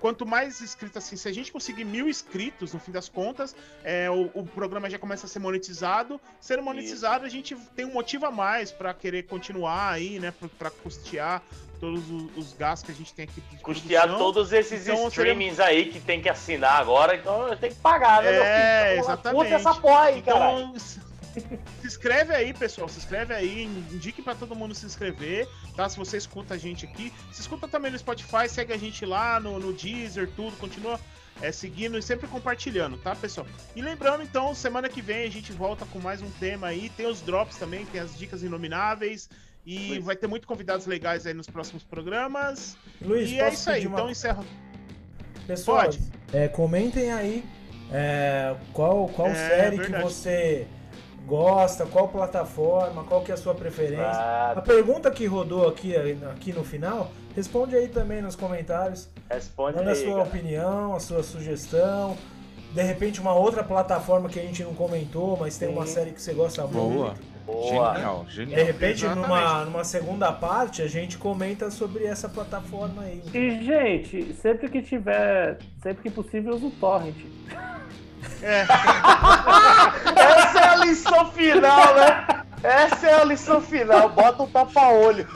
quanto 0.00 0.26
mais 0.26 0.60
inscritos, 0.62 0.96
assim, 0.96 1.14
se 1.14 1.28
a 1.28 1.32
gente 1.32 1.52
conseguir 1.52 1.84
mil 1.84 2.08
inscritos, 2.08 2.72
no 2.72 2.80
fim 2.80 2.90
das 2.90 3.08
contas, 3.08 3.54
é, 3.84 4.10
o, 4.10 4.30
o 4.34 4.46
programa 4.46 4.88
já 4.88 4.98
começa 4.98 5.26
a 5.26 5.28
ser 5.28 5.38
monetizado. 5.38 6.18
Sendo 6.40 6.62
monetizado, 6.62 7.24
a 7.26 7.28
gente 7.28 7.54
tem 7.76 7.84
um 7.84 7.92
motivo 7.92 8.24
a 8.26 8.30
mais 8.30 8.72
para 8.72 8.94
querer 8.94 9.24
continuar 9.24 9.92
aí, 9.92 10.18
né? 10.18 10.32
para 10.58 10.70
custear 10.70 11.42
todos 11.78 12.10
os, 12.10 12.36
os 12.36 12.52
gastos 12.54 12.86
que 12.86 12.92
a 12.92 12.94
gente 12.94 13.14
tem 13.14 13.24
aqui. 13.24 13.42
Custear 13.62 14.04
produção. 14.04 14.32
todos 14.32 14.52
esses 14.52 14.86
Então, 14.88 15.08
streamings 15.08 15.60
aí 15.60 15.86
que 15.86 16.00
tem 16.00 16.20
que 16.20 16.28
assinar 16.28 16.80
agora, 16.80 17.14
então 17.16 17.54
tem 17.56 17.70
que 17.70 17.76
pagar, 17.76 18.22
né, 18.22 18.30
meu 18.32 18.40
filho? 18.40 18.52
É, 18.52 18.92
Então, 18.92 19.04
exatamente. 19.04 19.42
Puta 19.42 19.54
essa 19.54 19.74
porra 19.74 20.02
aí, 20.02 20.22
cara. 20.22 20.60
Então, 20.60 20.78
se 20.78 21.00
se 21.80 21.86
inscreve 21.86 22.34
aí, 22.34 22.52
pessoal. 22.52 22.88
Se 22.88 22.98
inscreve 22.98 23.32
aí, 23.34 23.64
indique 23.92 24.22
pra 24.22 24.34
todo 24.34 24.54
mundo 24.54 24.74
se 24.74 24.86
inscrever, 24.86 25.48
tá? 25.76 25.88
Se 25.88 25.96
você 25.96 26.16
escuta 26.16 26.54
a 26.54 26.58
gente 26.58 26.84
aqui. 26.86 27.12
Se 27.32 27.40
escuta 27.40 27.68
também 27.68 27.90
no 27.90 27.98
Spotify, 27.98 28.48
segue 28.48 28.72
a 28.72 28.76
gente 28.78 29.04
lá 29.04 29.38
no, 29.40 29.58
no 29.58 29.72
Deezer, 29.72 30.28
tudo. 30.36 30.56
Continua 30.56 30.98
é, 31.42 31.50
seguindo 31.52 31.96
e 31.98 32.02
sempre 32.02 32.26
compartilhando, 32.28 32.98
tá, 32.98 33.14
pessoal? 33.16 33.46
E 33.74 33.80
lembrando, 33.80 34.22
então, 34.22 34.54
semana 34.54 34.88
que 34.88 35.00
vem 35.00 35.24
a 35.26 35.30
gente 35.30 35.52
volta 35.52 35.86
com 35.86 35.98
mais 35.98 36.20
um 36.20 36.30
tema 36.32 36.66
aí. 36.68 36.90
Tem 36.90 37.06
os 37.06 37.20
drops 37.20 37.56
também, 37.56 37.86
tem 37.86 38.00
as 38.00 38.16
dicas 38.16 38.42
inomináveis. 38.42 39.28
E 39.66 39.88
Luiz. 39.90 40.04
vai 40.04 40.16
ter 40.16 40.26
muito 40.26 40.46
convidados 40.46 40.86
legais 40.86 41.26
aí 41.26 41.34
nos 41.34 41.46
próximos 41.46 41.84
programas. 41.84 42.76
Luiz, 43.00 43.30
e 43.30 43.38
é 43.38 43.52
isso 43.52 43.68
aí. 43.70 43.86
uma- 43.86 43.98
Então 43.98 44.10
encerro. 44.10 44.44
Pessoal, 45.46 45.90
é, 46.32 46.48
comentem 46.48 47.12
aí 47.12 47.44
é, 47.92 48.54
qual, 48.72 49.08
qual 49.08 49.28
É, 49.28 49.34
série 49.34 49.76
que 49.78 49.82
verdade. 49.82 50.04
você 50.04 50.66
gosta, 51.30 51.86
qual 51.86 52.08
plataforma, 52.08 53.04
qual 53.04 53.22
que 53.22 53.30
é 53.30 53.34
a 53.34 53.36
sua 53.36 53.54
preferência. 53.54 54.04
Ah, 54.04 54.52
A 54.56 54.60
pergunta 54.60 55.08
que 55.12 55.24
rodou 55.26 55.68
aqui, 55.68 55.94
aqui 56.32 56.52
no 56.52 56.64
final, 56.64 57.10
responde 57.36 57.76
aí 57.76 57.86
também 57.88 58.20
nos 58.20 58.34
comentários. 58.34 59.08
responde 59.30 59.76
Manda 59.78 59.90
a 59.90 59.94
aí, 59.94 60.00
sua 60.02 60.16
cara. 60.16 60.28
opinião, 60.28 60.94
a 60.94 61.00
sua 61.00 61.22
sugestão. 61.22 62.16
De 62.74 62.82
repente, 62.82 63.20
uma 63.20 63.32
outra 63.34 63.62
plataforma 63.64 64.28
que 64.28 64.38
a 64.38 64.42
gente 64.42 64.62
não 64.64 64.74
comentou, 64.74 65.36
mas 65.36 65.56
tem 65.56 65.68
uma 65.68 65.86
Sim. 65.86 65.92
série 65.94 66.10
que 66.12 66.20
você 66.22 66.32
gosta 66.34 66.62
muito. 66.66 66.74
Boa. 66.94 67.14
Boa. 67.46 67.94
Genial, 67.94 68.24
De 68.28 68.34
genial. 68.34 68.64
repente, 68.66 69.04
Exatamente. 69.04 69.26
numa, 69.28 69.64
numa 69.64 69.84
segunda 69.84 70.30
parte, 70.32 70.82
a 70.82 70.86
gente 70.86 71.18
comenta 71.18 71.68
sobre 71.70 72.04
essa 72.04 72.28
plataforma 72.28 73.02
aí. 73.02 73.20
E, 73.34 73.64
gente, 73.64 74.34
sempre 74.34 74.68
que 74.68 74.80
tiver, 74.82 75.58
sempre 75.82 76.02
que 76.02 76.10
possível, 76.10 76.54
usa 76.54 76.66
o 76.66 76.70
torrent. 76.70 77.16
É, 78.42 78.66
Essa 80.16 80.58
é 80.58 80.68
a 80.68 80.76
lição 80.76 81.30
final, 81.32 81.94
né? 81.94 82.26
Essa 82.62 83.06
é 83.06 83.20
a 83.20 83.24
lição 83.24 83.60
final. 83.60 84.08
Bota 84.10 84.42
um 84.42 84.46
tapa-olho. 84.46 85.26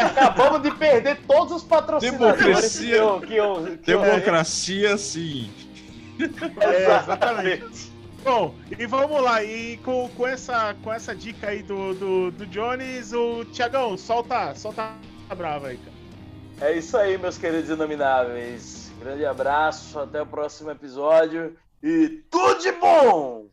Acabamos 0.00 0.62
de 0.62 0.70
perder 0.72 1.18
todos 1.26 1.52
os 1.54 1.62
patrocinadores 1.62 2.38
Democracia. 2.38 2.88
que 2.88 2.94
eu, 2.94 3.20
que 3.20 3.36
eu, 3.36 3.78
que 3.82 3.90
eu- 3.92 4.00
Democracia, 4.02 4.96
sim. 4.98 5.50
É, 6.60 6.98
exatamente. 7.00 7.92
Bom, 8.22 8.54
e 8.78 8.86
vamos 8.86 9.20
lá, 9.22 9.42
e 9.44 9.76
com, 9.78 10.08
com, 10.16 10.26
essa, 10.26 10.74
com 10.82 10.90
essa 10.92 11.14
dica 11.14 11.48
aí 11.48 11.62
do, 11.62 11.92
do, 11.94 12.30
do 12.30 12.46
Jones, 12.46 13.12
o 13.12 13.44
Tiagão, 13.46 13.98
solta, 13.98 14.54
solta 14.54 14.92
a 15.28 15.34
brava 15.34 15.68
aí, 15.68 15.76
cara. 15.78 15.94
É 16.72 16.78
isso 16.78 16.96
aí, 16.96 17.18
meus 17.18 17.36
queridos 17.36 17.68
inomináveis. 17.68 18.90
Grande 18.98 19.26
abraço, 19.26 19.98
até 19.98 20.22
o 20.22 20.26
próximo 20.26 20.70
episódio 20.70 21.54
e 21.84 22.08
tudo 22.30 22.60
de 22.60 22.72
bom! 22.72 23.44